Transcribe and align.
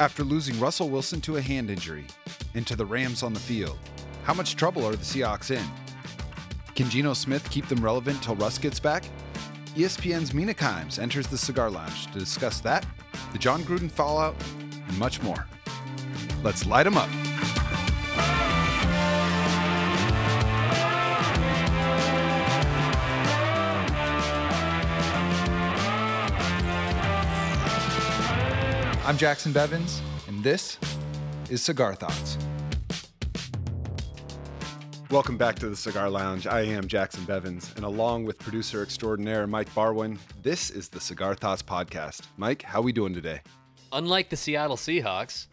After 0.00 0.24
losing 0.24 0.58
Russell 0.58 0.88
Wilson 0.88 1.20
to 1.20 1.36
a 1.36 1.42
hand 1.42 1.68
injury 1.68 2.06
and 2.54 2.66
to 2.66 2.74
the 2.74 2.86
Rams 2.86 3.22
on 3.22 3.34
the 3.34 3.38
field, 3.38 3.78
how 4.24 4.32
much 4.32 4.56
trouble 4.56 4.82
are 4.86 4.96
the 4.96 5.04
Seahawks 5.04 5.50
in? 5.50 5.62
Can 6.74 6.88
Geno 6.88 7.12
Smith 7.12 7.46
keep 7.50 7.68
them 7.68 7.84
relevant 7.84 8.22
till 8.22 8.34
Russ 8.36 8.56
gets 8.56 8.80
back? 8.80 9.04
ESPN's 9.76 10.32
Mina 10.32 10.54
Kimes 10.54 10.98
enters 10.98 11.26
the 11.26 11.36
Cigar 11.36 11.68
Lounge 11.70 12.06
to 12.12 12.18
discuss 12.18 12.60
that, 12.60 12.86
the 13.32 13.38
Jon 13.38 13.62
Gruden 13.62 13.90
fallout, 13.90 14.34
and 14.88 14.98
much 14.98 15.22
more. 15.22 15.46
Let's 16.42 16.64
light 16.64 16.86
'em 16.86 16.96
up. 16.96 17.10
I'm 29.10 29.18
Jacson 29.18 29.52
Bevens, 29.52 29.98
and 30.28 30.40
this 30.44 30.78
is 31.50 31.60
Cigar 31.60 31.96
Thoughts. 31.96 32.38
Welcome 35.10 35.36
back 35.36 35.56
to 35.56 35.68
the 35.68 35.74
Cigar 35.74 36.08
Lounge. 36.08 36.46
I 36.46 36.60
am 36.60 36.86
Jacson 36.86 37.24
Bevens, 37.24 37.74
and 37.74 37.84
along 37.84 38.24
with 38.24 38.38
producer 38.38 38.84
extraordinaire 38.84 39.48
Mike 39.48 39.68
Barwin, 39.74 40.16
this 40.44 40.70
is 40.70 40.88
the 40.88 41.00
Cigar 41.00 41.34
Thoughts 41.34 41.60
podcast. 41.60 42.20
Mike, 42.36 42.62
how 42.62 42.78
are 42.78 42.82
we 42.82 42.92
doing 42.92 43.12
today? 43.12 43.40
Unlike 43.90 44.30
the 44.30 44.36
Seattle 44.36 44.76
Seahawks, 44.76 45.48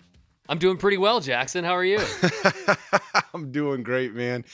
I'm 0.47 0.59
doing 0.59 0.77
pretty 0.77 0.97
well, 0.97 1.19
Jackson. 1.19 1.63
How 1.63 1.73
are 1.73 1.83
you? 1.83 1.99
I'm 3.33 3.52
doing 3.52 3.81
great, 3.81 4.13
man. 4.13 4.45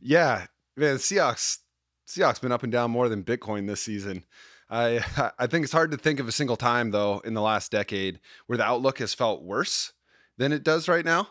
Yeah, 0.00 0.46
man, 0.76 0.98
Seahawks 0.98 1.58
Seahawks 2.06 2.40
been 2.40 2.52
up 2.52 2.62
and 2.62 2.70
down 2.70 2.92
more 2.92 3.08
than 3.08 3.24
Bitcoin 3.24 3.66
this 3.66 3.80
season. 3.80 4.24
I 4.72 5.04
I 5.38 5.46
think 5.46 5.64
it's 5.64 5.72
hard 5.72 5.90
to 5.92 5.96
think 5.96 6.18
of 6.18 6.26
a 6.26 6.32
single 6.32 6.56
time 6.56 6.90
though 6.90 7.20
in 7.20 7.34
the 7.34 7.42
last 7.42 7.70
decade 7.70 8.18
where 8.46 8.56
the 8.56 8.64
outlook 8.64 8.98
has 8.98 9.14
felt 9.14 9.42
worse 9.42 9.92
than 10.38 10.52
it 10.52 10.64
does 10.64 10.88
right 10.88 11.04
now. 11.04 11.28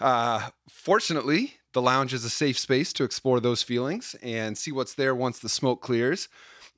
Uh, 0.00 0.50
fortunately, 0.68 1.54
the 1.72 1.82
lounge 1.82 2.14
is 2.14 2.24
a 2.24 2.30
safe 2.30 2.58
space 2.58 2.92
to 2.94 3.04
explore 3.04 3.40
those 3.40 3.62
feelings 3.62 4.14
and 4.22 4.56
see 4.56 4.72
what's 4.72 4.94
there 4.94 5.14
once 5.14 5.38
the 5.38 5.48
smoke 5.48 5.82
clears. 5.82 6.28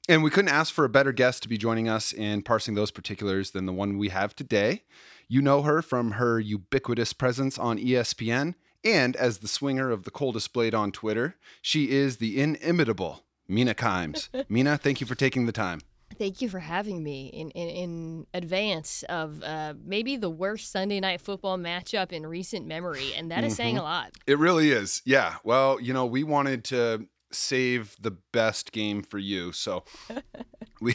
And 0.08 0.22
we 0.22 0.30
couldn't 0.30 0.50
ask 0.50 0.72
for 0.72 0.84
a 0.84 0.88
better 0.88 1.12
guest 1.12 1.42
to 1.42 1.48
be 1.48 1.58
joining 1.58 1.88
us 1.88 2.12
in 2.12 2.42
parsing 2.42 2.74
those 2.74 2.90
particulars 2.90 3.50
than 3.50 3.66
the 3.66 3.72
one 3.72 3.98
we 3.98 4.08
have 4.08 4.34
today. 4.34 4.84
You 5.28 5.42
know 5.42 5.62
her 5.62 5.82
from 5.82 6.12
her 6.12 6.40
ubiquitous 6.40 7.12
presence 7.12 7.58
on 7.58 7.78
ESPN 7.78 8.54
and 8.82 9.16
as 9.16 9.38
the 9.38 9.48
swinger 9.48 9.90
of 9.90 10.04
the 10.04 10.10
coldest 10.10 10.52
blade 10.52 10.74
on 10.74 10.92
Twitter. 10.92 11.36
She 11.60 11.90
is 11.90 12.16
the 12.16 12.40
inimitable 12.40 13.24
Mina 13.46 13.74
Kimes. 13.74 14.28
Mina, 14.48 14.78
thank 14.78 15.00
you 15.00 15.06
for 15.06 15.14
taking 15.14 15.44
the 15.44 15.52
time. 15.52 15.80
Thank 16.16 16.40
you 16.40 16.48
for 16.48 16.58
having 16.58 17.02
me 17.02 17.26
in, 17.28 17.50
in, 17.50 17.68
in 17.68 18.26
advance 18.34 19.04
of 19.08 19.42
uh, 19.42 19.74
maybe 19.84 20.16
the 20.16 20.30
worst 20.30 20.72
Sunday 20.72 21.00
night 21.00 21.20
football 21.20 21.58
matchup 21.58 22.12
in 22.12 22.26
recent 22.26 22.66
memory. 22.66 23.12
And 23.14 23.30
that 23.30 23.44
is 23.44 23.54
saying 23.54 23.78
a 23.78 23.82
lot. 23.82 24.12
It 24.26 24.38
really 24.38 24.70
is. 24.70 25.02
Yeah. 25.04 25.36
Well, 25.44 25.80
you 25.80 25.92
know, 25.92 26.06
we 26.06 26.24
wanted 26.24 26.64
to 26.64 27.06
save 27.30 27.96
the 28.00 28.12
best 28.32 28.72
game 28.72 29.02
for 29.02 29.18
you. 29.18 29.52
So 29.52 29.84
we 30.80 30.94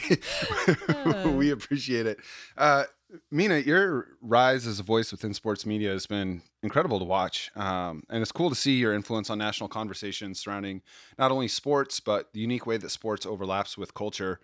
we 1.24 1.50
appreciate 1.50 2.06
it. 2.06 2.18
Uh, 2.56 2.84
Mina, 3.30 3.58
your 3.58 4.08
rise 4.20 4.66
as 4.66 4.80
a 4.80 4.82
voice 4.82 5.12
within 5.12 5.34
sports 5.34 5.64
media 5.64 5.90
has 5.90 6.06
been 6.06 6.42
incredible 6.62 6.98
to 6.98 7.04
watch. 7.04 7.50
Um, 7.54 8.02
and 8.10 8.22
it's 8.22 8.32
cool 8.32 8.48
to 8.48 8.56
see 8.56 8.76
your 8.76 8.92
influence 8.92 9.30
on 9.30 9.38
national 9.38 9.68
conversations 9.68 10.40
surrounding 10.40 10.82
not 11.18 11.30
only 11.30 11.46
sports, 11.46 12.00
but 12.00 12.32
the 12.32 12.40
unique 12.40 12.66
way 12.66 12.76
that 12.76 12.90
sports 12.90 13.24
overlaps 13.24 13.78
with 13.78 13.94
culture. 13.94 14.40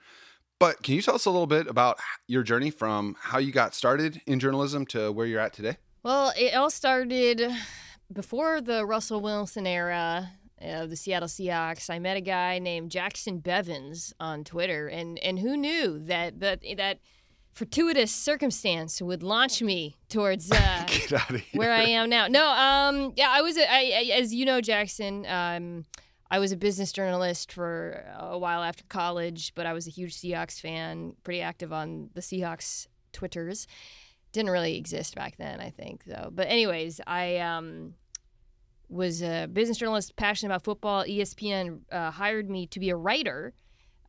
But 0.60 0.82
can 0.82 0.94
you 0.94 1.00
tell 1.00 1.14
us 1.14 1.24
a 1.24 1.30
little 1.30 1.46
bit 1.46 1.66
about 1.66 1.98
your 2.26 2.42
journey 2.42 2.70
from 2.70 3.16
how 3.18 3.38
you 3.38 3.50
got 3.50 3.74
started 3.74 4.20
in 4.26 4.38
journalism 4.38 4.84
to 4.86 5.10
where 5.10 5.24
you're 5.24 5.40
at 5.40 5.54
today? 5.54 5.78
Well, 6.02 6.34
it 6.36 6.54
all 6.54 6.68
started 6.68 7.42
before 8.12 8.60
the 8.60 8.84
Russell 8.84 9.22
Wilson 9.22 9.66
era 9.66 10.32
of 10.60 10.90
the 10.90 10.96
Seattle 10.96 11.28
Seahawks. 11.28 11.88
I 11.88 11.98
met 11.98 12.18
a 12.18 12.20
guy 12.20 12.58
named 12.58 12.90
Jacson 12.90 13.40
Bevens 13.40 14.12
on 14.20 14.44
Twitter, 14.44 14.86
and, 14.86 15.18
and 15.20 15.38
who 15.38 15.56
knew 15.56 15.98
that 16.00 16.40
that 16.40 16.60
that 16.76 16.98
fortuitous 17.54 18.12
circumstance 18.12 19.00
would 19.00 19.22
launch 19.22 19.62
me 19.62 19.96
towards 20.10 20.52
uh, 20.52 20.84
Get 20.86 21.12
out 21.14 21.30
of 21.30 21.40
here. 21.40 21.58
where 21.58 21.72
I 21.72 21.84
am 21.84 22.10
now. 22.10 22.26
No, 22.28 22.46
um, 22.50 23.14
yeah, 23.16 23.30
I 23.30 23.40
was, 23.40 23.56
a, 23.56 23.62
I, 23.62 23.78
I, 23.78 24.18
as 24.18 24.34
you 24.34 24.44
know, 24.44 24.60
Jackson, 24.60 25.24
um, 25.26 25.86
I 26.30 26.38
was 26.38 26.52
a 26.52 26.56
business 26.56 26.92
journalist 26.92 27.52
for 27.52 28.04
a 28.16 28.38
while 28.38 28.62
after 28.62 28.84
college, 28.88 29.52
but 29.56 29.66
I 29.66 29.72
was 29.72 29.86
a 29.86 29.90
huge 29.90 30.16
Seahawks 30.16 30.60
fan, 30.60 31.14
pretty 31.24 31.40
active 31.40 31.72
on 31.72 32.10
the 32.14 32.20
Seahawks 32.20 32.86
Twitters. 33.12 33.66
Didn't 34.32 34.50
really 34.50 34.76
exist 34.76 35.16
back 35.16 35.36
then, 35.38 35.60
I 35.60 35.70
think, 35.70 36.04
though. 36.04 36.30
But 36.32 36.46
anyways, 36.46 37.00
I 37.04 37.38
um, 37.38 37.94
was 38.88 39.22
a 39.22 39.48
business 39.52 39.78
journalist, 39.78 40.14
passionate 40.14 40.54
about 40.54 40.62
football. 40.62 41.04
ESPN 41.04 41.80
uh, 41.90 42.12
hired 42.12 42.48
me 42.48 42.68
to 42.68 42.78
be 42.78 42.90
a 42.90 42.96
writer, 42.96 43.52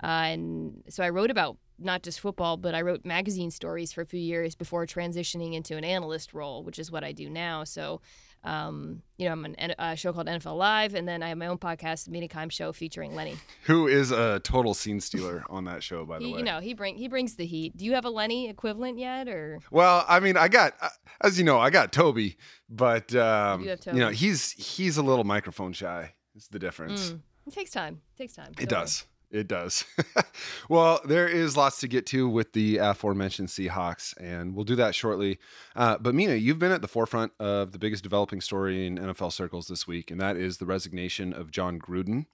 uh, 0.03 0.05
and 0.05 0.83
so 0.89 1.03
I 1.03 1.09
wrote 1.09 1.31
about 1.31 1.57
not 1.79 2.03
just 2.03 2.19
football, 2.19 2.57
but 2.57 2.75
I 2.75 2.81
wrote 2.81 3.03
magazine 3.03 3.49
stories 3.49 3.91
for 3.91 4.01
a 4.01 4.05
few 4.05 4.19
years 4.19 4.53
before 4.53 4.85
transitioning 4.85 5.55
into 5.55 5.75
an 5.75 5.83
analyst 5.83 6.33
role, 6.33 6.63
which 6.63 6.77
is 6.77 6.91
what 6.91 7.03
I 7.03 7.11
do 7.11 7.29
now. 7.29 7.63
So, 7.63 8.01
um, 8.43 9.01
you 9.17 9.25
know, 9.27 9.33
I'm 9.33 9.45
on 9.45 9.55
a 9.77 9.95
show 9.95 10.11
called 10.13 10.27
NFL 10.27 10.57
Live, 10.57 10.95
and 10.95 11.07
then 11.07 11.21
I 11.21 11.29
have 11.29 11.37
my 11.37 11.47
own 11.47 11.57
podcast, 11.59 12.05
the 12.05 12.11
Mina 12.11 12.27
Kimes 12.27 12.51
Show, 12.51 12.73
featuring 12.73 13.13
Lenny. 13.15 13.35
Who 13.65 13.87
is 13.87 14.11
a 14.11 14.39
total 14.39 14.73
scene 14.73 14.99
stealer 14.99 15.43
on 15.49 15.65
that 15.65 15.83
show, 15.83 16.05
by 16.05 16.17
the 16.19 16.25
He, 16.25 16.31
way? 16.33 16.39
you 16.39 16.45
know, 16.45 16.59
he 16.59 16.73
bring 16.73 16.95
he 16.95 17.07
brings 17.07 17.35
the 17.35 17.45
heat. 17.45 17.77
Do 17.77 17.85
you 17.85 17.93
have 17.93 18.05
a 18.05 18.09
Lenny 18.09 18.49
equivalent 18.49 18.97
yet, 18.97 19.27
or 19.27 19.59
Well, 19.69 20.05
I 20.07 20.19
mean, 20.19 20.37
I 20.37 20.47
got, 20.47 20.73
uh, 20.81 20.89
as 21.21 21.37
you 21.37 21.43
know, 21.43 21.59
I 21.59 21.69
got 21.69 21.91
Toby, 21.91 22.37
but 22.69 23.13
um, 23.15 23.61
You 23.63 23.69
have 23.69 23.79
you 23.85 23.93
know, 23.99 24.09
he's 24.09 24.51
he's 24.51 24.97
a 24.97 25.03
little 25.03 25.23
microphone 25.25 25.73
shy. 25.73 26.13
It's 26.35 26.47
the 26.47 26.59
difference. 26.59 27.11
Mm, 27.11 27.19
it 27.47 27.53
takes 27.53 27.71
time. 27.71 28.01
It 28.15 28.17
takes 28.17 28.33
time. 28.33 28.53
It 28.59 28.69
does. 28.69 29.05
It 29.31 29.47
does. 29.47 29.85
well, 30.69 30.99
there 31.05 31.27
is 31.27 31.55
lots 31.55 31.79
to 31.79 31.87
get 31.87 32.05
to 32.07 32.27
with 32.27 32.51
the 32.51 32.77
aforementioned 32.77 33.47
Seahawks, 33.47 34.13
and 34.19 34.53
we'll 34.53 34.65
do 34.65 34.75
that 34.75 34.93
shortly. 34.93 35.39
Uh, 35.73 35.97
but 35.97 36.13
Mina, 36.13 36.35
you've 36.35 36.59
been 36.59 36.73
at 36.73 36.81
the 36.81 36.87
forefront 36.89 37.31
of 37.39 37.71
the 37.71 37.79
biggest 37.79 38.03
developing 38.03 38.41
story 38.41 38.85
in 38.85 38.97
NFL 38.97 39.31
circles 39.31 39.67
this 39.67 39.87
week, 39.87 40.11
and 40.11 40.19
that 40.19 40.35
is 40.35 40.57
the 40.57 40.65
resignation 40.65 41.31
of 41.31 41.49
Jon 41.49 41.79
Gruden. 41.79 42.25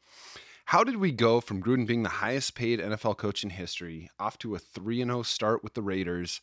How 0.65 0.83
did 0.83 0.97
we 0.97 1.11
go 1.11 1.39
from 1.39 1.61
Gruden 1.61 1.85
being 1.85 2.01
the 2.03 2.09
highest 2.09 2.55
paid 2.55 2.79
NFL 2.79 3.17
coach 3.17 3.43
in 3.43 3.51
history, 3.51 4.09
off 4.19 4.39
to 4.39 4.55
a 4.55 4.59
3 4.59 5.03
0 5.03 5.21
start 5.21 5.63
with 5.63 5.75
the 5.75 5.83
Raiders, 5.83 6.41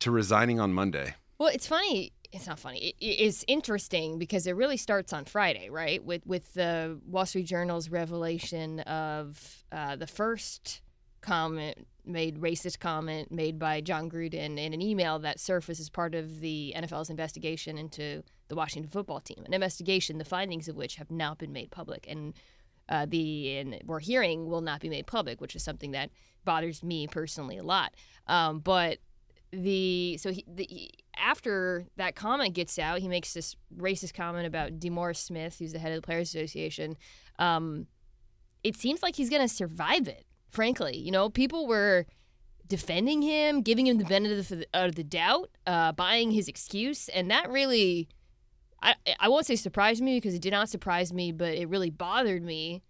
to 0.00 0.10
resigning 0.10 0.58
on 0.58 0.72
Monday? 0.72 1.14
Well, 1.38 1.50
it's 1.50 1.66
funny. 1.66 2.12
It's 2.34 2.48
not 2.48 2.58
funny. 2.58 2.78
It, 2.78 2.96
it's 3.00 3.44
interesting 3.46 4.18
because 4.18 4.46
it 4.46 4.56
really 4.56 4.76
starts 4.76 5.12
on 5.12 5.24
Friday, 5.24 5.70
right? 5.70 6.04
With 6.04 6.26
with 6.26 6.52
the 6.54 7.00
Wall 7.06 7.26
Street 7.26 7.46
Journal's 7.46 7.88
revelation 7.88 8.80
of 8.80 9.64
uh, 9.70 9.94
the 9.96 10.08
first 10.08 10.82
comment 11.20 11.86
made 12.04 12.38
racist 12.38 12.80
comment 12.80 13.30
made 13.32 13.58
by 13.58 13.80
Jon 13.80 14.10
Gruden 14.10 14.58
in 14.58 14.74
an 14.74 14.82
email 14.82 15.18
that 15.20 15.40
surfaced 15.40 15.80
as 15.80 15.88
part 15.88 16.14
of 16.14 16.40
the 16.40 16.74
NFL's 16.76 17.08
investigation 17.08 17.78
into 17.78 18.22
the 18.48 18.54
Washington 18.54 18.90
football 18.90 19.20
team. 19.20 19.42
An 19.46 19.54
investigation, 19.54 20.18
the 20.18 20.24
findings 20.24 20.68
of 20.68 20.76
which 20.76 20.96
have 20.96 21.10
not 21.10 21.38
been 21.38 21.52
made 21.52 21.70
public, 21.70 22.04
and 22.08 22.34
uh, 22.88 23.06
the 23.08 23.56
and 23.58 23.80
we're 23.86 24.00
hearing 24.00 24.46
will 24.48 24.60
not 24.60 24.80
be 24.80 24.88
made 24.88 25.06
public, 25.06 25.40
which 25.40 25.54
is 25.54 25.62
something 25.62 25.92
that 25.92 26.10
bothers 26.44 26.82
me 26.82 27.06
personally 27.06 27.58
a 27.58 27.62
lot. 27.62 27.94
Um, 28.26 28.58
but 28.58 28.98
the 29.52 30.18
so 30.18 30.32
he, 30.32 30.44
the, 30.52 30.66
he- 30.68 31.03
after 31.18 31.86
that 31.96 32.14
comment 32.14 32.54
gets 32.54 32.78
out, 32.78 33.00
he 33.00 33.08
makes 33.08 33.34
this 33.34 33.56
racist 33.76 34.14
comment 34.14 34.46
about 34.46 34.78
DeMaurice 34.78 35.16
Smith, 35.16 35.58
who's 35.58 35.72
the 35.72 35.78
head 35.78 35.92
of 35.92 36.00
the 36.00 36.06
Players 36.06 36.34
Association. 36.34 36.96
Um, 37.38 37.86
it 38.62 38.76
seems 38.76 39.02
like 39.02 39.16
he's 39.16 39.30
going 39.30 39.42
to 39.42 39.48
survive 39.48 40.08
it. 40.08 40.24
Frankly, 40.50 40.96
you 40.96 41.10
know, 41.10 41.28
people 41.28 41.66
were 41.66 42.06
defending 42.66 43.22
him, 43.22 43.60
giving 43.60 43.86
him 43.86 43.98
the 43.98 44.04
benefit 44.04 44.68
of 44.72 44.94
the, 44.94 45.04
doubt, 45.04 45.50
uh, 45.66 45.92
buying 45.92 46.30
his 46.30 46.48
excuse, 46.48 47.08
and 47.08 47.30
that 47.30 47.50
really, 47.50 48.08
I 48.82 48.94
I 49.18 49.28
won't 49.28 49.46
say 49.46 49.56
surprised 49.56 50.02
me 50.02 50.16
because 50.16 50.34
it 50.34 50.42
did 50.42 50.52
not 50.52 50.68
surprise 50.68 51.12
me, 51.12 51.32
but 51.32 51.54
it 51.54 51.68
really 51.68 51.90
bothered 51.90 52.42
me. 52.42 52.82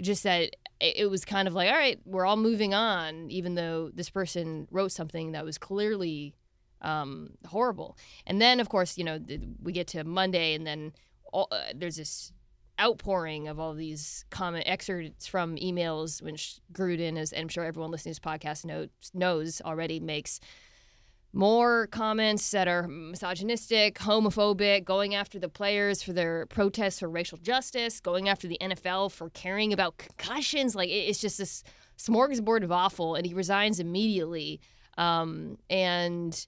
Just 0.00 0.24
that 0.24 0.56
it 0.80 1.08
was 1.08 1.24
kind 1.24 1.46
of 1.46 1.54
like, 1.54 1.70
all 1.70 1.76
right, 1.76 2.00
we're 2.04 2.26
all 2.26 2.36
moving 2.36 2.74
on, 2.74 3.30
even 3.30 3.54
though 3.54 3.90
this 3.94 4.10
person 4.10 4.66
wrote 4.70 4.90
something 4.90 5.32
that 5.32 5.44
was 5.44 5.58
clearly 5.58 6.34
um, 6.82 7.30
horrible. 7.46 7.96
And 8.26 8.40
then, 8.40 8.60
of 8.60 8.68
course, 8.68 8.98
you 8.98 9.04
know, 9.04 9.18
th- 9.18 9.40
we 9.62 9.72
get 9.72 9.86
to 9.88 10.04
Monday, 10.04 10.54
and 10.54 10.66
then 10.66 10.92
all, 11.32 11.48
uh, 11.50 11.72
there's 11.74 11.96
this 11.96 12.32
outpouring 12.80 13.48
of 13.48 13.60
all 13.60 13.74
these 13.74 14.24
comment 14.30 14.64
excerpts 14.66 15.26
from 15.26 15.56
emails, 15.56 16.22
which 16.22 16.60
Gruden, 16.72 17.16
as 17.18 17.32
I'm 17.36 17.48
sure 17.48 17.64
everyone 17.64 17.90
listening 17.90 18.14
to 18.14 18.20
this 18.20 18.26
podcast 18.32 18.64
knows, 18.64 18.88
knows 19.14 19.60
already, 19.60 20.00
makes 20.00 20.40
more 21.32 21.86
comments 21.86 22.50
that 22.50 22.68
are 22.68 22.86
misogynistic, 22.86 23.98
homophobic, 23.98 24.84
going 24.84 25.14
after 25.14 25.38
the 25.38 25.48
players 25.48 26.02
for 26.02 26.12
their 26.12 26.46
protests 26.46 27.00
for 27.00 27.08
racial 27.08 27.38
justice, 27.38 28.00
going 28.00 28.28
after 28.28 28.46
the 28.46 28.58
NFL 28.60 29.12
for 29.12 29.30
caring 29.30 29.72
about 29.72 29.96
concussions. 29.96 30.74
Like 30.74 30.90
it's 30.90 31.20
just 31.20 31.38
this 31.38 31.64
smorgasbord 31.98 32.64
of 32.64 32.72
awful, 32.72 33.14
and 33.14 33.24
he 33.24 33.32
resigns 33.32 33.80
immediately. 33.80 34.60
Um, 34.98 35.56
and 35.70 36.46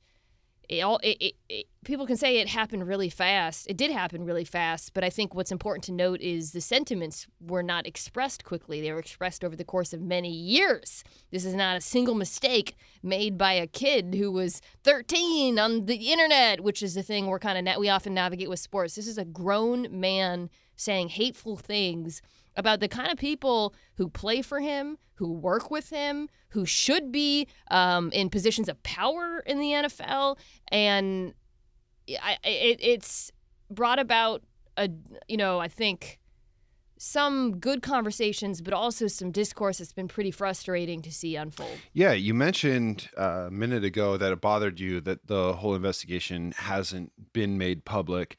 it 0.69 0.81
all 0.81 0.99
it, 0.99 1.17
it, 1.21 1.35
it, 1.49 1.67
people 1.85 2.07
can 2.07 2.17
say 2.17 2.39
it 2.39 2.49
happened 2.49 2.87
really 2.87 3.11
fast. 3.11 3.67
It 3.69 3.77
did 3.77 3.91
happen 3.91 4.25
really 4.25 4.45
fast, 4.45 4.95
but 4.95 5.05
I 5.05 5.11
think 5.11 5.35
what's 5.35 5.53
important 5.53 5.85
to 5.85 5.93
note 5.93 6.21
is 6.21 6.53
the 6.53 6.61
sentiments 6.61 7.27
were 7.41 7.63
not 7.63 7.87
expressed 7.87 8.45
quickly. 8.45 8.81
They 8.81 8.93
were 8.93 8.99
expressed 8.99 9.45
over 9.45 9.57
the 9.57 9.65
course 9.65 9.93
of 9.93 10.01
many 10.01 10.31
years. 10.31 11.05
This 11.31 11.45
is 11.45 11.55
not 11.55 11.77
a 11.77 11.81
single 11.81 12.15
mistake 12.15 12.77
made 13.03 13.37
by 13.37 13.53
a 13.53 13.67
kid 13.67 14.15
who 14.15 14.31
was 14.31 14.61
13 14.83 15.59
on 15.59 15.87
the 15.87 16.13
internet, 16.13 16.63
which 16.63 16.83
is 16.83 16.95
the 16.95 17.03
thing 17.03 17.27
we're 17.27 17.39
kind 17.39 17.69
of 17.69 17.79
we 17.79 17.89
often 17.89 18.15
navigate 18.15 18.49
with 18.49 18.61
sports. 18.61 18.95
This 18.95 19.07
is 19.07 19.19
a 19.19 19.25
grown 19.25 19.89
man 19.91 20.51
saying 20.77 21.09
hateful 21.11 21.57
things 21.57 22.21
about 22.57 22.81
the 22.81 22.89
kind 22.89 23.11
of 23.11 23.19
people 23.19 23.75
who 23.97 24.09
play 24.09 24.43
for 24.43 24.61
him, 24.61 24.99
who 25.15 25.33
work 25.33 25.71
with 25.71 25.91
him, 25.91 26.29
who 26.51 26.67
should 26.67 27.13
be 27.13 27.49
um, 27.71 28.11
in 28.13 28.31
positions 28.31 28.69
of 28.69 28.83
power 28.83 29.43
in 29.47 29.61
the 29.61 29.71
NFL, 29.71 30.39
and 30.69 31.35
I, 32.09 32.37
it, 32.45 32.79
it's 32.81 33.33
brought 33.71 33.99
about 33.99 34.43
a 34.77 34.91
you 35.29 35.37
know 35.37 35.59
I 35.59 35.69
think 35.69 36.19
some 36.97 37.59
good 37.59 37.83
conversations, 37.83 38.63
but 38.63 38.73
also 38.73 39.09
some 39.09 39.31
discourse 39.31 39.79
that's 39.79 39.93
been 39.93 40.09
pretty 40.09 40.31
frustrating 40.31 41.03
to 41.03 41.13
see 41.13 41.37
unfold. 41.37 41.77
Yeah, 41.93 42.13
you 42.13 42.35
mentioned 42.35 43.11
uh, 43.19 43.47
a 43.49 43.51
minute 43.51 43.85
ago 43.85 44.17
that 44.17 44.33
it 44.33 44.41
bothered 44.41 44.81
you 44.81 45.01
that 45.03 45.27
the 45.27 45.55
whole 45.55 45.75
investigation 45.75 46.55
hasn't 46.57 47.13
been 47.33 47.59
made 47.59 47.85
public. 47.85 48.37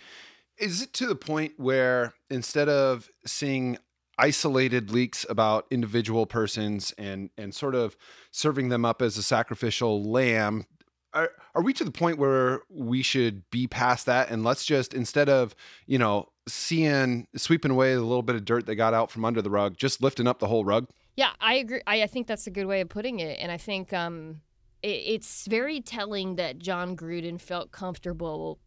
Is 0.57 0.81
it 0.81 0.93
to 0.93 1.05
the 1.05 1.15
point 1.15 1.53
where 1.57 2.13
instead 2.29 2.69
of 2.69 3.09
seeing 3.25 3.77
isolated 4.17 4.91
leaks 4.91 5.25
about 5.29 5.65
individual 5.69 6.25
persons 6.25 6.93
and 6.97 7.29
and 7.37 7.53
sort 7.53 7.75
of 7.75 7.95
serving 8.31 8.69
them 8.69 8.85
up 8.85 9.01
as 9.01 9.17
a 9.17 9.23
sacrificial 9.23 10.03
lamb. 10.03 10.65
Are, 11.13 11.31
are 11.53 11.61
we 11.61 11.71
to 11.73 11.85
the 11.85 11.91
point 11.91 12.17
where 12.17 12.61
we 12.69 13.01
should 13.01 13.49
be 13.49 13.67
past 13.67 14.05
that? 14.05 14.29
And 14.29 14.43
let's 14.43 14.65
just 14.65 14.93
instead 14.93 15.29
of 15.29 15.55
you 15.85 15.97
know 15.97 16.29
seeing 16.47 17.27
sweeping 17.35 17.71
away 17.71 17.93
a 17.93 18.01
little 18.01 18.21
bit 18.21 18.35
of 18.35 18.45
dirt 18.45 18.65
that 18.65 18.75
got 18.75 18.93
out 18.93 19.09
from 19.09 19.25
under 19.25 19.41
the 19.41 19.49
rug 19.49 19.77
just 19.77 20.01
lifting 20.01 20.27
up 20.27 20.39
the 20.39 20.47
whole 20.47 20.65
rug? 20.65 20.87
Yeah 21.15 21.31
i 21.39 21.55
agree. 21.55 21.81
I, 21.87 22.03
I 22.03 22.07
think 22.07 22.27
that's 22.27 22.47
a 22.47 22.51
good 22.51 22.65
way 22.65 22.81
of 22.81 22.89
putting 22.89 23.19
it. 23.19 23.37
And 23.39 23.51
i 23.51 23.57
think 23.57 23.93
um 23.93 24.41
it, 24.83 24.87
it's 24.87 25.47
very 25.47 25.81
telling 25.81 26.35
that 26.35 26.59
jon 26.59 26.95
gruden 26.95 27.39
felt 27.39 27.71
comfortable 27.71 28.59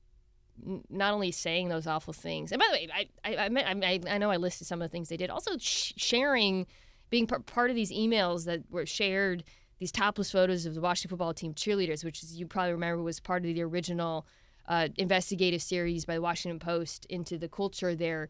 not 0.89 1.13
only 1.13 1.31
saying 1.31 1.69
those 1.69 1.87
awful 1.87 2.13
things, 2.13 2.53
and 2.53 2.61
by 2.61 2.67
the 2.67 2.73
way, 2.73 2.89
I 2.93 3.09
I 3.25 3.49
I, 3.85 4.01
I 4.09 4.19
know 4.19 4.31
I 4.31 4.37
listed 4.37 4.67
some 4.67 4.81
of 4.83 4.89
the 4.89 4.93
things 4.93 5.09
they 5.09 5.17
did. 5.17 5.31
Also 5.31 5.57
sh- 5.59 5.93
sharing, 5.97 6.67
being 7.11 7.27
p- 7.27 7.37
part 7.47 7.71
of 7.71 7.77
these 7.77 7.93
emails 7.93 8.45
that 8.47 8.63
were 8.71 8.87
shared, 8.87 9.45
these 9.79 9.93
topless 9.93 10.31
photos 10.31 10.67
of 10.67 10.75
the 10.75 10.81
Washington 10.81 11.11
football 11.11 11.35
team 11.35 11.55
cheerleaders, 11.55 12.05
which 12.05 12.23
is 12.23 12.37
you 12.37 12.47
probably 12.47 12.73
remember 12.73 13.03
was 13.03 13.21
part 13.21 13.45
of 13.45 13.55
the 13.55 13.63
original 13.63 14.27
uh, 14.69 14.89
investigative 14.97 15.63
series 15.63 16.05
by 16.05 16.15
the 16.15 16.23
Washington 16.23 16.59
Post 16.59 17.07
into 17.07 17.39
the 17.39 17.49
culture 17.49 17.95
there. 17.95 18.29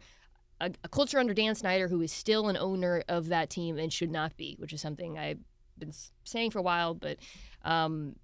A, 0.60 0.70
a, 0.82 0.88
culture 0.88 1.18
under 1.18 1.34
Dan 1.34 1.54
Snyder, 1.54 1.88
who 1.88 2.00
is 2.00 2.12
still 2.12 2.48
an 2.48 2.56
owner 2.56 3.02
of 3.08 3.28
that 3.28 3.48
team 3.50 3.78
and 3.78 3.92
should 3.92 4.10
not 4.10 4.36
be, 4.36 4.56
which 4.58 4.72
is 4.72 4.80
something 4.80 5.18
I've 5.18 5.38
been 5.78 5.92
saying 6.24 6.50
for 6.50 6.58
a 6.58 6.62
while. 6.62 6.94
But 6.94 7.18
um, 7.64 8.16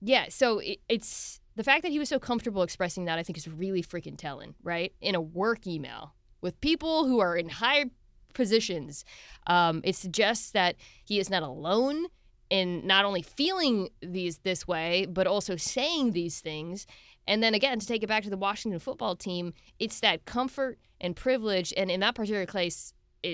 yeah, 0.00 0.26
so 0.28 0.58
it, 0.58 0.80
it's 0.88 1.40
the 1.56 1.64
fact 1.64 1.82
that 1.82 1.92
he 1.92 1.98
was 1.98 2.08
so 2.08 2.18
comfortable 2.18 2.62
expressing 2.62 3.04
that, 3.04 3.18
I 3.18 3.22
think, 3.22 3.36
is 3.36 3.48
really 3.48 3.82
freaking 3.82 4.16
telling, 4.16 4.54
right? 4.62 4.92
In 5.00 5.14
a 5.14 5.20
work 5.20 5.66
email 5.66 6.14
with 6.40 6.60
people 6.60 7.06
who 7.06 7.20
are 7.20 7.36
in 7.36 7.48
high 7.48 7.86
positions, 8.34 9.04
um, 9.46 9.80
it 9.84 9.96
suggests 9.96 10.50
that 10.50 10.76
he 11.04 11.18
is 11.18 11.30
not 11.30 11.42
alone 11.42 12.06
in 12.50 12.86
not 12.86 13.04
only 13.04 13.22
feeling 13.22 13.88
these 14.02 14.38
this 14.38 14.66
way, 14.66 15.06
but 15.06 15.26
also 15.26 15.56
saying 15.56 16.12
these 16.12 16.40
things. 16.40 16.86
And 17.26 17.42
then 17.42 17.54
again, 17.54 17.78
to 17.78 17.86
take 17.86 18.02
it 18.02 18.08
back 18.08 18.22
to 18.24 18.30
the 18.30 18.36
Washington 18.36 18.78
football 18.78 19.16
team, 19.16 19.54
it's 19.78 20.00
that 20.00 20.24
comfort 20.24 20.78
and 21.00 21.16
privilege, 21.16 21.72
and 21.76 21.90
in 21.90 22.00
that 22.00 22.14
particular 22.14 22.46
case, 22.46 22.92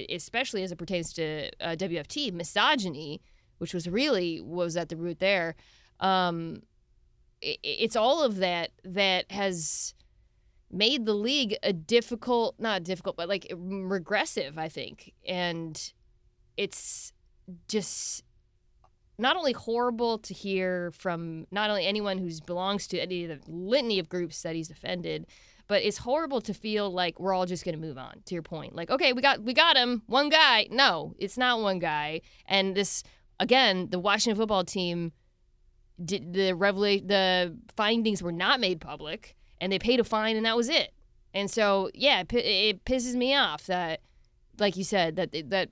especially 0.09 0.63
as 0.63 0.71
it 0.71 0.77
pertains 0.77 1.13
to 1.15 1.51
uh, 1.61 1.75
WFT, 1.77 2.33
misogyny, 2.33 3.21
which 3.59 3.75
was 3.75 3.89
really 3.89 4.41
was 4.41 4.77
at 4.77 4.89
the 4.89 4.97
root 4.97 5.19
there. 5.19 5.57
Um, 5.99 6.63
it's 7.43 7.97
all 7.97 8.23
of 8.23 8.37
that 8.37 8.71
that 8.85 9.31
has 9.33 9.95
made 10.71 11.07
the 11.07 11.15
league 11.15 11.57
a 11.63 11.73
difficult, 11.73 12.55
not 12.59 12.85
difficult, 12.85 13.17
but 13.17 13.29
like 13.29 13.49
mm, 13.51 13.91
regressive, 13.91 14.59
I 14.59 14.69
think. 14.69 15.13
And 15.27 15.93
it's 16.57 17.13
just 17.69 18.23
not 19.19 19.37
only 19.37 19.53
horrible 19.53 20.19
to 20.19 20.33
hear 20.33 20.91
from 20.93 21.47
not 21.51 21.71
only 21.71 21.87
anyone 21.87 22.19
who 22.19 22.31
belongs 22.47 22.87
to 22.89 22.99
any 22.99 23.25
of 23.25 23.31
the 23.31 23.53
litany 23.53 23.99
of 23.99 24.09
groups 24.09 24.43
that 24.43 24.55
he's 24.55 24.71
offended, 24.71 25.27
but 25.67 25.83
it's 25.83 25.99
horrible 25.99 26.41
to 26.41 26.55
feel 26.55 26.91
like 26.91 27.21
we're 27.21 27.35
all 27.35 27.47
just 27.47 27.65
going 27.65 27.75
to 27.75 27.81
move 27.81 27.99
on. 27.99 28.23
To 28.27 28.35
your 28.35 28.43
point, 28.43 28.75
like 28.75 28.91
okay, 28.91 29.13
we 29.13 29.23
got 29.23 29.43
we 29.43 29.53
got 29.53 29.77
him, 29.77 30.03
one 30.07 30.29
guy. 30.29 30.69
No, 30.71 31.15
it's 31.19 31.39
not 31.39 31.61
one 31.61 31.79
guy. 31.79 32.23
And 32.47 32.75
this 32.75 33.03
again, 33.39 33.89
the 33.91 33.99
Washington 33.99 34.39
football 34.39 34.65
team 34.65 35.13
did 36.05 36.33
the 36.33 36.53
revelation 36.53 37.07
the 37.07 37.57
findings 37.77 38.23
were 38.23 38.33
not 38.33 38.61
made 38.61 38.81
public 38.81 39.37
and 39.61 39.73
they 39.73 39.79
paid 39.79 40.01
a 40.01 40.05
fine 40.05 40.37
and 40.37 40.47
that 40.47 40.57
was 40.57 40.69
it. 40.69 40.93
And 41.35 41.51
so 41.51 41.91
yeah 41.95 42.21
it, 42.21 42.35
it 42.35 42.85
pisses 42.85 43.15
me 43.15 43.35
off 43.35 43.67
that 43.67 44.01
like 44.59 44.77
you 44.77 44.85
said 44.85 45.17
that 45.17 45.35
that 45.51 45.71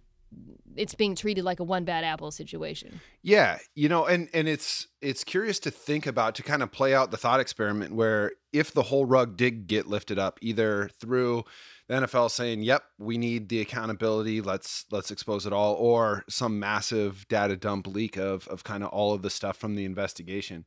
it's 0.76 0.94
being 0.94 1.16
treated 1.16 1.42
like 1.42 1.58
a 1.58 1.64
one 1.64 1.84
bad 1.84 2.04
apple 2.04 2.30
situation. 2.30 3.00
Yeah 3.22 3.58
you 3.74 3.88
know 3.88 4.06
and 4.06 4.28
and 4.32 4.48
it's 4.48 4.86
it's 5.00 5.24
curious 5.24 5.58
to 5.60 5.70
think 5.70 6.06
about 6.06 6.34
to 6.36 6.42
kind 6.42 6.62
of 6.62 6.70
play 6.70 6.94
out 6.94 7.10
the 7.10 7.16
thought 7.16 7.40
experiment 7.40 7.94
where 7.94 8.32
if 8.52 8.72
the 8.72 8.84
whole 8.84 9.04
rug 9.04 9.36
did 9.36 9.66
get 9.66 9.86
lifted 9.86 10.18
up 10.18 10.38
either 10.42 10.90
through 11.00 11.44
the 11.88 11.94
NFL 11.94 12.30
saying, 12.30 12.62
"Yep, 12.62 12.84
we 12.98 13.18
need 13.18 13.48
the 13.48 13.60
accountability. 13.60 14.40
Let's 14.40 14.84
let's 14.90 15.10
expose 15.10 15.46
it 15.46 15.52
all," 15.52 15.74
or 15.74 16.24
some 16.28 16.58
massive 16.58 17.26
data 17.28 17.56
dump 17.56 17.86
leak 17.86 18.16
of 18.16 18.46
of 18.48 18.62
kind 18.64 18.82
of 18.84 18.90
all 18.90 19.14
of 19.14 19.22
the 19.22 19.30
stuff 19.30 19.56
from 19.56 19.74
the 19.74 19.84
investigation. 19.84 20.66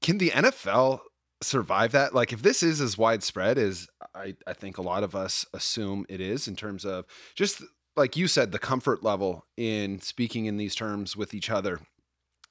Can 0.00 0.18
the 0.18 0.30
NFL 0.30 1.00
survive 1.42 1.92
that? 1.92 2.14
Like, 2.14 2.32
if 2.32 2.42
this 2.42 2.62
is 2.62 2.80
as 2.80 2.96
widespread 2.96 3.58
as 3.58 3.88
I 4.14 4.36
I 4.46 4.52
think 4.52 4.78
a 4.78 4.82
lot 4.82 5.02
of 5.02 5.14
us 5.14 5.44
assume 5.52 6.06
it 6.08 6.20
is, 6.20 6.46
in 6.46 6.56
terms 6.56 6.84
of 6.84 7.06
just 7.34 7.62
like 7.96 8.16
you 8.16 8.28
said, 8.28 8.52
the 8.52 8.58
comfort 8.58 9.02
level 9.02 9.46
in 9.56 10.00
speaking 10.00 10.46
in 10.46 10.56
these 10.56 10.74
terms 10.74 11.16
with 11.16 11.34
each 11.34 11.50
other. 11.50 11.80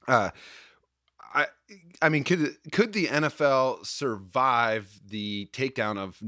Uh, 0.08 0.32
I 1.34 1.48
I 2.02 2.10
mean, 2.10 2.24
could 2.24 2.58
could 2.72 2.94
the 2.94 3.08
NFL 3.08 3.86
survive 3.86 5.00
the 5.06 5.50
takedown 5.54 5.98
of 5.98 6.22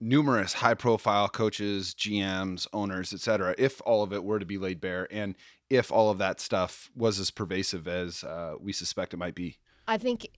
numerous 0.00 0.54
high 0.54 0.74
profile 0.74 1.28
coaches, 1.28 1.94
GMs, 1.94 2.66
owners, 2.72 3.12
etc. 3.12 3.54
if 3.58 3.80
all 3.86 4.02
of 4.02 4.12
it 4.12 4.24
were 4.24 4.38
to 4.38 4.46
be 4.46 4.58
laid 4.58 4.80
bare 4.80 5.08
and 5.10 5.34
if 5.70 5.90
all 5.90 6.10
of 6.10 6.18
that 6.18 6.40
stuff 6.40 6.90
was 6.94 7.18
as 7.18 7.30
pervasive 7.30 7.88
as 7.88 8.22
uh, 8.24 8.54
we 8.60 8.72
suspect 8.72 9.14
it 9.14 9.16
might 9.16 9.34
be. 9.34 9.58
I 9.88 9.98
think 9.98 10.28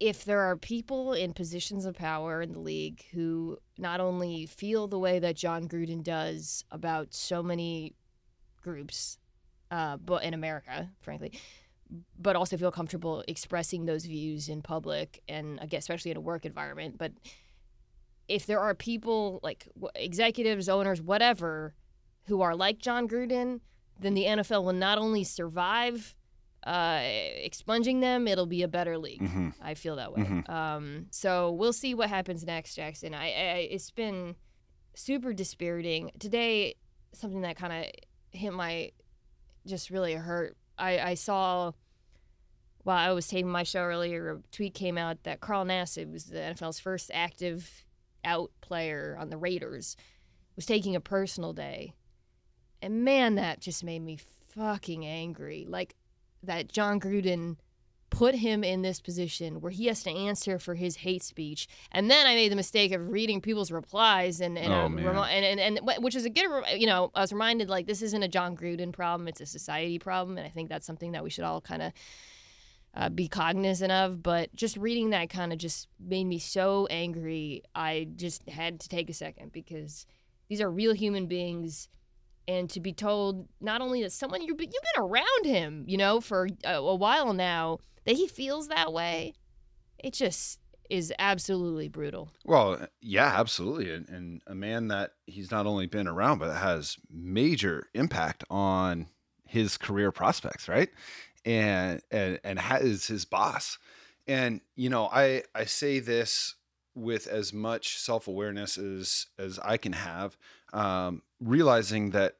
if 0.00 0.24
there 0.24 0.40
are 0.40 0.56
people 0.56 1.12
in 1.12 1.32
positions 1.32 1.84
of 1.84 1.94
power 1.94 2.40
in 2.40 2.52
the 2.52 2.60
league 2.60 3.04
who 3.12 3.58
not 3.76 4.00
only 4.00 4.46
feel 4.46 4.86
the 4.86 4.98
way 4.98 5.18
that 5.18 5.36
Jon 5.36 5.68
Gruden 5.68 6.02
does 6.02 6.64
about 6.70 7.14
so 7.14 7.42
many 7.42 7.94
groups, 8.62 9.18
uh, 9.70 9.96
but 9.96 10.22
in 10.22 10.34
America, 10.34 10.90
frankly, 11.00 11.32
but 12.18 12.36
also 12.36 12.56
feel 12.56 12.70
comfortable 12.70 13.24
expressing 13.26 13.86
those 13.86 14.04
views 14.04 14.48
in 14.48 14.62
public 14.62 15.22
and 15.28 15.58
again, 15.60 15.78
especially 15.78 16.10
in 16.10 16.16
a 16.16 16.20
work 16.20 16.44
environment, 16.44 16.96
but 16.98 17.12
if 18.28 18.46
there 18.46 18.60
are 18.60 18.74
people 18.74 19.40
like 19.42 19.68
executives, 19.94 20.68
owners, 20.68 21.00
whatever, 21.00 21.74
who 22.26 22.42
are 22.42 22.54
like 22.54 22.78
Jon 22.78 23.08
Gruden, 23.08 23.60
then 23.98 24.14
the 24.14 24.24
NFL 24.24 24.64
will 24.64 24.72
not 24.72 24.98
only 24.98 25.24
survive 25.24 26.14
uh, 26.64 27.00
expunging 27.02 28.00
them, 28.00 28.28
it'll 28.28 28.46
be 28.46 28.62
a 28.62 28.68
better 28.68 28.98
league. 28.98 29.22
Mm-hmm. 29.22 29.48
I 29.62 29.74
feel 29.74 29.96
that 29.96 30.12
way. 30.12 30.22
Mm-hmm. 30.22 30.50
Um, 30.50 31.06
so 31.10 31.52
we'll 31.52 31.72
see 31.72 31.94
what 31.94 32.08
happens 32.10 32.44
next, 32.44 32.74
Jackson. 32.74 33.14
I, 33.14 33.24
I 33.24 33.68
it's 33.70 33.90
been 33.90 34.36
super 34.94 35.32
dispiriting 35.32 36.10
today. 36.18 36.74
Something 37.12 37.40
that 37.42 37.56
kind 37.56 37.72
of 37.72 37.90
hit 38.30 38.52
my 38.52 38.92
just 39.66 39.90
really 39.90 40.14
hurt. 40.14 40.56
I, 40.76 40.98
I 40.98 41.14
saw 41.14 41.72
while 42.82 42.96
I 42.96 43.12
was 43.12 43.26
taping 43.26 43.50
my 43.50 43.64
show 43.64 43.80
earlier, 43.80 44.32
a 44.32 44.38
tweet 44.50 44.74
came 44.74 44.96
out 44.98 45.22
that 45.24 45.40
Carl 45.40 45.64
Nassib 45.64 46.12
was 46.12 46.24
the 46.26 46.38
NFL's 46.38 46.78
first 46.78 47.10
active 47.12 47.84
out 48.24 48.50
player 48.60 49.16
on 49.18 49.30
the 49.30 49.36
Raiders 49.36 49.96
was 50.56 50.66
taking 50.66 50.96
a 50.96 51.00
personal 51.00 51.52
day. 51.52 51.94
And 52.82 53.04
man, 53.04 53.34
that 53.36 53.60
just 53.60 53.82
made 53.84 54.00
me 54.00 54.18
fucking 54.54 55.04
angry. 55.04 55.66
Like 55.68 55.94
that 56.42 56.68
Jon 56.68 57.00
Gruden 57.00 57.56
put 58.10 58.34
him 58.34 58.64
in 58.64 58.82
this 58.82 59.00
position 59.00 59.60
where 59.60 59.70
he 59.70 59.86
has 59.86 60.02
to 60.02 60.10
answer 60.10 60.58
for 60.58 60.74
his 60.74 60.96
hate 60.96 61.22
speech. 61.22 61.68
And 61.92 62.10
then 62.10 62.26
I 62.26 62.34
made 62.34 62.50
the 62.50 62.56
mistake 62.56 62.92
of 62.92 63.10
reading 63.10 63.40
people's 63.40 63.70
replies 63.70 64.40
and 64.40 64.56
and, 64.56 64.72
oh, 64.72 64.86
um, 64.86 64.98
and, 64.98 65.60
and, 65.60 65.78
and 65.78 66.02
which 66.02 66.16
is 66.16 66.24
a 66.24 66.30
good 66.30 66.48
you 66.76 66.86
know 66.86 67.10
I 67.14 67.20
was 67.20 67.32
reminded 67.32 67.68
like 67.68 67.86
this 67.86 68.02
isn't 68.02 68.22
a 68.22 68.28
Jon 68.28 68.56
Gruden 68.56 68.92
problem, 68.92 69.28
it's 69.28 69.40
a 69.40 69.46
society 69.46 69.98
problem, 69.98 70.38
and 70.38 70.46
I 70.46 70.50
think 70.50 70.68
that's 70.68 70.86
something 70.86 71.12
that 71.12 71.22
we 71.22 71.30
should 71.30 71.44
all 71.44 71.60
kind 71.60 71.82
of 71.82 71.92
uh, 72.94 73.08
be 73.08 73.28
cognizant 73.28 73.92
of. 73.92 74.22
But 74.22 74.54
just 74.54 74.76
reading 74.76 75.10
that 75.10 75.30
kind 75.30 75.52
of 75.52 75.58
just 75.58 75.88
made 76.00 76.24
me 76.24 76.38
so 76.38 76.86
angry. 76.90 77.62
I 77.74 78.08
just 78.16 78.48
had 78.48 78.80
to 78.80 78.88
take 78.88 79.08
a 79.10 79.14
second 79.14 79.52
because 79.52 80.06
these 80.48 80.60
are 80.60 80.70
real 80.70 80.94
human 80.94 81.26
beings. 81.26 81.88
And 82.46 82.70
to 82.70 82.80
be 82.80 82.94
told 82.94 83.46
not 83.60 83.82
only 83.82 84.02
that 84.02 84.12
someone 84.12 84.42
you've 84.42 84.56
been, 84.56 84.70
you've 84.72 84.94
been 84.94 85.04
around 85.04 85.44
him, 85.44 85.84
you 85.86 85.98
know, 85.98 86.20
for 86.20 86.48
a, 86.64 86.76
a 86.76 86.94
while 86.94 87.34
now, 87.34 87.78
that 88.06 88.16
he 88.16 88.26
feels 88.26 88.68
that 88.68 88.90
way, 88.90 89.34
it 89.98 90.14
just 90.14 90.58
is 90.88 91.12
absolutely 91.18 91.88
brutal. 91.88 92.32
Well, 92.46 92.86
yeah, 93.02 93.34
absolutely. 93.36 93.92
And, 93.92 94.08
and 94.08 94.42
a 94.46 94.54
man 94.54 94.88
that 94.88 95.10
he's 95.26 95.50
not 95.50 95.66
only 95.66 95.86
been 95.86 96.08
around, 96.08 96.38
but 96.38 96.56
has 96.56 96.96
major 97.10 97.88
impact 97.92 98.44
on 98.48 99.08
his 99.44 99.76
career 99.76 100.10
prospects, 100.10 100.68
right? 100.68 100.88
And 101.44 102.02
and 102.10 102.40
and 102.44 102.58
has 102.58 103.06
his 103.06 103.24
boss. 103.24 103.78
And 104.26 104.60
you 104.76 104.90
know, 104.90 105.06
I 105.06 105.44
I 105.54 105.64
say 105.64 105.98
this 105.98 106.54
with 106.94 107.26
as 107.26 107.52
much 107.52 107.96
self-awareness 107.98 108.76
as 108.76 109.26
as 109.38 109.58
I 109.60 109.76
can 109.76 109.92
have, 109.92 110.36
um, 110.72 111.22
realizing 111.40 112.10
that 112.10 112.34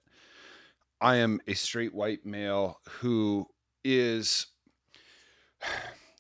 I 1.00 1.17
am 1.17 1.40
a 1.47 1.55
straight 1.55 1.95
white 1.95 2.26
male 2.26 2.81
who 3.00 3.47
is 3.85 4.49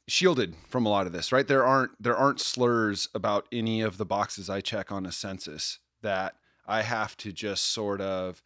shielded 0.06 0.54
from 0.68 0.86
a 0.86 0.88
lot 0.88 1.06
of 1.06 1.12
this, 1.12 1.32
right? 1.32 1.46
There 1.46 1.66
aren't 1.66 2.02
there 2.02 2.16
aren't 2.16 2.40
slurs 2.40 3.08
about 3.14 3.46
any 3.52 3.80
of 3.80 3.98
the 3.98 4.06
boxes 4.06 4.48
I 4.48 4.60
check 4.60 4.90
on 4.90 5.04
a 5.04 5.12
census 5.12 5.78
that 6.02 6.36
I 6.66 6.82
have 6.82 7.16
to 7.18 7.32
just 7.32 7.66
sort 7.66 8.00
of 8.00 8.42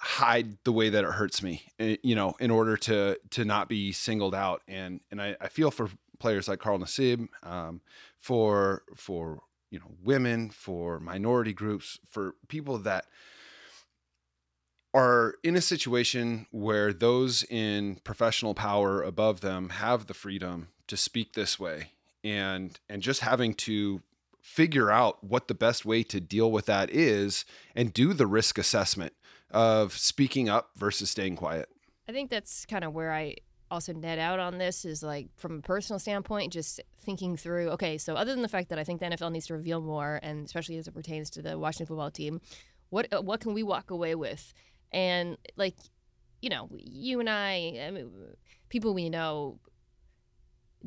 hide 0.00 0.56
the 0.64 0.72
way 0.72 0.88
that 0.88 1.04
it 1.04 1.10
hurts 1.10 1.42
me, 1.42 1.62
eh, 1.78 1.96
you 2.02 2.14
know, 2.14 2.34
in 2.40 2.50
order 2.50 2.76
to 2.76 3.18
to 3.30 3.44
not 3.44 3.68
be 3.68 3.92
singled 3.92 4.34
out. 4.34 4.62
And 4.66 5.00
and 5.10 5.20
I, 5.20 5.36
I 5.40 5.48
feel 5.48 5.70
for 5.70 5.90
players 6.18 6.48
like 6.48 6.58
Carl 6.58 6.78
Nassib, 6.78 7.28
um, 7.42 7.82
for 8.18 8.82
for 8.96 9.42
you 9.70 9.78
know 9.78 9.90
women, 10.02 10.50
for 10.50 11.00
minority 11.00 11.52
groups, 11.52 11.98
for 12.08 12.34
people 12.48 12.78
that 12.78 13.06
are 14.94 15.34
in 15.44 15.54
a 15.54 15.60
situation 15.60 16.46
where 16.50 16.92
those 16.92 17.44
in 17.44 17.96
professional 17.96 18.54
power 18.54 19.02
above 19.02 19.40
them 19.40 19.68
have 19.68 20.06
the 20.06 20.14
freedom 20.14 20.68
to 20.88 20.96
speak 20.96 21.34
this 21.34 21.60
way 21.60 21.92
and 22.24 22.80
and 22.88 23.02
just 23.02 23.20
having 23.20 23.54
to 23.54 24.00
figure 24.40 24.90
out 24.90 25.22
what 25.22 25.46
the 25.48 25.54
best 25.54 25.84
way 25.84 26.02
to 26.02 26.18
deal 26.20 26.50
with 26.50 26.66
that 26.66 26.90
is 26.90 27.44
and 27.76 27.92
do 27.92 28.14
the 28.14 28.26
risk 28.26 28.58
assessment 28.58 29.12
of 29.50 29.96
speaking 29.96 30.48
up 30.48 30.70
versus 30.76 31.10
staying 31.10 31.36
quiet. 31.36 31.68
I 32.08 32.12
think 32.12 32.30
that's 32.30 32.66
kind 32.66 32.84
of 32.84 32.92
where 32.92 33.12
I 33.12 33.36
also 33.70 33.92
net 33.92 34.18
out 34.18 34.40
on 34.40 34.58
this 34.58 34.84
is 34.84 35.02
like 35.02 35.28
from 35.36 35.58
a 35.58 35.62
personal 35.62 35.98
standpoint, 35.98 36.52
just 36.52 36.80
thinking 36.98 37.36
through. 37.36 37.68
Okay, 37.70 37.98
so 37.98 38.14
other 38.14 38.32
than 38.32 38.42
the 38.42 38.48
fact 38.48 38.68
that 38.70 38.78
I 38.78 38.84
think 38.84 39.00
the 39.00 39.06
NFL 39.06 39.32
needs 39.32 39.46
to 39.46 39.54
reveal 39.54 39.80
more, 39.80 40.18
and 40.22 40.44
especially 40.44 40.76
as 40.76 40.88
it 40.88 40.94
pertains 40.94 41.30
to 41.30 41.42
the 41.42 41.58
Washington 41.58 41.86
football 41.86 42.10
team, 42.10 42.40
what 42.90 43.12
uh, 43.12 43.22
what 43.22 43.40
can 43.40 43.54
we 43.54 43.62
walk 43.62 43.90
away 43.90 44.14
with? 44.14 44.52
And 44.92 45.38
like, 45.56 45.76
you 46.42 46.50
know, 46.50 46.68
you 46.76 47.20
and 47.20 47.30
I, 47.30 47.80
I 47.86 47.90
mean, 47.90 48.10
people 48.68 48.92
we 48.92 49.08
know 49.08 49.58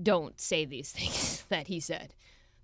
don't 0.02 0.40
say 0.40 0.66
these 0.66 0.92
things 0.98 1.46
that 1.50 1.68
he 1.68 1.80
said, 1.80 2.14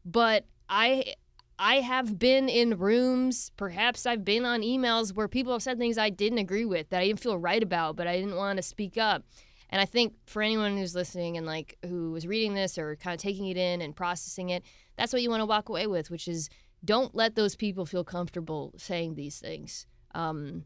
but 0.04 0.46
I 0.68 1.14
I 1.62 1.82
have 1.82 2.18
been 2.18 2.48
in 2.48 2.78
rooms, 2.78 3.52
perhaps 3.58 4.06
I've 4.06 4.24
been 4.24 4.46
on 4.46 4.62
emails 4.62 5.14
where 5.14 5.28
people 5.28 5.52
have 5.52 5.62
said 5.62 5.78
things 5.78 5.98
I 5.98 6.10
didn't 6.10 6.38
agree 6.38 6.64
with 6.64 6.90
that 6.90 7.02
I 7.02 7.08
didn't 7.08 7.20
feel 7.20 7.38
right 7.38 7.62
about, 7.62 7.98
but 7.98 8.08
I 8.08 8.16
didn't 8.16 8.38
want 8.38 8.58
to 8.58 8.64
speak 8.64 8.98
up. 8.98 9.24
And 9.70 9.82
I 9.82 9.86
think 9.86 10.14
for 10.26 10.42
anyone 10.42 10.78
who's 10.78 10.96
listening 10.96 11.36
and 11.36 11.46
like 11.46 11.78
who 11.86 12.12
was 12.12 12.26
reading 12.26 12.54
this 12.54 12.78
or 12.78 12.96
kind 12.96 13.14
of 13.14 13.20
taking 13.20 13.48
it 13.48 13.58
in 13.58 13.82
and 13.82 13.94
processing 13.94 14.50
it, 14.50 14.64
that's 14.98 15.12
what 15.12 15.22
you 15.22 15.30
want 15.30 15.42
to 15.42 15.46
walk 15.46 15.68
away 15.68 15.86
with, 15.86 16.10
which 16.10 16.30
is 16.30 16.50
don't 16.84 17.14
let 17.14 17.36
those 17.36 17.58
people 17.58 17.86
feel 17.86 18.06
comfortable 18.06 18.74
saying 18.78 19.16
these 19.16 19.38
things. 19.38 19.86
Um, 20.16 20.66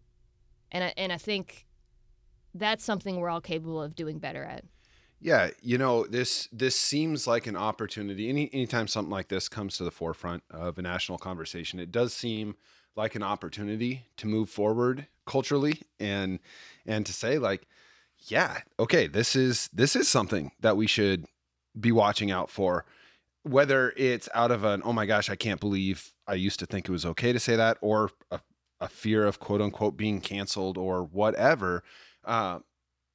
and 0.72 0.84
I, 0.84 0.94
and 0.96 1.12
I 1.12 1.18
think 1.18 1.66
that's 2.54 2.84
something 2.84 3.18
we're 3.18 3.30
all 3.30 3.42
capable 3.42 3.82
of 3.82 3.96
doing 3.96 4.20
better 4.20 4.44
at. 4.44 4.64
Yeah, 5.24 5.52
you 5.62 5.78
know 5.78 6.06
this 6.06 6.50
this 6.52 6.78
seems 6.78 7.26
like 7.28 7.48
an 7.48 7.56
opportunity. 7.56 8.28
Any 8.28 8.50
anytime 8.52 8.90
something 8.90 9.10
like 9.10 9.30
this 9.30 9.48
comes 9.48 9.78
to 9.78 9.86
the 9.86 9.90
forefront 9.90 10.44
of 10.52 10.78
a 10.78 10.82
national 10.82 11.18
conversation, 11.18 11.80
it 11.80 11.94
does 11.94 12.14
seem 12.14 12.58
like 12.98 13.16
an 13.16 13.24
opportunity 13.24 14.04
to 14.18 14.28
move 14.28 14.50
forward 14.50 15.08
culturally 15.26 15.82
and 15.98 16.40
and 16.86 17.06
to 17.06 17.14
say 17.14 17.38
like, 17.38 17.66
yeah, 18.28 18.58
okay, 18.78 19.08
this 19.08 19.34
is 19.34 19.70
this 19.72 19.96
is 19.96 20.10
something 20.10 20.52
that 20.60 20.76
we 20.76 20.88
should 20.88 21.26
be 21.80 21.94
watching 21.94 22.30
out 22.30 22.50
for. 22.50 22.84
Whether 23.44 23.94
it's 23.96 24.28
out 24.34 24.52
of 24.52 24.66
an 24.66 24.82
oh 24.84 24.92
my 24.92 25.06
gosh, 25.06 25.30
I 25.30 25.38
can't 25.38 25.62
believe 25.62 26.12
I 26.28 26.34
used 26.34 26.60
to 26.60 26.66
think 26.66 26.90
it 26.90 26.92
was 26.92 27.06
okay 27.06 27.32
to 27.32 27.40
say 27.40 27.56
that, 27.56 27.78
or 27.80 28.10
a, 28.30 28.42
a 28.82 28.90
fear 28.90 29.26
of 29.26 29.40
quote 29.40 29.62
unquote 29.62 29.96
being 29.96 30.20
canceled 30.20 30.78
or 30.78 31.02
whatever. 31.02 31.82
Uh, 32.26 32.60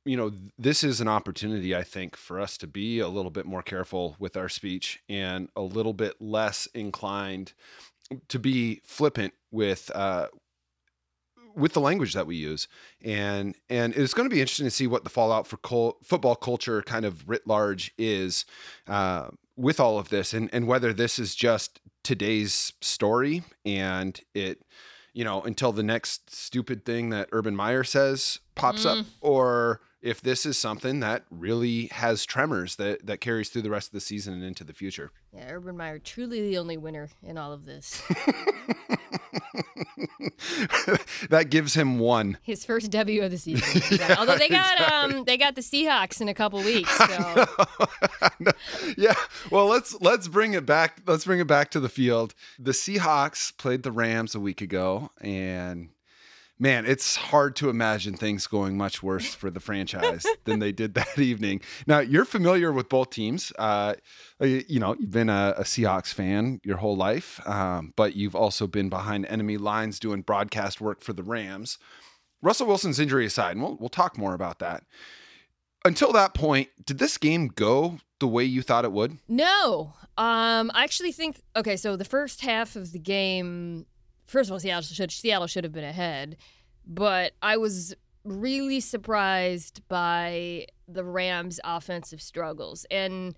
you 0.04 0.16
know, 0.16 0.32
this 0.58 0.82
is 0.82 1.00
an 1.00 1.08
opportunity, 1.08 1.74
I 1.74 1.82
think, 1.82 2.16
for 2.16 2.40
us 2.40 2.56
to 2.58 2.66
be 2.66 2.98
a 2.98 3.08
little 3.08 3.30
bit 3.30 3.46
more 3.46 3.62
careful 3.62 4.16
with 4.18 4.36
our 4.36 4.48
speech 4.48 5.00
and 5.08 5.48
a 5.56 5.60
little 5.60 5.92
bit 5.92 6.20
less 6.20 6.66
inclined 6.74 7.52
to 8.28 8.38
be 8.38 8.80
flippant 8.84 9.34
with 9.50 9.90
uh, 9.94 10.28
with 11.54 11.72
the 11.72 11.80
language 11.80 12.14
that 12.14 12.26
we 12.26 12.36
use. 12.36 12.68
And 13.02 13.56
and 13.68 13.94
it's 13.94 14.14
going 14.14 14.28
to 14.28 14.34
be 14.34 14.40
interesting 14.40 14.66
to 14.66 14.70
see 14.70 14.86
what 14.86 15.04
the 15.04 15.10
fallout 15.10 15.46
for 15.46 15.58
col- 15.58 15.98
football 16.02 16.36
culture, 16.36 16.82
kind 16.82 17.04
of 17.04 17.28
writ 17.28 17.46
large, 17.46 17.92
is 17.98 18.44
uh, 18.86 19.28
with 19.56 19.80
all 19.80 19.98
of 19.98 20.08
this, 20.08 20.32
and 20.32 20.48
and 20.52 20.66
whether 20.66 20.92
this 20.92 21.18
is 21.18 21.34
just 21.34 21.80
today's 22.02 22.72
story 22.80 23.42
and 23.66 24.20
it 24.34 24.62
you 25.18 25.24
know, 25.24 25.42
until 25.42 25.72
the 25.72 25.82
next 25.82 26.32
stupid 26.32 26.84
thing 26.84 27.10
that 27.10 27.28
Urban 27.32 27.56
Meyer 27.56 27.82
says 27.82 28.38
pops 28.54 28.84
mm. 28.84 29.00
up, 29.00 29.06
or 29.20 29.80
if 30.00 30.20
this 30.20 30.46
is 30.46 30.56
something 30.56 31.00
that 31.00 31.24
really 31.30 31.86
has 31.86 32.24
tremors 32.24 32.76
that 32.76 33.06
that 33.06 33.20
carries 33.20 33.48
through 33.48 33.62
the 33.62 33.70
rest 33.70 33.88
of 33.88 33.92
the 33.92 34.00
season 34.00 34.34
and 34.34 34.44
into 34.44 34.64
the 34.64 34.72
future. 34.72 35.10
Yeah, 35.34 35.50
Urban 35.52 35.76
Meyer 35.76 35.98
truly 35.98 36.40
the 36.48 36.58
only 36.58 36.76
winner 36.76 37.08
in 37.22 37.36
all 37.38 37.52
of 37.52 37.64
this. 37.66 38.02
that 41.30 41.48
gives 41.50 41.74
him 41.74 41.98
one. 41.98 42.38
His 42.42 42.64
first 42.64 42.90
W 42.90 43.22
of 43.22 43.30
the 43.30 43.38
season. 43.38 43.82
yeah, 43.98 44.16
Although 44.18 44.36
they 44.38 44.48
got 44.48 44.74
exactly. 44.80 45.18
um 45.18 45.24
they 45.24 45.36
got 45.36 45.54
the 45.54 45.60
Seahawks 45.60 46.20
in 46.20 46.28
a 46.28 46.34
couple 46.34 46.60
weeks. 46.62 46.90
So. 47.08 47.46
yeah. 48.96 49.14
Well, 49.50 49.66
let's 49.66 49.98
let's 50.00 50.28
bring 50.28 50.52
it 50.54 50.66
back. 50.66 51.00
Let's 51.06 51.24
bring 51.24 51.40
it 51.40 51.46
back 51.46 51.70
to 51.70 51.80
the 51.80 51.88
field. 51.88 52.34
The 52.58 52.72
Seahawks 52.72 53.56
played 53.56 53.82
the 53.82 53.92
Rams 53.92 54.34
a 54.34 54.40
week 54.40 54.60
ago 54.60 55.10
and 55.20 55.88
man, 56.58 56.86
it's 56.86 57.16
hard 57.16 57.54
to 57.56 57.70
imagine 57.70 58.14
things 58.14 58.46
going 58.46 58.76
much 58.76 59.02
worse 59.02 59.34
for 59.34 59.50
the 59.50 59.60
franchise 59.60 60.26
than 60.44 60.58
they 60.58 60.72
did 60.72 60.94
that 60.94 61.18
evening. 61.18 61.60
Now, 61.86 62.00
you're 62.00 62.24
familiar 62.24 62.72
with 62.72 62.88
both 62.88 63.10
teams. 63.10 63.52
Uh, 63.58 63.94
you 64.40 64.80
know, 64.80 64.96
you've 64.98 65.10
been 65.10 65.28
a, 65.28 65.54
a, 65.56 65.62
Seahawks 65.62 66.12
fan 66.12 66.60
your 66.64 66.78
whole 66.78 66.96
life, 66.96 67.40
um, 67.46 67.92
but 67.96 68.16
you've 68.16 68.34
also 68.34 68.66
been 68.66 68.88
behind 68.88 69.26
enemy 69.26 69.56
lines 69.56 69.98
doing 69.98 70.22
broadcast 70.22 70.80
work 70.80 71.02
for 71.02 71.12
the 71.12 71.22
Rams. 71.22 71.78
Russell 72.42 72.66
Wilson's 72.66 73.00
injury 73.00 73.26
aside, 73.26 73.52
and 73.52 73.62
we'll, 73.62 73.76
we'll 73.76 73.88
talk 73.88 74.16
more 74.16 74.34
about 74.34 74.58
that. 74.60 74.84
Until 75.84 76.12
that 76.12 76.34
point, 76.34 76.68
did 76.84 76.98
this 76.98 77.18
game 77.18 77.48
go 77.48 77.98
the 78.18 78.28
way 78.28 78.44
you 78.44 78.62
thought 78.62 78.84
it 78.84 78.92
would? 78.92 79.18
No. 79.28 79.94
Um, 80.16 80.70
I 80.74 80.82
actually 80.82 81.12
think, 81.12 81.42
okay, 81.54 81.76
so 81.76 81.96
the 81.96 82.04
first 82.04 82.40
half 82.40 82.74
of 82.74 82.92
the 82.92 82.98
game 82.98 83.86
first 84.28 84.48
of 84.48 84.52
all, 84.52 84.60
Seattle 84.60 84.82
should 84.82 85.10
Seattle 85.10 85.46
should 85.48 85.64
have 85.64 85.72
been 85.72 85.84
ahead, 85.84 86.36
but 86.86 87.32
I 87.42 87.56
was 87.56 87.94
really 88.24 88.80
surprised 88.80 89.82
by 89.88 90.66
the 90.86 91.02
Rams' 91.02 91.58
offensive 91.64 92.22
struggles, 92.22 92.86
and 92.90 93.36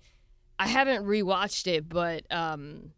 I 0.59 0.67
haven't 0.67 1.05
rewatched 1.05 1.65
it, 1.65 1.89
but 1.89 2.31
um, 2.31 2.91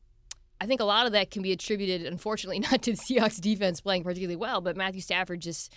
I 0.60 0.66
think 0.66 0.82
a 0.82 0.86
lot 0.86 1.06
of 1.06 1.14
that 1.14 1.32
can 1.32 1.42
be 1.42 1.52
attributed, 1.52 2.06
unfortunately, 2.06 2.60
not 2.72 2.82
to 2.84 2.92
the 2.92 2.98
Seahawks 2.98 3.40
defense 3.40 3.80
playing 3.80 4.04
particularly 4.04 4.36
well, 4.36 4.60
but 4.60 4.76
Matthew 4.76 5.02
Stafford 5.02 5.40
just 5.40 5.72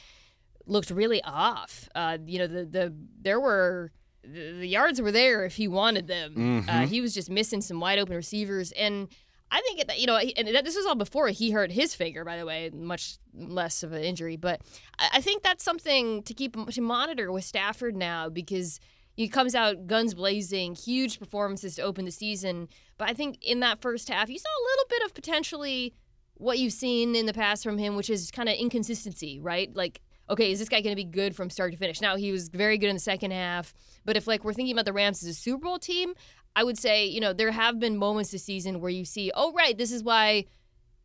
looked 0.67 0.91
really 0.91 1.23
off. 1.23 1.89
Uh, 1.95 2.19
you 2.27 2.39
know, 2.39 2.47
the 2.47 2.65
the 2.65 2.95
there 3.21 3.39
were 3.39 3.93
the 4.23 4.67
yards 4.67 5.01
were 5.01 5.13
there 5.13 5.45
if 5.45 5.57
he 5.57 5.69
wanted 5.69 6.07
them. 6.07 6.35
Uh, 6.35 6.41
mm-hmm. 6.41 6.71
Uh, 6.71 6.87
he 6.87 7.01
was 7.01 7.15
just 7.15 7.31
missing 7.31 7.61
some 7.61 7.79
wide 7.79 7.99
open 7.99 8.17
receivers 8.17 8.73
and 8.73 9.09
I 9.51 9.61
think 9.61 9.81
it, 9.81 9.99
you 9.99 10.07
know, 10.07 10.17
and 10.17 10.49
this 10.49 10.77
was 10.77 10.87
all 10.87 10.95
before 10.95 11.29
he 11.29 11.51
hurt 11.53 11.71
his 11.71 11.95
finger, 11.95 12.25
by 12.25 12.37
the 12.37 12.45
way, 12.45 12.71
much 12.75 13.19
less 13.35 13.83
of 13.83 13.93
an 13.93 14.03
injury. 14.03 14.37
But 14.37 14.61
I 14.99 15.21
think 15.21 15.43
that's 15.43 15.63
something 15.63 16.23
to 16.25 16.35
keep 16.35 16.57
to 16.71 16.81
monitor 16.81 17.31
with 17.31 17.45
Stafford 17.45 17.97
now 17.97 18.29
because 18.29 18.81
he 19.15 19.29
comes 19.29 19.55
out 19.55 19.87
guns 19.87 20.15
blazing, 20.15 20.75
huge 20.75 21.19
performances 21.19 21.77
to 21.77 21.83
open 21.83 22.05
the 22.05 22.11
season. 22.11 22.69
But 22.99 23.09
I 23.09 23.15
think 23.15 23.39
in 23.43 23.61
that 23.61 23.81
first 23.81 24.09
half, 24.09 24.29
you 24.29 24.39
saw 24.39 24.49
a 24.49 24.67
little 24.71 24.85
bit 24.91 25.03
of 25.07 25.15
potentially 25.15 25.95
what 26.35 26.59
you've 26.59 26.73
seen 26.73 27.15
in 27.15 27.27
the 27.27 27.33
past 27.33 27.63
from 27.63 27.79
him, 27.79 27.97
which 27.97 28.11
is 28.11 28.31
kind 28.31 28.49
of 28.49 28.57
inconsistency, 28.57 29.41
right? 29.41 29.75
Like 29.75 30.03
okay, 30.29 30.51
is 30.51 30.59
this 30.59 30.69
guy 30.69 30.81
going 30.81 30.93
to 30.93 30.97
be 30.97 31.05
good 31.05 31.37
from 31.37 31.51
start 31.51 31.73
to 31.73 31.79
finish? 31.79 32.01
Now 32.01 32.17
he 32.17 32.33
was 32.33 32.49
very 32.49 32.79
good 32.79 32.89
in 32.89 32.97
the 32.97 33.01
second 33.01 33.31
half, 33.33 33.75
but 34.05 34.17
if 34.17 34.27
like 34.27 34.45
we're 34.45 34.53
thinking 34.53 34.75
about 34.75 34.85
the 34.85 34.93
Rams 34.93 35.23
as 35.23 35.29
a 35.29 35.35
Super 35.35 35.65
Bowl 35.65 35.79
team, 35.79 36.15
I 36.57 36.65
would 36.65 36.79
say 36.79 37.07
you 37.07 37.21
know 37.21 37.33
there 37.33 37.53
have 37.53 37.79
been 37.79 37.97
moments 37.97 38.31
this 38.31 38.43
season 38.43 38.81
where 38.81 38.91
you 38.91 39.05
see, 39.05 39.31
oh 39.35 39.53
right, 39.53 39.79
this 39.79 39.93
is 39.93 40.03
why 40.03 40.47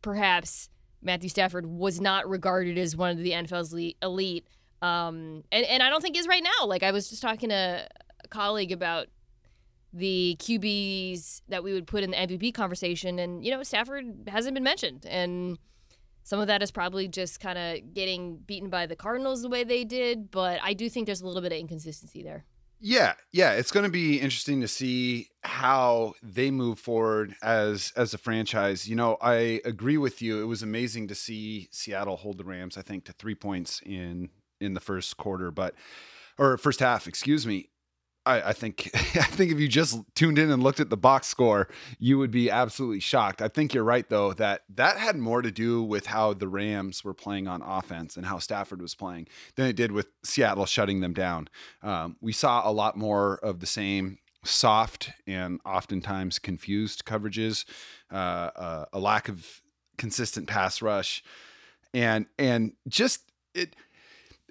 perhaps 0.00 0.68
Matthew 1.02 1.28
Stafford 1.28 1.66
was 1.66 2.00
not 2.00 2.28
regarded 2.28 2.78
as 2.78 2.96
one 2.96 3.10
of 3.10 3.18
the 3.18 3.32
NFL's 3.32 3.74
elite. 4.02 4.46
Um, 4.80 5.44
and 5.52 5.64
and 5.66 5.82
I 5.82 5.90
don't 5.90 6.00
think 6.00 6.16
is 6.16 6.26
right 6.26 6.42
now. 6.42 6.66
Like 6.66 6.82
I 6.82 6.90
was 6.90 7.08
just 7.08 7.22
talking 7.22 7.50
to 7.50 7.86
a 8.24 8.28
colleague 8.28 8.72
about 8.72 9.06
the 9.92 10.36
QBs 10.40 11.42
that 11.48 11.62
we 11.62 11.72
would 11.72 11.86
put 11.86 12.02
in 12.02 12.10
the 12.12 12.16
MVP 12.16 12.54
conversation, 12.54 13.18
and 13.18 13.44
you 13.44 13.50
know 13.50 13.62
Stafford 13.62 14.28
hasn't 14.28 14.54
been 14.54 14.64
mentioned, 14.64 15.06
and 15.06 15.58
some 16.24 16.40
of 16.40 16.46
that 16.46 16.62
is 16.62 16.70
probably 16.70 17.08
just 17.08 17.40
kind 17.40 17.58
of 17.58 17.94
getting 17.94 18.36
beaten 18.38 18.70
by 18.70 18.86
the 18.86 18.96
Cardinals 18.96 19.42
the 19.42 19.48
way 19.48 19.64
they 19.64 19.84
did, 19.84 20.30
but 20.30 20.60
I 20.62 20.72
do 20.72 20.88
think 20.88 21.06
there's 21.06 21.20
a 21.20 21.26
little 21.26 21.42
bit 21.42 21.52
of 21.52 21.58
inconsistency 21.58 22.22
there. 22.22 22.44
Yeah, 22.84 23.14
yeah, 23.30 23.52
it's 23.52 23.70
going 23.70 23.84
to 23.84 23.90
be 23.92 24.18
interesting 24.20 24.60
to 24.60 24.66
see 24.68 25.28
how 25.44 26.14
they 26.20 26.50
move 26.50 26.80
forward 26.80 27.36
as 27.40 27.92
as 27.96 28.12
a 28.12 28.18
franchise. 28.18 28.88
You 28.88 28.96
know, 28.96 29.16
I 29.20 29.60
agree 29.64 29.98
with 29.98 30.20
you. 30.20 30.42
It 30.42 30.46
was 30.46 30.64
amazing 30.64 31.06
to 31.08 31.14
see 31.14 31.68
Seattle 31.70 32.16
hold 32.16 32.38
the 32.38 32.44
Rams, 32.44 32.76
I 32.76 32.82
think, 32.82 33.04
to 33.04 33.12
3 33.12 33.36
points 33.36 33.80
in 33.86 34.30
in 34.60 34.74
the 34.74 34.80
first 34.80 35.16
quarter, 35.16 35.52
but 35.52 35.76
or 36.38 36.58
first 36.58 36.80
half, 36.80 37.06
excuse 37.06 37.46
me. 37.46 37.68
I, 38.24 38.50
I, 38.50 38.52
think 38.52 38.90
I 38.94 39.24
think 39.24 39.52
if 39.52 39.58
you 39.58 39.68
just 39.68 39.98
tuned 40.14 40.38
in 40.38 40.50
and 40.50 40.62
looked 40.62 40.80
at 40.80 40.90
the 40.90 40.96
box 40.96 41.26
score, 41.26 41.68
you 41.98 42.18
would 42.18 42.30
be 42.30 42.50
absolutely 42.50 43.00
shocked. 43.00 43.42
I 43.42 43.48
think 43.48 43.74
you're 43.74 43.84
right 43.84 44.08
though 44.08 44.32
that 44.34 44.62
that 44.74 44.96
had 44.98 45.16
more 45.16 45.42
to 45.42 45.50
do 45.50 45.82
with 45.82 46.06
how 46.06 46.32
the 46.34 46.48
Rams 46.48 47.04
were 47.04 47.14
playing 47.14 47.48
on 47.48 47.62
offense 47.62 48.16
and 48.16 48.26
how 48.26 48.38
Stafford 48.38 48.80
was 48.80 48.94
playing 48.94 49.28
than 49.56 49.66
it 49.66 49.76
did 49.76 49.92
with 49.92 50.08
Seattle 50.24 50.66
shutting 50.66 51.00
them 51.00 51.12
down. 51.12 51.48
Um, 51.82 52.16
we 52.20 52.32
saw 52.32 52.68
a 52.68 52.72
lot 52.72 52.96
more 52.96 53.36
of 53.42 53.60
the 53.60 53.66
same 53.66 54.18
soft 54.44 55.10
and 55.26 55.60
oftentimes 55.64 56.38
confused 56.38 57.04
coverages, 57.04 57.64
uh, 58.12 58.50
uh, 58.56 58.84
a 58.92 58.98
lack 58.98 59.28
of 59.28 59.62
consistent 59.98 60.48
pass 60.48 60.82
rush, 60.82 61.22
and 61.94 62.26
and 62.38 62.72
just 62.88 63.32
it 63.54 63.76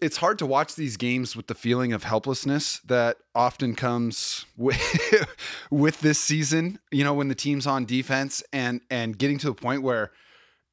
it's 0.01 0.17
hard 0.17 0.39
to 0.39 0.45
watch 0.45 0.75
these 0.75 0.97
games 0.97 1.35
with 1.35 1.47
the 1.47 1.53
feeling 1.53 1.93
of 1.93 2.03
helplessness 2.03 2.79
that 2.79 3.17
often 3.35 3.75
comes 3.75 4.45
with, 4.57 5.27
with 5.69 6.01
this 6.01 6.19
season 6.19 6.79
you 6.91 7.03
know 7.03 7.13
when 7.13 7.27
the 7.27 7.35
team's 7.35 7.67
on 7.67 7.85
defense 7.85 8.43
and 8.51 8.81
and 8.89 9.17
getting 9.17 9.37
to 9.37 9.47
the 9.47 9.53
point 9.53 9.83
where 9.83 10.11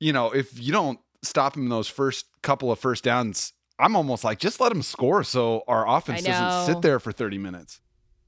you 0.00 0.12
know 0.12 0.30
if 0.32 0.58
you 0.58 0.72
don't 0.72 0.98
stop 1.22 1.52
them 1.52 1.64
in 1.64 1.68
those 1.68 1.88
first 1.88 2.26
couple 2.42 2.72
of 2.72 2.78
first 2.78 3.04
downs 3.04 3.52
i'm 3.78 3.94
almost 3.94 4.24
like 4.24 4.38
just 4.38 4.60
let 4.60 4.70
them 4.70 4.82
score 4.82 5.22
so 5.22 5.62
our 5.68 5.86
offense 5.88 6.22
doesn't 6.22 6.74
sit 6.74 6.82
there 6.82 6.98
for 6.98 7.12
30 7.12 7.38
minutes. 7.38 7.80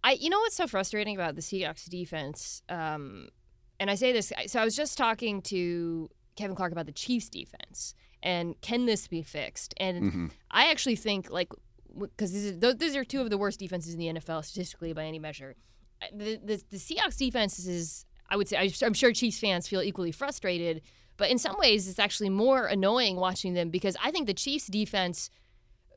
I 0.02 0.12
you 0.12 0.30
know 0.30 0.38
what's 0.38 0.56
so 0.56 0.66
frustrating 0.66 1.14
about 1.14 1.34
the 1.34 1.42
seahawks 1.42 1.88
defense 1.88 2.62
um 2.68 3.28
and 3.78 3.90
i 3.90 3.94
say 3.94 4.12
this 4.12 4.32
so 4.46 4.60
i 4.60 4.64
was 4.64 4.74
just 4.74 4.96
talking 4.96 5.42
to 5.42 6.08
kevin 6.36 6.56
clark 6.56 6.72
about 6.72 6.86
the 6.86 6.92
chiefs 6.92 7.28
defense 7.28 7.94
and 8.22 8.60
can 8.60 8.86
this 8.86 9.06
be 9.06 9.22
fixed? 9.22 9.74
And 9.78 10.02
mm-hmm. 10.02 10.26
I 10.50 10.70
actually 10.70 10.96
think 10.96 11.30
like 11.30 11.48
because 11.98 12.32
these 12.32 12.96
are 12.96 13.04
two 13.04 13.20
of 13.20 13.30
the 13.30 13.38
worst 13.38 13.58
defenses 13.58 13.94
in 13.94 14.00
the 14.00 14.06
NFL 14.06 14.44
statistically 14.44 14.92
by 14.92 15.04
any 15.04 15.18
measure. 15.18 15.54
The 16.12 16.38
the, 16.42 16.62
the 16.70 16.76
Seahawks 16.76 17.18
defense 17.18 17.58
is 17.66 18.04
I 18.28 18.36
would 18.36 18.48
say 18.48 18.56
I'm 18.82 18.94
sure 18.94 19.12
Chiefs 19.12 19.38
fans 19.38 19.68
feel 19.68 19.82
equally 19.82 20.12
frustrated, 20.12 20.82
but 21.16 21.30
in 21.30 21.38
some 21.38 21.58
ways 21.58 21.88
it's 21.88 21.98
actually 21.98 22.30
more 22.30 22.66
annoying 22.66 23.16
watching 23.16 23.54
them 23.54 23.70
because 23.70 23.96
I 24.02 24.10
think 24.10 24.26
the 24.26 24.34
Chiefs 24.34 24.66
defense, 24.66 25.30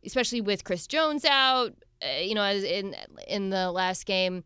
especially 0.05 0.41
with 0.41 0.63
Chris 0.63 0.87
Jones 0.87 1.25
out, 1.25 1.73
uh, 2.01 2.19
you 2.19 2.35
know, 2.35 2.49
in 2.49 2.95
in 3.27 3.49
the 3.49 3.71
last 3.71 4.05
game. 4.05 4.43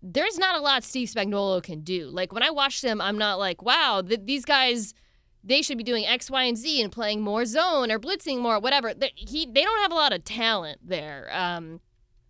There's 0.00 0.38
not 0.38 0.54
a 0.54 0.60
lot 0.60 0.84
Steve 0.84 1.08
Spagnuolo 1.08 1.60
can 1.60 1.80
do. 1.80 2.06
Like 2.06 2.32
when 2.32 2.44
I 2.44 2.50
watch 2.50 2.82
them, 2.82 3.00
I'm 3.00 3.18
not 3.18 3.40
like, 3.40 3.62
wow, 3.62 4.00
th- 4.00 4.20
these 4.22 4.44
guys 4.44 4.94
they 5.44 5.62
should 5.62 5.78
be 5.78 5.84
doing 5.84 6.04
X, 6.04 6.30
Y, 6.30 6.42
and 6.44 6.56
Z 6.56 6.82
and 6.82 6.92
playing 6.92 7.20
more 7.20 7.44
zone 7.44 7.90
or 7.90 7.98
blitzing 7.98 8.40
more, 8.40 8.58
whatever. 8.58 8.92
They, 8.92 9.12
he, 9.14 9.46
they 9.46 9.62
don't 9.62 9.80
have 9.80 9.92
a 9.92 9.94
lot 9.94 10.12
of 10.12 10.24
talent 10.24 10.80
there 10.82 11.28
um, 11.32 11.80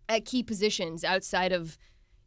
at 0.09 0.25
key 0.25 0.42
positions 0.42 1.05
outside 1.05 1.53
of, 1.53 1.79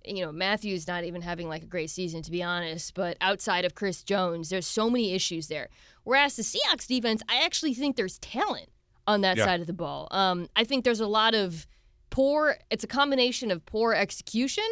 you 0.03 0.25
know, 0.25 0.31
Mathieu's 0.31 0.87
not 0.87 1.03
even 1.03 1.21
having 1.21 1.47
like 1.47 1.63
a 1.63 1.67
great 1.67 1.89
season, 1.89 2.21
to 2.23 2.31
be 2.31 2.41
honest, 2.41 2.93
but 2.93 3.15
outside 3.21 3.63
of 3.63 3.75
Chris 3.75 4.03
Jones, 4.03 4.49
there's 4.49 4.67
so 4.67 4.89
many 4.89 5.13
issues 5.13 5.47
there. 5.47 5.69
Whereas 6.03 6.35
the 6.35 6.43
Seahawks 6.43 6.87
defense, 6.87 7.21
I 7.29 7.43
actually 7.45 7.73
think 7.73 7.95
there's 7.95 8.17
talent 8.19 8.69
on 9.05 9.21
that 9.21 9.37
yeah. 9.37 9.45
side 9.45 9.61
of 9.61 9.67
the 9.67 9.73
ball. 9.73 10.07
Um, 10.11 10.49
I 10.55 10.63
think 10.63 10.83
there's 10.83 10.99
a 10.99 11.07
lot 11.07 11.35
of 11.35 11.67
poor, 12.09 12.57
it's 12.69 12.83
a 12.83 12.87
combination 12.87 13.51
of 13.51 13.65
poor 13.65 13.93
execution 13.93 14.69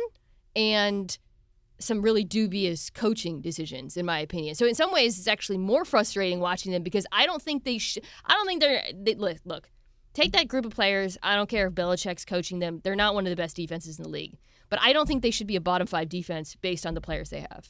and– 0.56 1.18
some 1.80 2.02
really 2.02 2.24
dubious 2.24 2.90
coaching 2.90 3.42
decisions, 3.42 3.98
in 3.98 4.06
my 4.06 4.20
opinion. 4.20 4.56
So 4.56 4.66
in 4.66 4.76
some 4.76 4.92
ways, 4.92 5.18
it's 5.18 5.28
actually 5.28 5.58
more 5.58 5.86
frustrating 5.86 6.40
watching 6.40 6.72
them 6.72 6.84
because 6.84 7.06
I 7.12 7.26
don't 7.26 7.42
think 7.42 7.64
they 7.64 7.78
should. 7.78 8.04
I 8.26 8.34
don't 8.34 8.46
think 8.46 8.62
they're. 8.62 8.84
They, 8.94 9.16
look, 9.16 9.38
look, 9.46 9.70
take 10.14 10.34
that 10.34 10.48
group 10.48 10.66
of 10.66 10.74
players. 10.74 11.18
I 11.24 11.36
don't 11.36 11.50
care 11.50 11.68
if 11.68 11.74
Belichick's 11.74 12.26
coaching 12.26 12.60
them. 12.60 12.82
They're 12.84 12.96
not 12.96 13.16
one 13.16 13.26
of 13.26 13.30
the 13.30 13.36
best 13.36 13.56
defenses 13.56 13.98
in 13.98 14.04
the 14.04 14.10
league. 14.10 14.38
But 14.70 14.80
I 14.82 14.94
don't 14.94 15.08
think 15.08 15.24
they 15.24 15.32
should 15.32 15.48
be 15.48 15.56
a 15.56 15.62
bottom 15.62 15.88
five 15.88 16.10
defense 16.10 16.56
based 16.56 16.86
on 16.86 16.94
the 16.94 17.02
players 17.02 17.30
they 17.30 17.42
have. 17.42 17.68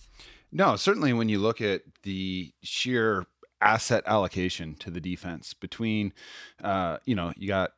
No, 0.52 0.76
certainly 0.76 1.14
when 1.14 1.30
you 1.30 1.40
look 1.40 1.62
at 1.62 1.82
the 2.04 2.52
sheer 2.62 3.26
asset 3.62 4.04
allocation 4.06 4.76
to 4.76 4.90
the 4.90 5.00
defense 5.00 5.54
between, 5.54 6.14
uh, 6.64 6.98
you 7.06 7.16
know, 7.16 7.34
you 7.38 7.48
got 7.48 7.72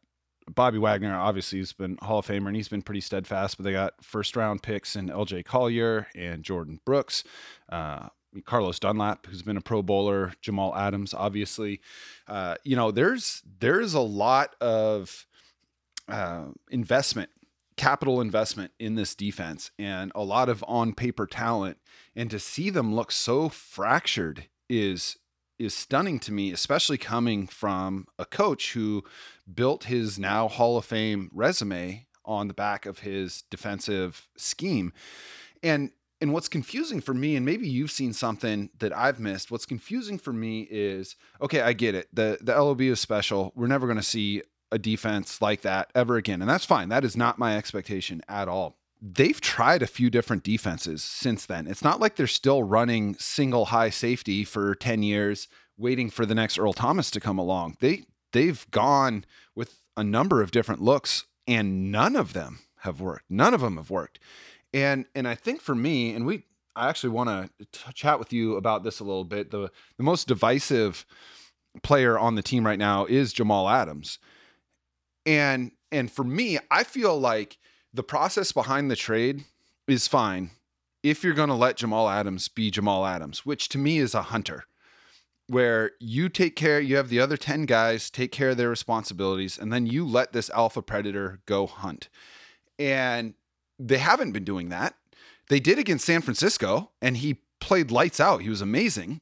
Bobby 0.50 0.78
Wagner, 0.78 1.16
obviously, 1.16 1.60
he's 1.60 1.74
been 1.74 1.98
Hall 2.02 2.20
of 2.20 2.28
Famer 2.28 2.48
and 2.48 2.56
he's 2.56 2.68
been 2.68 2.82
pretty 2.82 3.02
steadfast, 3.02 3.58
but 3.58 3.64
they 3.64 3.72
got 3.72 3.94
first 4.04 4.36
round 4.36 4.64
picks 4.64 4.96
in 4.96 5.10
LJ 5.10 5.46
Collier 5.46 6.08
and 6.16 6.44
Jordyn 6.44 6.80
Brooks. 6.86 7.24
Uh, 7.70 8.08
Carlos 8.46 8.80
Dunlap, 8.80 9.26
who's 9.26 9.42
been 9.42 9.58
a 9.58 9.62
Pro 9.62 9.82
Bowler, 9.82 10.34
Jamal 10.42 10.76
Adams, 10.76 11.14
obviously. 11.14 11.82
Uh, 12.28 12.56
you 12.64 12.76
know, 12.76 12.92
there's 12.92 13.44
there's 13.60 13.94
a 13.94 14.02
lot 14.02 14.56
of 14.62 15.28
uh, 16.08 16.46
investment, 16.70 17.30
capital 17.78 18.22
investment 18.22 18.72
in 18.80 18.96
this 18.96 19.16
defense, 19.16 19.72
and 19.78 20.12
a 20.16 20.24
lot 20.24 20.50
of 20.50 20.64
on 20.68 20.94
paper 20.94 21.28
talent. 21.28 21.78
And 22.16 22.30
to 22.32 22.40
see 22.40 22.70
them 22.70 22.96
look 22.96 23.12
so 23.12 23.50
fractured 23.50 24.48
is 24.70 25.18
is 25.62 25.76
stunning 25.76 26.20
to 26.20 26.32
me, 26.32 26.52
especially 26.52 26.98
coming 26.98 27.46
from 27.48 28.08
a 28.18 28.26
coach 28.26 28.74
who 28.74 29.04
built 29.54 29.86
his 29.86 30.18
now 30.18 30.48
Hall 30.48 30.78
of 30.78 30.86
Fame 30.86 31.30
resume 31.34 32.08
on 32.26 32.48
the 32.48 32.54
back 32.54 32.86
of 32.86 33.00
his 33.00 33.44
defensive 33.50 34.28
scheme. 34.36 34.92
And 35.62 35.92
and 36.20 36.34
what's 36.34 36.48
confusing 36.48 37.02
for 37.02 37.16
me, 37.16 37.36
and 37.36 37.44
maybe 37.44 37.68
you've 37.68 37.90
seen 37.90 38.14
something 38.14 38.70
that 38.78 38.96
I've 38.96 39.20
missed. 39.20 39.50
What's 39.50 39.66
confusing 39.66 40.20
for 40.20 40.32
me 40.32 40.68
is 40.70 41.16
okay, 41.42 41.62
I 41.62 41.74
get 41.74 41.96
it. 41.96 42.08
The 42.14 42.40
the 42.42 42.56
LOB 42.56 42.82
is 42.82 43.00
special. 43.00 43.52
We're 43.56 43.68
never 43.68 43.88
going 43.88 43.98
to 43.98 44.04
see 44.04 44.42
a 44.72 44.80
defense 44.80 45.42
like 45.42 45.62
that 45.62 45.92
ever 45.94 46.18
again, 46.18 46.42
and 46.42 46.50
that's 46.50 46.66
fine. 46.66 46.90
That 46.90 47.06
is 47.06 47.18
not 47.18 47.40
my 47.40 47.58
expectation 47.58 48.22
at 48.28 48.48
all 48.48 48.81
they've 49.02 49.42
tried 49.42 49.82
a 49.82 49.88
few 49.88 50.10
different 50.10 50.44
defenses 50.44 51.02
since 51.02 51.46
then. 51.46 51.68
It's 51.68 51.84
not 51.84 52.00
like 52.00 52.16
they're 52.16 52.28
still 52.28 52.64
running 52.64 53.16
single 53.16 53.66
high 53.66 53.90
safety 53.90 54.44
for 54.44 54.76
10 54.76 55.02
years 55.02 55.48
waiting 55.78 56.10
for 56.10 56.26
the 56.26 56.36
next 56.36 56.60
Earl 56.60 56.74
Thomas 56.74 57.10
to 57.12 57.20
come 57.20 57.40
along. 57.40 57.78
They 57.80 58.04
they've 58.32 58.70
gone 58.70 59.26
with 59.56 59.82
a 59.98 60.04
number 60.04 60.42
of 60.42 60.52
different 60.52 60.82
looks 60.82 61.26
and 61.48 61.92
none 61.92 62.16
of 62.16 62.34
them 62.34 62.60
have 62.80 63.02
worked. 63.02 63.26
None 63.30 63.54
of 63.54 63.62
them 63.62 63.78
have 63.78 63.90
worked. 63.90 64.20
And 64.74 65.06
and 65.16 65.28
I 65.28 65.36
think 65.36 65.62
for 65.62 65.74
me 65.74 66.14
and 66.14 66.26
we 66.26 66.44
I 66.76 66.88
actually 66.88 67.10
want 67.10 67.52
to 67.60 67.94
chat 67.94 68.20
with 68.20 68.32
you 68.32 68.56
about 68.56 68.84
this 68.84 69.00
a 69.00 69.04
little 69.04 69.26
bit. 69.26 69.50
The 69.50 69.72
the 69.98 70.04
most 70.04 70.28
divisive 70.28 71.06
player 71.84 72.20
on 72.20 72.36
the 72.36 72.44
team 72.44 72.66
right 72.66 72.80
now 72.80 73.06
is 73.06 73.34
Jamal 73.34 73.68
Adams. 73.68 74.20
And 75.26 75.72
and 75.92 76.12
for 76.12 76.24
me, 76.24 76.60
I 76.70 76.84
feel 76.84 77.20
like 77.20 77.58
the 77.94 78.04
process 78.04 78.52
behind 78.52 78.90
the 78.90 78.96
trade 78.96 79.46
is 79.88 80.08
fine 80.08 80.52
if 81.04 81.24
you're 81.24 81.34
going 81.34 81.50
to 81.50 81.56
let 81.56 81.78
Jamal 81.78 82.10
Adams 82.10 82.48
be 82.48 82.70
Jamal 82.70 83.06
Adams, 83.06 83.46
which 83.46 83.70
to 83.70 83.78
me 83.78 83.98
is 83.98 84.14
a 84.14 84.24
hunter, 84.24 84.66
where 85.48 85.92
you 86.00 86.30
take 86.30 86.56
care, 86.56 86.80
you 86.80 86.96
have 86.96 87.10
the 87.10 87.20
other 87.20 87.38
10 87.38 87.66
guys 87.66 88.10
take 88.10 88.32
care 88.32 88.52
of 88.52 88.58
their 88.58 88.70
responsibilities, 88.70 89.58
and 89.58 89.74
then 89.74 89.86
you 89.86 90.06
let 90.06 90.32
this 90.32 90.50
alpha 90.52 90.82
predator 90.82 91.40
go 91.46 91.66
hunt. 91.66 92.08
And 92.78 93.34
they 93.80 93.98
haven't 93.98 94.32
been 94.32 94.44
doing 94.44 94.70
that. 94.70 94.96
They 95.50 95.60
did 95.60 95.80
against 95.80 96.06
San 96.06 96.22
Francisco, 96.22 96.92
and 97.02 97.18
he 97.18 97.42
played 97.60 97.92
lights 97.92 98.20
out. 98.20 98.42
He 98.42 98.50
was 98.50 98.62
amazing. 98.62 99.22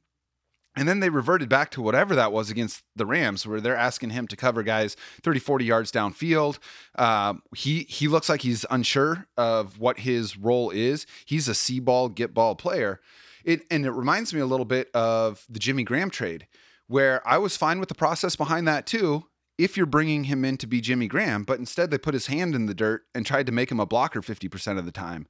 And 0.80 0.88
then 0.88 1.02
they 1.02 1.10
reverted 1.10 1.50
back 1.50 1.72
to 1.72 1.82
whatever 1.82 2.15
that 2.15 2.32
was 2.32 2.50
against 2.50 2.84
the 2.96 3.06
Rams, 3.06 3.46
where 3.46 3.60
they're 3.60 3.76
asking 3.76 4.12
him 4.12 4.28
to 4.28 4.38
cover 4.38 4.63
guys 4.63 4.96
30, 5.24 5.42
40 5.42 5.65
yards 5.65 5.92
downfield. 5.92 6.58
Uh, 6.96 7.34
he 7.54 7.82
he 7.89 8.08
looks 8.08 8.30
like 8.30 8.44
he's 8.44 8.65
unsure 8.70 9.28
of 9.36 9.78
what 9.78 10.00
his 10.00 10.38
role 10.38 10.70
is. 10.70 11.06
He's 11.26 11.50
a 11.50 11.54
see 11.54 11.82
ball, 11.82 12.08
get 12.08 12.34
ball 12.34 12.56
player. 12.56 13.02
It 13.44 13.65
and 13.70 13.86
it 13.86 13.92
reminds 13.92 14.34
me 14.34 14.39
a 14.39 14.46
little 14.46 14.65
bit 14.65 14.89
of 14.94 15.46
the 15.50 15.60
Jimmy 15.60 15.84
Graham 15.84 16.10
trade, 16.10 16.48
where 16.88 17.28
I 17.28 17.39
was 17.39 17.58
fine 17.58 17.82
with 17.82 17.89
the 17.89 17.96
process 17.96 18.38
behind 18.38 18.65
that 18.70 18.86
too, 18.86 19.26
if 19.58 19.76
you're 19.76 19.86
bringing 19.86 20.24
him 20.24 20.46
in 20.46 20.56
to 20.60 20.68
be 20.68 20.80
Jimmy 20.80 21.08
Graham, 21.08 21.44
but 21.44 21.60
instead 21.60 21.92
they 21.92 21.98
put 21.98 22.13
his 22.13 22.28
hand 22.28 22.56
in 22.56 22.68
the 22.68 22.74
dirt 22.74 23.04
and 23.13 23.26
tried 23.26 23.48
to 23.48 23.52
make 23.52 23.70
him 23.70 23.82
a 23.82 23.86
blocker 23.86 24.22
50% 24.22 24.80
of 24.80 24.86
the 24.86 24.94
time. 24.94 25.28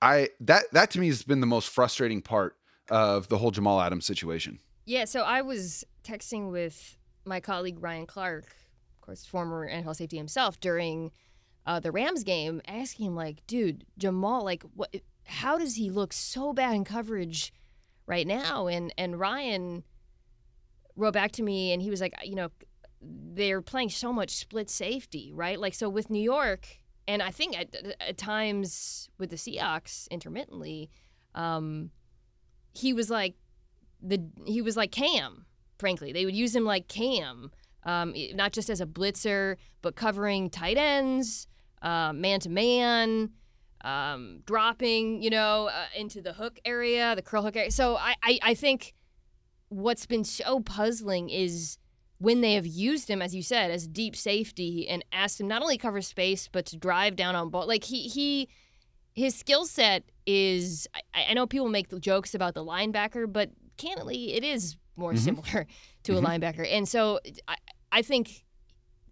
I 0.00 0.30
that 0.40 0.64
that 0.72 0.90
to 0.92 1.00
me 1.00 1.08
has 1.08 1.22
been 1.22 1.40
the 1.40 1.46
most 1.46 1.68
frustrating 1.68 2.22
part 2.22 2.56
of 2.88 3.28
the 3.28 3.36
whole 3.36 3.50
Jamal 3.50 3.82
Adams 3.82 4.06
situation. 4.06 4.58
Yeah, 4.86 5.04
so 5.04 5.22
I 5.22 5.42
was 5.42 5.84
texting 6.04 6.52
with 6.52 6.96
my 7.24 7.40
colleague 7.40 7.78
Ryan 7.82 8.06
Clark, 8.06 8.44
of 8.44 9.00
course, 9.00 9.26
former 9.26 9.68
NFL 9.68 9.96
safety 9.96 10.16
himself, 10.16 10.60
during 10.60 11.10
uh, 11.66 11.80
the 11.80 11.90
Rams 11.90 12.22
game, 12.22 12.62
asking 12.68 13.06
him 13.06 13.16
like, 13.16 13.44
"Dude, 13.48 13.84
Jamal, 13.98 14.44
like, 14.44 14.62
what? 14.74 14.94
How 15.24 15.58
does 15.58 15.74
he 15.74 15.90
look 15.90 16.12
so 16.12 16.52
bad 16.52 16.76
in 16.76 16.84
coverage 16.84 17.52
right 18.06 18.26
now?" 18.28 18.68
And 18.68 18.94
and 18.96 19.18
Ryan 19.18 19.82
wrote 20.94 21.14
back 21.14 21.32
to 21.32 21.42
me, 21.42 21.72
and 21.72 21.82
he 21.82 21.90
was 21.90 22.00
like, 22.00 22.14
"You 22.24 22.36
know, 22.36 22.50
they're 23.02 23.62
playing 23.62 23.90
so 23.90 24.12
much 24.12 24.30
split 24.30 24.70
safety, 24.70 25.32
right? 25.34 25.58
Like, 25.58 25.74
so 25.74 25.88
with 25.88 26.10
New 26.10 26.22
York, 26.22 26.78
and 27.08 27.22
I 27.22 27.32
think 27.32 27.58
at, 27.58 27.74
at 28.00 28.16
times 28.16 29.10
with 29.18 29.30
the 29.30 29.36
Seahawks 29.36 30.08
intermittently." 30.10 30.90
Um, 31.34 31.90
he 32.72 32.92
was 32.92 33.10
like 33.10 33.34
the 34.06 34.22
he 34.44 34.62
was 34.62 34.76
like 34.76 34.92
Kam. 34.92 35.46
Frankly, 35.78 36.12
they 36.12 36.24
would 36.24 36.34
use 36.34 36.56
him 36.56 36.64
like 36.64 36.88
Kam, 36.88 37.50
um, 37.84 38.14
not 38.34 38.52
just 38.52 38.70
as 38.70 38.80
a 38.80 38.86
blitzer, 38.86 39.56
but 39.82 39.94
covering 39.94 40.48
tight 40.48 40.78
ends, 40.78 41.46
man 41.82 42.40
to 42.40 42.48
man, 42.48 43.30
dropping, 44.44 45.22
you 45.22 45.30
know, 45.30 45.68
uh, 45.68 45.86
into 45.96 46.22
the 46.22 46.32
hook 46.32 46.58
area, 46.64 47.14
the 47.14 47.22
curl 47.22 47.42
hook 47.42 47.56
area. 47.56 47.70
So 47.70 47.96
I, 47.96 48.14
I, 48.22 48.38
I 48.42 48.54
think 48.54 48.94
what's 49.68 50.06
been 50.06 50.24
so 50.24 50.60
puzzling 50.60 51.30
is 51.30 51.78
when 52.18 52.40
they 52.40 52.54
have 52.54 52.66
used 52.66 53.10
him, 53.10 53.20
as 53.20 53.34
you 53.34 53.42
said, 53.42 53.70
as 53.70 53.86
deep 53.86 54.16
safety 54.16 54.88
and 54.88 55.04
asked 55.12 55.40
him 55.40 55.48
not 55.48 55.62
only 55.62 55.76
cover 55.76 56.00
space 56.00 56.48
but 56.50 56.66
to 56.66 56.76
drive 56.76 57.16
down 57.16 57.34
on 57.34 57.50
ball. 57.50 57.66
Like 57.66 57.84
he 57.84 58.08
he 58.08 58.48
his 59.14 59.34
skill 59.34 59.64
set 59.64 60.04
is 60.26 60.86
I, 60.94 61.26
I, 61.30 61.34
know 61.34 61.46
people 61.46 61.68
make 61.68 61.88
jokes 62.00 62.34
about 62.34 62.54
the 62.54 62.64
linebacker, 62.64 63.30
but 63.30 63.50
candidly, 63.76 64.34
it 64.34 64.44
is 64.44 64.76
more 64.96 65.12
mm-hmm. 65.12 65.18
similar 65.18 65.66
to 66.04 66.12
mm-hmm. 66.12 66.24
a 66.24 66.28
linebacker. 66.28 66.66
And 66.70 66.88
so 66.88 67.20
I, 67.48 67.56
I 67.92 68.02
think 68.02 68.44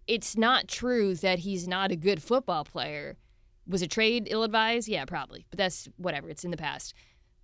it's 0.07 0.37
not 0.37 0.67
true 0.67 1.15
that 1.15 1.39
he's 1.39 1.67
not 1.67 1.91
a 1.91 1.95
good 1.95 2.21
football 2.21 2.63
player. 2.63 3.17
Was 3.67 3.81
a 3.81 3.87
trade 3.87 4.27
ill 4.29 4.43
advised? 4.43 4.87
Yeah, 4.87 5.05
probably. 5.05 5.45
But 5.49 5.57
that's 5.57 5.89
whatever. 5.97 6.29
It's 6.29 6.43
in 6.43 6.51
the 6.51 6.57
past. 6.57 6.93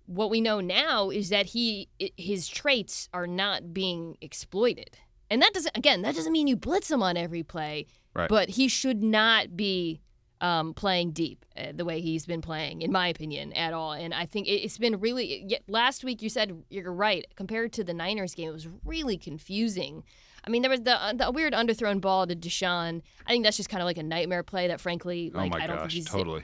What 0.06 0.30
we 0.30 0.40
know 0.40 0.60
now 0.60 1.10
is 1.10 1.30
that 1.30 1.46
he 1.46 1.88
his 2.16 2.48
traits 2.48 3.08
are 3.12 3.26
not 3.26 3.72
being 3.74 4.16
exploited. 4.20 4.96
And 5.30 5.42
that 5.42 5.52
doesn't 5.52 5.76
again, 5.76 6.02
that 6.02 6.14
doesn't 6.14 6.32
mean 6.32 6.46
you 6.46 6.56
blitz 6.56 6.90
him 6.90 7.02
on 7.02 7.16
every 7.16 7.42
play. 7.42 7.86
Right. 8.14 8.28
But 8.28 8.50
he 8.50 8.68
should 8.68 9.02
not 9.02 9.56
be 9.56 10.00
um, 10.42 10.74
playing 10.74 11.12
deep 11.12 11.46
uh, 11.56 11.68
the 11.72 11.84
way 11.84 12.00
he's 12.00 12.26
been 12.26 12.42
playing, 12.42 12.82
in 12.82 12.90
my 12.92 13.06
opinion, 13.06 13.52
at 13.52 13.72
all. 13.72 13.92
And 13.92 14.12
I 14.12 14.26
think 14.26 14.48
it's 14.48 14.76
been 14.76 15.00
really. 15.00 15.58
Last 15.68 16.04
week 16.04 16.20
you 16.20 16.28
said 16.28 16.64
you're 16.68 16.92
right. 16.92 17.24
Compared 17.36 17.72
to 17.74 17.84
the 17.84 17.94
Niners 17.94 18.34
game, 18.34 18.50
it 18.50 18.52
was 18.52 18.68
really 18.84 19.16
confusing. 19.16 20.02
I 20.44 20.50
mean, 20.50 20.62
there 20.62 20.70
was 20.70 20.80
the, 20.80 21.00
uh, 21.00 21.12
the 21.12 21.30
weird 21.30 21.52
underthrown 21.52 22.00
ball 22.00 22.26
to 22.26 22.34
DeSean. 22.34 23.02
I 23.24 23.30
think 23.30 23.44
that's 23.44 23.56
just 23.56 23.68
kind 23.68 23.80
of 23.80 23.86
like 23.86 23.98
a 23.98 24.02
nightmare 24.02 24.42
play 24.42 24.66
that, 24.66 24.80
frankly, 24.80 25.30
oh 25.32 25.38
like 25.38 25.52
oh 25.54 25.58
I 25.58 25.66
don't 25.68 25.76
gosh, 25.76 25.82
think 25.82 25.92
he's 25.92 26.06
totally. 26.06 26.42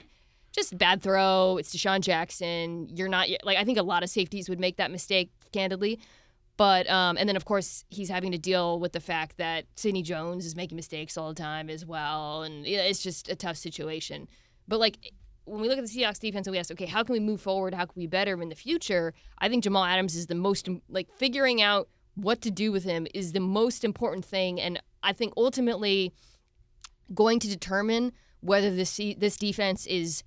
Just 0.53 0.77
bad 0.77 1.01
throw. 1.01 1.57
It's 1.57 1.75
DeSean 1.75 1.99
Jackson. 1.99 2.87
You're 2.95 3.09
not 3.09 3.27
like 3.43 3.57
I 3.57 3.65
think 3.65 3.77
a 3.77 3.83
lot 3.83 4.01
of 4.01 4.09
safeties 4.09 4.47
would 4.47 4.59
make 4.59 4.77
that 4.77 4.89
mistake, 4.91 5.31
candidly. 5.51 5.99
But 6.59 6.89
um, 6.89 7.15
and 7.17 7.29
then 7.29 7.37
of 7.37 7.45
course 7.45 7.85
he's 7.87 8.09
having 8.09 8.33
to 8.33 8.37
deal 8.37 8.81
with 8.81 8.91
the 8.91 8.99
fact 8.99 9.37
that 9.37 9.63
Sidney 9.77 10.03
Jones 10.03 10.45
is 10.45 10.57
making 10.57 10.75
mistakes 10.75 11.17
all 11.17 11.29
the 11.29 11.41
time 11.41 11.69
as 11.69 11.85
well, 11.85 12.43
and 12.43 12.67
it's 12.67 13.01
just 13.01 13.29
a 13.29 13.35
tough 13.35 13.55
situation. 13.55 14.27
But 14.67 14.81
like 14.81 15.13
when 15.45 15.61
we 15.61 15.69
look 15.69 15.77
at 15.77 15.85
the 15.85 15.89
Seahawks 15.89 16.19
defense 16.19 16.47
and 16.47 16.51
we 16.51 16.59
ask, 16.59 16.69
okay, 16.69 16.85
how 16.85 17.01
can 17.01 17.13
we 17.13 17.21
move 17.21 17.39
forward? 17.39 17.73
How 17.73 17.85
can 17.85 17.93
we 17.95 18.03
be 18.03 18.07
better 18.07 18.41
in 18.41 18.49
the 18.49 18.55
future? 18.55 19.13
I 19.37 19.47
think 19.47 19.63
Jamal 19.63 19.85
Adams 19.85 20.17
is 20.17 20.27
the 20.27 20.35
most 20.35 20.67
like 20.89 21.07
figuring 21.15 21.61
out 21.61 21.87
what 22.15 22.41
to 22.41 22.51
do 22.51 22.73
with 22.73 22.83
him 22.83 23.07
is 23.13 23.31
the 23.31 23.39
most 23.39 23.85
important 23.85 24.25
thing, 24.25 24.59
and 24.59 24.81
I 25.01 25.13
think 25.13 25.31
ultimately 25.37 26.13
going 27.13 27.39
to 27.39 27.47
determine 27.47 28.11
whether 28.41 28.69
this 28.69 28.99
this 29.17 29.37
defense 29.37 29.85
is 29.85 30.25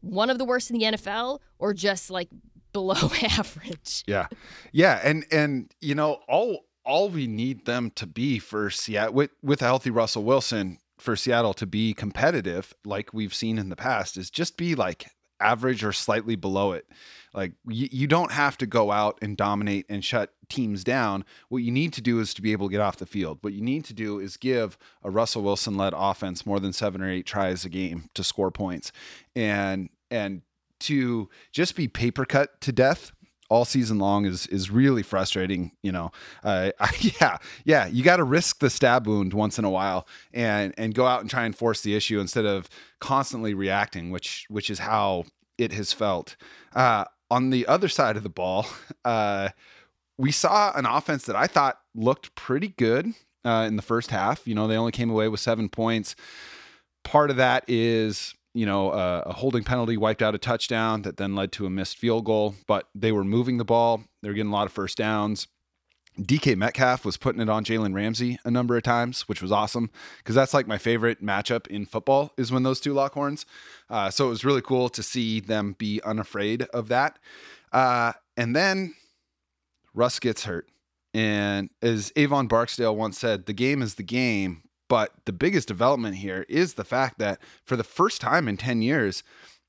one 0.00 0.28
of 0.28 0.38
the 0.38 0.44
worst 0.44 0.72
in 0.72 0.76
the 0.76 0.86
NFL 0.86 1.38
or 1.60 1.72
just 1.72 2.10
like 2.10 2.30
below 2.72 3.10
average. 3.22 4.04
Yeah. 4.06 4.28
Yeah, 4.72 5.00
and 5.02 5.24
and 5.30 5.72
you 5.80 5.94
know, 5.94 6.20
all 6.28 6.66
all 6.84 7.08
we 7.08 7.26
need 7.26 7.64
them 7.64 7.90
to 7.96 8.06
be 8.06 8.38
for 8.38 8.70
Seattle 8.70 9.14
with 9.14 9.30
with 9.42 9.62
a 9.62 9.66
healthy 9.66 9.90
Russell 9.90 10.24
Wilson 10.24 10.78
for 10.98 11.16
Seattle 11.16 11.54
to 11.54 11.66
be 11.66 11.94
competitive 11.94 12.74
like 12.84 13.12
we've 13.12 13.34
seen 13.34 13.58
in 13.58 13.68
the 13.68 13.76
past 13.76 14.16
is 14.16 14.30
just 14.30 14.56
be 14.56 14.74
like 14.74 15.06
average 15.40 15.82
or 15.84 15.92
slightly 15.92 16.36
below 16.36 16.72
it. 16.72 16.86
Like 17.34 17.52
you, 17.66 17.88
you 17.90 18.06
don't 18.06 18.30
have 18.30 18.56
to 18.58 18.66
go 18.66 18.92
out 18.92 19.18
and 19.20 19.36
dominate 19.36 19.86
and 19.88 20.04
shut 20.04 20.32
teams 20.48 20.84
down. 20.84 21.24
What 21.48 21.58
you 21.58 21.72
need 21.72 21.92
to 21.94 22.00
do 22.00 22.20
is 22.20 22.32
to 22.34 22.42
be 22.42 22.52
able 22.52 22.68
to 22.68 22.72
get 22.72 22.80
off 22.80 22.98
the 22.98 23.06
field. 23.06 23.38
What 23.40 23.52
you 23.52 23.62
need 23.62 23.84
to 23.86 23.94
do 23.94 24.18
is 24.20 24.36
give 24.36 24.78
a 25.02 25.10
Russell 25.10 25.42
Wilson 25.42 25.76
led 25.76 25.92
offense 25.96 26.46
more 26.46 26.60
than 26.60 26.72
7 26.72 27.02
or 27.02 27.10
8 27.10 27.26
tries 27.26 27.64
a 27.64 27.68
game 27.68 28.08
to 28.14 28.22
score 28.22 28.50
points. 28.50 28.92
And 29.34 29.88
and 30.10 30.42
to 30.82 31.28
just 31.52 31.76
be 31.76 31.88
paper 31.88 32.24
cut 32.24 32.60
to 32.62 32.72
death 32.72 33.12
all 33.52 33.66
season 33.66 33.98
long 33.98 34.24
is 34.24 34.46
is 34.46 34.70
really 34.70 35.02
frustrating. 35.02 35.72
You 35.82 35.92
know, 35.92 36.10
uh, 36.42 36.70
I, 36.80 36.90
yeah, 37.20 37.36
yeah, 37.64 37.86
you 37.86 38.02
got 38.02 38.16
to 38.16 38.24
risk 38.24 38.60
the 38.60 38.70
stab 38.70 39.06
wound 39.06 39.34
once 39.34 39.58
in 39.58 39.66
a 39.66 39.70
while 39.70 40.08
and 40.32 40.72
and 40.78 40.94
go 40.94 41.06
out 41.06 41.20
and 41.20 41.28
try 41.28 41.44
and 41.44 41.54
force 41.54 41.82
the 41.82 41.94
issue 41.94 42.18
instead 42.18 42.46
of 42.46 42.70
constantly 42.98 43.52
reacting, 43.52 44.10
which 44.10 44.46
which 44.48 44.70
is 44.70 44.78
how 44.80 45.24
it 45.58 45.72
has 45.72 45.92
felt. 45.92 46.34
Uh, 46.74 47.04
on 47.30 47.50
the 47.50 47.66
other 47.66 47.88
side 47.88 48.16
of 48.16 48.22
the 48.22 48.30
ball, 48.30 48.66
uh, 49.04 49.50
we 50.16 50.32
saw 50.32 50.72
an 50.74 50.86
offense 50.86 51.26
that 51.26 51.36
I 51.36 51.46
thought 51.46 51.78
looked 51.94 52.34
pretty 52.34 52.68
good 52.68 53.12
uh, 53.44 53.66
in 53.68 53.76
the 53.76 53.82
first 53.82 54.10
half. 54.10 54.46
You 54.48 54.54
know, 54.54 54.66
they 54.66 54.76
only 54.76 54.92
came 54.92 55.10
away 55.10 55.28
with 55.28 55.40
seven 55.40 55.68
points. 55.68 56.16
Part 57.04 57.30
of 57.30 57.36
that 57.36 57.64
is 57.68 58.34
you 58.54 58.66
know, 58.66 58.90
a 58.90 59.32
holding 59.32 59.64
penalty 59.64 59.96
wiped 59.96 60.22
out 60.22 60.34
a 60.34 60.38
touchdown 60.38 61.02
that 61.02 61.16
then 61.16 61.34
led 61.34 61.52
to 61.52 61.66
a 61.66 61.70
missed 61.70 61.96
field 61.96 62.24
goal, 62.24 62.54
but 62.66 62.88
they 62.94 63.12
were 63.12 63.24
moving 63.24 63.58
the 63.58 63.64
ball. 63.64 64.04
They 64.22 64.28
were 64.28 64.34
getting 64.34 64.52
a 64.52 64.54
lot 64.54 64.66
of 64.66 64.72
first 64.72 64.98
downs. 64.98 65.48
DK 66.20 66.56
Metcalf 66.56 67.06
was 67.06 67.16
putting 67.16 67.40
it 67.40 67.48
on 67.48 67.64
Jalen 67.64 67.94
Ramsey 67.94 68.38
a 68.44 68.50
number 68.50 68.76
of 68.76 68.82
times, 68.82 69.22
which 69.22 69.40
was 69.40 69.50
awesome 69.50 69.90
because 70.18 70.34
that's 70.34 70.52
like 70.52 70.66
my 70.66 70.76
favorite 70.76 71.22
matchup 71.22 71.66
in 71.68 71.86
football 71.86 72.32
is 72.36 72.52
when 72.52 72.64
those 72.64 72.80
two 72.80 72.92
lock 72.92 73.14
horns. 73.14 73.46
Uh, 73.88 74.10
so 74.10 74.26
it 74.26 74.30
was 74.30 74.44
really 74.44 74.60
cool 74.60 74.90
to 74.90 75.02
see 75.02 75.40
them 75.40 75.74
be 75.78 76.02
unafraid 76.04 76.62
of 76.74 76.88
that. 76.88 77.18
Uh, 77.72 78.12
and 78.36 78.54
then 78.54 78.94
Russ 79.94 80.20
gets 80.20 80.44
hurt. 80.44 80.68
And 81.14 81.70
as 81.80 82.12
Avon 82.16 82.46
Barksdale 82.46 82.94
once 82.94 83.18
said, 83.18 83.46
the 83.46 83.52
game 83.52 83.80
is 83.80 83.94
the 83.94 84.02
game, 84.02 84.62
but 84.92 85.14
the 85.24 85.32
biggest 85.32 85.68
development 85.68 86.16
here 86.16 86.44
is 86.50 86.74
the 86.74 86.84
fact 86.84 87.18
that 87.18 87.40
for 87.64 87.76
the 87.76 87.82
first 87.82 88.20
time 88.20 88.46
in 88.46 88.58
10 88.58 88.82
years, 88.82 89.22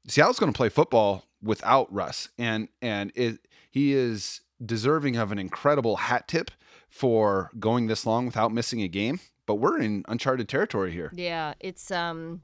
Seattle's 0.06 0.38
going 0.38 0.52
to 0.52 0.58
play 0.58 0.68
football 0.68 1.24
without 1.42 1.90
Russ. 1.94 2.28
And 2.38 2.68
and 2.82 3.14
it 3.16 3.48
he 3.72 3.94
is 3.94 4.42
deserving 4.66 5.16
of 5.16 5.32
an 5.32 5.40
incredible 5.40 5.96
hat 5.96 6.28
tip 6.28 6.52
for 6.90 7.52
going 7.58 7.88
this 7.88 8.06
long 8.06 8.26
without 8.26 8.52
missing 8.52 8.82
a 8.82 8.90
game. 8.90 9.22
But 9.46 9.56
we're 9.56 9.80
in 9.80 10.04
uncharted 10.10 10.50
territory 10.50 10.92
here. 10.92 11.10
Yeah, 11.16 11.54
it's 11.62 11.90
um 11.90 12.42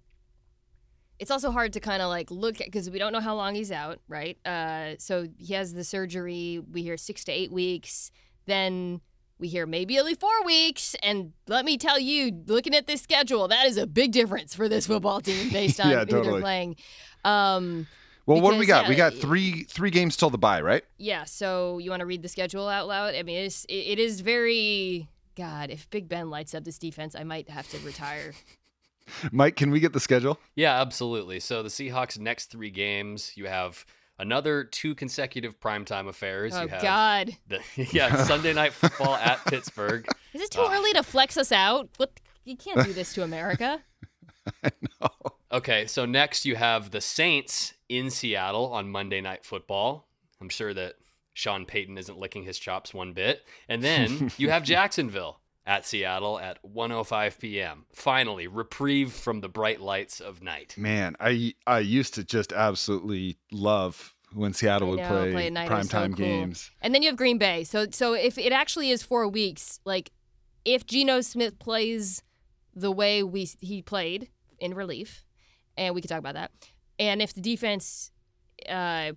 it's 1.19 1.31
also 1.31 1.51
hard 1.51 1.73
to 1.73 1.81
kind 1.81 2.01
of 2.01 2.07
like 2.07 2.31
look 2.31 2.61
at 2.61 2.67
because 2.67 2.89
we 2.89 2.97
don't 2.97 3.11
know 3.11 3.19
how 3.19 3.35
long 3.35 3.55
he's 3.55 3.73
out, 3.73 3.99
right? 4.07 4.37
Uh, 4.45 4.91
so 4.99 5.27
he 5.37 5.53
has 5.53 5.73
the 5.73 5.83
surgery. 5.83 6.63
We 6.71 6.83
hear 6.83 6.95
six 6.95 7.25
to 7.25 7.33
eight 7.33 7.51
weeks. 7.51 8.09
Then 8.45 9.01
we 9.39 9.47
hear 9.47 9.65
maybe 9.65 9.99
only 9.99 10.15
four 10.15 10.43
weeks. 10.45 10.95
And 11.01 11.33
let 11.47 11.65
me 11.65 11.77
tell 11.77 11.99
you, 11.99 12.43
looking 12.47 12.75
at 12.75 12.87
this 12.87 13.01
schedule, 13.01 13.47
that 13.47 13.65
is 13.65 13.77
a 13.77 13.87
big 13.87 14.11
difference 14.11 14.53
for 14.53 14.67
this 14.67 14.87
football 14.87 15.21
team 15.21 15.49
based 15.53 15.79
on 15.79 15.89
yeah, 15.89 15.99
who 15.99 16.05
totally. 16.05 16.31
they're 16.31 16.41
playing. 16.41 16.75
Um, 17.23 17.87
well, 18.25 18.37
because, 18.37 18.43
what 18.43 18.53
do 18.53 18.59
we 18.59 18.65
got? 18.65 18.83
Yeah, 18.83 18.89
we 18.89 18.95
got 18.95 19.13
three 19.15 19.63
three 19.63 19.89
games 19.89 20.15
till 20.15 20.29
the 20.29 20.37
bye, 20.37 20.61
right? 20.61 20.83
Yeah. 20.97 21.23
So 21.23 21.79
you 21.79 21.89
want 21.89 22.01
to 22.01 22.05
read 22.05 22.21
the 22.21 22.29
schedule 22.29 22.67
out 22.67 22.87
loud? 22.87 23.15
I 23.15 23.23
mean, 23.23 23.37
it's 23.37 23.65
it 23.69 23.97
is 23.97 24.21
very 24.21 25.09
God. 25.35 25.71
If 25.71 25.89
Big 25.89 26.07
Ben 26.07 26.29
lights 26.29 26.53
up 26.53 26.63
this 26.63 26.77
defense, 26.77 27.15
I 27.15 27.23
might 27.23 27.49
have 27.49 27.67
to 27.69 27.79
retire. 27.79 28.33
Mike, 29.31 29.55
can 29.55 29.71
we 29.71 29.79
get 29.79 29.93
the 29.93 29.99
schedule? 29.99 30.39
Yeah, 30.55 30.79
absolutely. 30.79 31.39
So 31.39 31.63
the 31.63 31.69
Seahawks' 31.69 32.19
next 32.19 32.47
three 32.51 32.69
games, 32.69 33.31
you 33.35 33.47
have 33.47 33.85
another 34.19 34.63
two 34.63 34.93
consecutive 34.93 35.59
primetime 35.59 36.07
affairs. 36.07 36.53
Oh 36.55 36.63
you 36.63 36.67
have 36.67 36.81
God! 36.81 37.31
The, 37.47 37.61
yeah, 37.91 38.23
Sunday 38.23 38.53
night 38.53 38.73
football 38.73 39.15
at 39.15 39.43
Pittsburgh. 39.45 40.07
Is 40.33 40.41
it 40.41 40.51
too 40.51 40.61
uh, 40.61 40.71
early 40.71 40.93
to 40.93 41.03
flex 41.03 41.37
us 41.37 41.51
out? 41.51 41.89
What 41.97 42.11
you 42.45 42.55
can't 42.55 42.85
do 42.85 42.93
this 42.93 43.13
to 43.13 43.23
America. 43.23 43.81
I 44.63 44.71
know. 45.01 45.09
Okay, 45.51 45.87
so 45.87 46.05
next 46.05 46.45
you 46.45 46.55
have 46.55 46.91
the 46.91 47.01
Saints 47.01 47.73
in 47.87 48.09
Seattle 48.09 48.71
on 48.71 48.89
Monday 48.89 49.21
Night 49.21 49.43
Football. 49.45 50.07
I'm 50.39 50.49
sure 50.49 50.73
that 50.73 50.95
Sean 51.33 51.65
Payton 51.65 51.97
isn't 51.97 52.17
licking 52.17 52.43
his 52.43 52.59
chops 52.59 52.93
one 52.93 53.13
bit. 53.13 53.43
And 53.67 53.83
then 53.83 54.31
you 54.37 54.49
have 54.49 54.63
Jacksonville 54.63 55.39
at 55.69 55.85
Seattle 55.85 56.39
at 56.39 56.57
1:05 56.63 57.37
p.m. 57.37 57.85
Finally, 57.93 58.47
reprieve 58.47 59.13
from 59.13 59.39
the 59.41 59.47
bright 59.47 59.79
lights 59.79 60.19
of 60.19 60.41
night. 60.41 60.73
Man, 60.75 61.15
I 61.19 61.53
I 61.67 61.79
used 61.79 62.15
to 62.15 62.23
just 62.23 62.51
absolutely 62.51 63.37
love 63.51 64.15
when 64.33 64.53
Seattle 64.53 64.87
I 64.87 64.91
would 64.91 64.99
know, 64.99 65.07
play, 65.07 65.31
play 65.31 65.47
at 65.47 65.53
night, 65.53 65.71
it 65.71 65.75
was 65.75 65.89
so 65.89 66.07
cool. 66.07 66.15
games. 66.15 66.71
And 66.81 66.93
then 66.93 67.03
you 67.03 67.09
have 67.09 67.17
Green 67.17 67.37
Bay. 67.37 67.63
So 67.63 67.85
so 67.91 68.13
if 68.13 68.39
it 68.39 68.51
actually 68.51 68.89
is 68.89 69.03
four 69.03 69.27
weeks, 69.27 69.79
like 69.85 70.11
if 70.65 70.87
Geno 70.87 71.21
Smith 71.21 71.59
plays 71.59 72.23
the 72.75 72.91
way 72.91 73.21
we 73.21 73.47
he 73.61 73.83
played 73.83 74.29
in 74.59 74.73
relief, 74.73 75.23
and 75.77 75.93
we 75.93 76.01
could 76.01 76.09
talk 76.09 76.19
about 76.19 76.33
that, 76.33 76.51
and 76.97 77.21
if 77.21 77.35
the 77.35 77.41
defense 77.41 78.11
uh, 78.67 79.11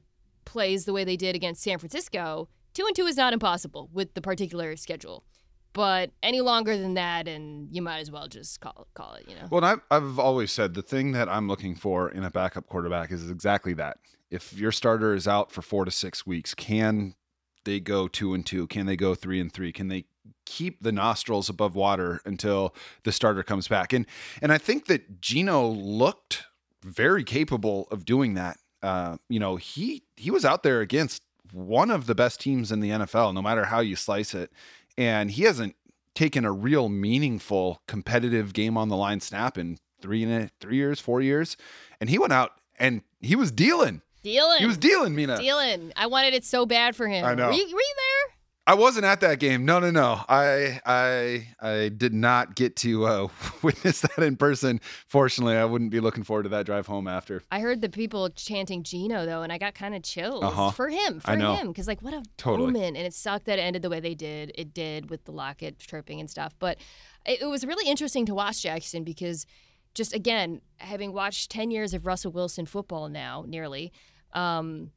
plays 0.44 0.84
the 0.84 0.92
way 0.92 1.04
they 1.04 1.16
did 1.16 1.34
against 1.34 1.62
San 1.62 1.78
Francisco, 1.78 2.50
two 2.74 2.84
and 2.86 2.94
two 2.94 3.06
is 3.06 3.16
not 3.16 3.32
impossible 3.32 3.88
with 3.90 4.12
the 4.12 4.20
particular 4.20 4.76
schedule. 4.76 5.24
But 5.72 6.10
any 6.22 6.40
longer 6.40 6.76
than 6.76 6.94
that, 6.94 7.26
and 7.26 7.68
you 7.70 7.80
might 7.80 8.00
as 8.00 8.10
well 8.10 8.28
just 8.28 8.60
call 8.60 8.86
call 8.94 9.14
it. 9.14 9.26
You 9.28 9.36
know. 9.36 9.48
Well, 9.50 9.64
I've, 9.64 9.80
I've 9.90 10.18
always 10.18 10.52
said 10.52 10.74
the 10.74 10.82
thing 10.82 11.12
that 11.12 11.28
I'm 11.28 11.48
looking 11.48 11.74
for 11.74 12.10
in 12.10 12.24
a 12.24 12.30
backup 12.30 12.68
quarterback 12.68 13.10
is 13.10 13.30
exactly 13.30 13.72
that. 13.74 13.98
If 14.30 14.54
your 14.54 14.72
starter 14.72 15.14
is 15.14 15.26
out 15.28 15.50
for 15.50 15.62
four 15.62 15.84
to 15.84 15.90
six 15.90 16.26
weeks, 16.26 16.54
can 16.54 17.14
they 17.64 17.80
go 17.80 18.08
two 18.08 18.34
and 18.34 18.44
two? 18.44 18.66
Can 18.66 18.86
they 18.86 18.96
go 18.96 19.14
three 19.14 19.40
and 19.40 19.52
three? 19.52 19.72
Can 19.72 19.88
they 19.88 20.04
keep 20.44 20.82
the 20.82 20.92
nostrils 20.92 21.48
above 21.48 21.74
water 21.74 22.20
until 22.24 22.74
the 23.04 23.12
starter 23.12 23.42
comes 23.42 23.68
back? 23.68 23.92
And 23.92 24.06
and 24.40 24.52
I 24.52 24.58
think 24.58 24.86
that 24.86 25.20
Geno 25.20 25.66
looked 25.68 26.44
very 26.82 27.24
capable 27.24 27.88
of 27.90 28.04
doing 28.04 28.34
that. 28.34 28.58
Uh, 28.82 29.16
you 29.28 29.38
know, 29.38 29.56
he 29.56 30.02
he 30.16 30.30
was 30.30 30.44
out 30.44 30.62
there 30.62 30.80
against 30.80 31.22
one 31.52 31.90
of 31.90 32.06
the 32.06 32.14
best 32.14 32.40
teams 32.40 32.72
in 32.72 32.80
the 32.80 32.90
NFL, 32.90 33.34
no 33.34 33.42
matter 33.42 33.64
how 33.64 33.80
you 33.80 33.94
slice 33.94 34.34
it, 34.34 34.50
and 34.96 35.30
he 35.30 35.42
hasn't 35.44 35.76
taken 36.14 36.44
a 36.44 36.52
real 36.52 36.88
meaningful 36.88 37.82
competitive 37.88 38.52
game 38.52 38.76
on 38.76 38.88
the 38.88 38.96
line 38.96 39.20
snap 39.20 39.56
in 39.56 39.78
three 40.00 40.22
and 40.22 40.44
a, 40.44 40.50
three 40.60 40.76
years, 40.76 41.00
four 41.00 41.20
years, 41.20 41.56
and 42.00 42.10
he 42.10 42.18
went 42.18 42.32
out 42.32 42.52
and 42.78 43.02
he 43.20 43.36
was 43.36 43.50
dealing. 43.50 44.02
Dealing. 44.22 44.58
He 44.58 44.66
was 44.66 44.78
dealing, 44.78 45.14
Mina. 45.16 45.38
dealing. 45.38 45.92
I 45.96 46.06
wanted 46.06 46.34
it 46.34 46.44
so 46.44 46.64
bad 46.64 46.94
for 46.94 47.08
him. 47.08 47.24
I 47.24 47.34
know. 47.34 47.48
Were 47.48 47.54
you, 47.54 47.64
were 47.64 47.80
you 47.80 47.94
there? 47.96 48.31
I 48.64 48.74
wasn't 48.74 49.04
at 49.06 49.20
that 49.22 49.40
game. 49.40 49.64
No, 49.64 49.80
no, 49.80 49.90
no. 49.90 50.20
I 50.28 50.80
I 50.86 51.48
I 51.60 51.88
did 51.88 52.14
not 52.14 52.54
get 52.54 52.76
to 52.76 53.06
uh, 53.06 53.28
witness 53.62 54.02
that 54.02 54.18
in 54.18 54.36
person. 54.36 54.80
Fortunately, 55.08 55.56
I 55.56 55.64
wouldn't 55.64 55.90
be 55.90 55.98
looking 55.98 56.22
forward 56.22 56.44
to 56.44 56.48
that 56.50 56.64
drive 56.66 56.86
home 56.86 57.08
after. 57.08 57.42
I 57.50 57.58
heard 57.58 57.80
the 57.80 57.88
people 57.88 58.30
chanting 58.30 58.84
Geno 58.84 59.26
though, 59.26 59.42
and 59.42 59.52
I 59.52 59.58
got 59.58 59.74
kind 59.74 59.96
of 59.96 60.04
chills 60.04 60.44
Uh-huh. 60.44 60.70
for 60.70 60.88
him, 60.90 61.18
for 61.18 61.32
him, 61.36 61.68
because 61.68 61.88
like 61.88 62.02
what 62.02 62.14
a 62.14 62.22
Totally. 62.36 62.70
moment, 62.72 62.96
and 62.96 63.04
it 63.04 63.14
sucked 63.14 63.46
that 63.46 63.58
it 63.58 63.62
ended 63.62 63.82
the 63.82 63.90
way 63.90 63.98
they 63.98 64.14
did. 64.14 64.52
It 64.54 64.72
did 64.72 65.10
with 65.10 65.24
the 65.24 65.32
locket 65.32 65.80
tripping 65.80 66.20
and 66.20 66.30
stuff, 66.30 66.54
but 66.60 66.78
it, 67.26 67.42
it 67.42 67.46
was 67.46 67.66
really 67.66 67.90
interesting 67.90 68.26
to 68.26 68.34
watch 68.34 68.62
Jackson 68.62 69.02
because 69.02 69.44
just 69.94 70.14
again 70.14 70.60
having 70.76 71.12
watched 71.12 71.50
ten 71.50 71.72
years 71.72 71.94
of 71.94 72.06
Russell 72.06 72.30
Wilson 72.30 72.66
football 72.66 73.08
now, 73.08 73.44
nearly, 73.44 73.92
um, 74.34 74.92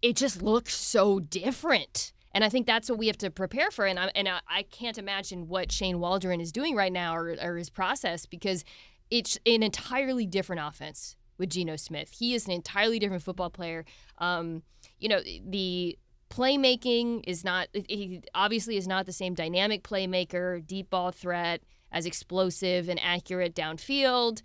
it 0.00 0.14
just 0.14 0.42
looks 0.42 0.76
so 0.76 1.18
different. 1.18 2.12
And 2.32 2.44
I 2.44 2.48
think 2.48 2.66
that's 2.66 2.88
what 2.88 2.98
we 2.98 3.08
have 3.08 3.18
to 3.18 3.30
prepare 3.30 3.70
for. 3.70 3.86
And 3.86 3.98
I, 3.98 4.10
and 4.14 4.28
I, 4.28 4.40
I 4.48 4.62
can't 4.62 4.98
imagine 4.98 5.48
what 5.48 5.72
Shane 5.72 5.98
Waldron 5.98 6.40
is 6.40 6.52
doing 6.52 6.76
right 6.76 6.92
now 6.92 7.16
or, 7.16 7.36
or 7.42 7.56
his 7.56 7.70
process 7.70 8.26
because 8.26 8.64
it's 9.10 9.38
an 9.46 9.62
entirely 9.62 10.26
different 10.26 10.62
offense 10.62 11.16
with 11.38 11.50
Geno 11.50 11.76
Smith. 11.76 12.12
He 12.18 12.34
is 12.34 12.46
an 12.46 12.52
entirely 12.52 12.98
different 12.98 13.22
football 13.22 13.50
player. 13.50 13.84
Um, 14.18 14.62
you 14.98 15.08
know, 15.08 15.20
the 15.44 15.98
playmaking 16.28 17.24
is 17.26 17.44
not, 17.44 17.68
he 17.72 18.22
obviously 18.34 18.76
is 18.76 18.86
not 18.86 19.06
the 19.06 19.12
same 19.12 19.34
dynamic 19.34 19.82
playmaker, 19.82 20.64
deep 20.64 20.90
ball 20.90 21.10
threat, 21.10 21.62
as 21.90 22.06
explosive 22.06 22.88
and 22.88 23.00
accurate 23.02 23.54
downfield. 23.56 24.42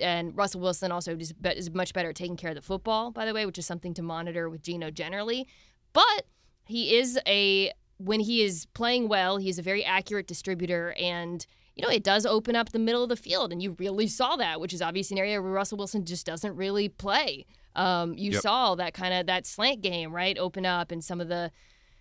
And 0.00 0.36
Russell 0.36 0.62
Wilson 0.62 0.90
also 0.90 1.16
is, 1.16 1.34
much 1.72 1.92
better 1.92 2.08
at 2.08 2.16
taking 2.16 2.36
care 2.36 2.50
of 2.50 2.56
the 2.56 2.62
football, 2.62 3.12
by 3.12 3.26
the 3.26 3.34
way, 3.34 3.46
which 3.46 3.58
is 3.58 3.66
something 3.66 3.94
to 3.94 4.02
monitor 4.02 4.48
with 4.48 4.62
Geno 4.62 4.90
generally. 4.90 5.46
But 5.92 6.26
he 6.70 6.96
is 6.96 7.18
a 7.26 7.72
when 7.98 8.20
he 8.20 8.42
is 8.42 8.66
playing 8.72 9.08
well, 9.08 9.36
he's 9.36 9.58
a 9.58 9.62
very 9.62 9.84
accurate 9.84 10.26
distributor 10.26 10.94
and 10.98 11.46
you 11.76 11.82
know, 11.86 11.90
it 11.92 12.02
does 12.02 12.26
open 12.26 12.56
up 12.56 12.70
the 12.72 12.78
middle 12.78 13.02
of 13.02 13.08
the 13.08 13.16
field 13.16 13.52
and 13.52 13.62
you 13.62 13.74
really 13.78 14.06
saw 14.06 14.36
that, 14.36 14.60
which 14.60 14.72
is 14.74 14.82
obviously 14.82 15.14
an 15.14 15.18
area 15.18 15.40
where 15.40 15.52
Russell 15.52 15.78
Wilson 15.78 16.04
just 16.04 16.26
doesn't 16.26 16.54
really 16.56 16.88
play. 16.88 17.46
Um, 17.74 18.14
you 18.18 18.32
Yep. 18.32 18.42
saw 18.42 18.74
that 18.74 18.92
kind 18.92 19.14
of 19.14 19.26
that 19.26 19.46
slant 19.46 19.80
game, 19.80 20.12
right? 20.12 20.36
Open 20.38 20.66
up 20.66 20.90
and 20.90 21.02
some 21.02 21.20
of 21.20 21.28
the 21.28 21.50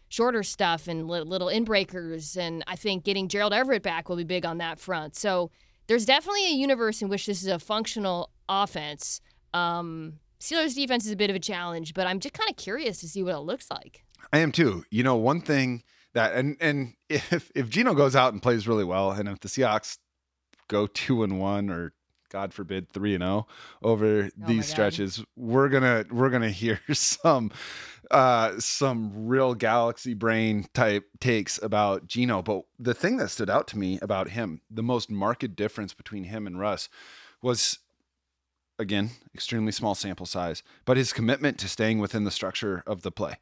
shorter 0.09 0.41
stuff 0.43 0.87
and 0.87 1.07
li- 1.07 1.21
little 1.21 1.47
inbreakers 1.47 2.35
and 2.35 2.63
I 2.67 2.75
think 2.75 3.03
getting 3.03 3.27
Gerald 3.27 3.53
Everett 3.53 3.83
back 3.83 4.09
will 4.09 4.15
be 4.17 4.23
big 4.23 4.45
on 4.45 4.57
that 4.57 4.79
front. 4.79 5.15
So 5.15 5.51
there's 5.87 6.05
definitely 6.05 6.45
a 6.47 6.55
universe 6.55 7.01
in 7.01 7.09
which 7.09 7.25
this 7.25 7.41
is 7.41 7.47
a 7.47 7.59
functional 7.59 8.31
offense. 8.49 9.21
Um, 9.53 10.19
Steelers 10.39 10.73
defense 10.75 11.05
is 11.05 11.11
a 11.11 11.15
bit 11.17 11.29
of 11.29 11.35
a 11.35 11.39
challenge, 11.39 11.93
but 11.93 12.07
I'm 12.07 12.19
just 12.19 12.33
kind 12.33 12.49
of 12.49 12.55
curious 12.55 12.99
to 13.01 13.07
see 13.07 13.21
what 13.23 13.35
it 13.35 13.39
looks 13.39 13.69
like. 13.69 14.03
I 14.31 14.39
am 14.39 14.51
too. 14.51 14.83
You 14.89 15.03
know, 15.03 15.15
one 15.15 15.41
thing 15.41 15.83
that 16.13 16.33
and 16.33 16.57
and 16.59 16.93
if 17.09 17.51
if 17.55 17.69
Geno 17.69 17.93
goes 17.93 18.15
out 18.15 18.33
and 18.33 18.41
plays 18.41 18.67
really 18.67 18.83
well, 18.83 19.11
and 19.11 19.27
if 19.27 19.39
the 19.39 19.47
Seahawks 19.47 19.97
go 20.67 20.87
two 20.87 21.23
and 21.23 21.39
one 21.39 21.69
or 21.69 21.93
God 22.29 22.53
forbid 22.53 22.89
three 22.89 23.15
and 23.15 23.23
zero 23.23 23.47
over 23.81 24.29
my 24.37 24.47
these 24.47 24.67
stretches, 24.67 25.23
we're 25.35 25.69
gonna 25.69 26.05
we're 26.11 26.29
gonna 26.29 26.51
hear 26.51 26.79
some 26.93 27.51
uh 28.11 28.59
some 28.59 29.27
real 29.27 29.53
galaxy 29.55 30.13
brain 30.13 30.65
type 30.73 31.05
takes 31.19 31.61
about 31.61 32.07
Geno. 32.07 32.41
But 32.41 32.63
the 32.77 32.93
thing 32.93 33.17
that 33.17 33.29
stood 33.29 33.49
out 33.49 33.67
to 33.69 33.77
me 33.77 33.99
about 34.01 34.29
him, 34.29 34.61
the 34.69 34.83
most 34.83 35.09
marked 35.09 35.55
difference 35.55 35.93
between 35.93 36.25
him 36.25 36.45
and 36.47 36.59
Russ 36.59 36.89
was 37.41 37.79
again, 38.79 39.09
extremely 39.35 39.73
small 39.73 39.93
sample 39.93 40.25
size, 40.25 40.63
but 40.85 40.97
his 40.97 41.11
commitment 41.11 41.57
to 41.59 41.67
staying 41.67 41.99
within 41.99 42.23
the 42.23 42.31
structure 42.31 42.81
of 42.87 43.01
the 43.01 43.11
play. 43.11 43.35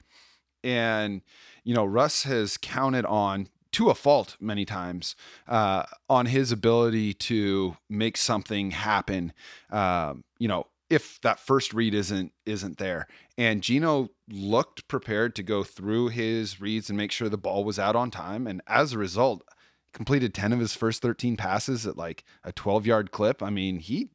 And, 0.63 1.22
you 1.63 1.74
know, 1.74 1.86
Russ 1.86 2.24
has 2.24 2.58
counted 2.58 3.06
on, 3.06 3.50
to 3.74 3.89
a 3.89 3.96
fault 3.96 4.38
many 4.39 4.65
times, 4.65 5.15
uh, 5.48 5.84
on 6.10 6.26
his 6.28 6.52
ability 6.52 7.13
to 7.13 7.78
make 7.89 8.17
something 8.17 8.72
happen. 8.72 9.34
Um, 9.70 10.24
you 10.39 10.48
know, 10.48 10.67
if 10.89 11.20
that 11.22 11.38
first 11.39 11.74
read 11.74 11.93
isn't 11.93 12.32
isn't 12.46 12.78
there, 12.78 13.08
and 13.38 13.62
Geno 13.62 14.10
looked 14.30 14.88
prepared 14.88 15.36
to 15.36 15.43
go 15.43 15.63
through 15.63 16.08
his 16.10 16.62
reads 16.62 16.89
and 16.89 16.98
make 16.98 17.12
sure 17.12 17.28
the 17.28 17.38
ball 17.38 17.65
was 17.65 17.78
out 17.78 17.96
on 17.96 18.10
time, 18.10 18.48
and 18.48 18.62
as 18.67 18.93
a 18.93 18.98
result, 18.98 19.43
completed 19.91 20.34
ten 20.34 20.54
of 20.54 20.60
his 20.60 20.74
first 20.74 21.02
thirteen 21.02 21.36
passes 21.36 21.86
at 21.86 21.98
like 21.98 22.24
a 22.43 22.54
twelve 22.54 22.88
yard 22.88 23.12
clip. 23.12 23.43
I 23.43 23.50
mean, 23.50 23.80
he 23.80 24.12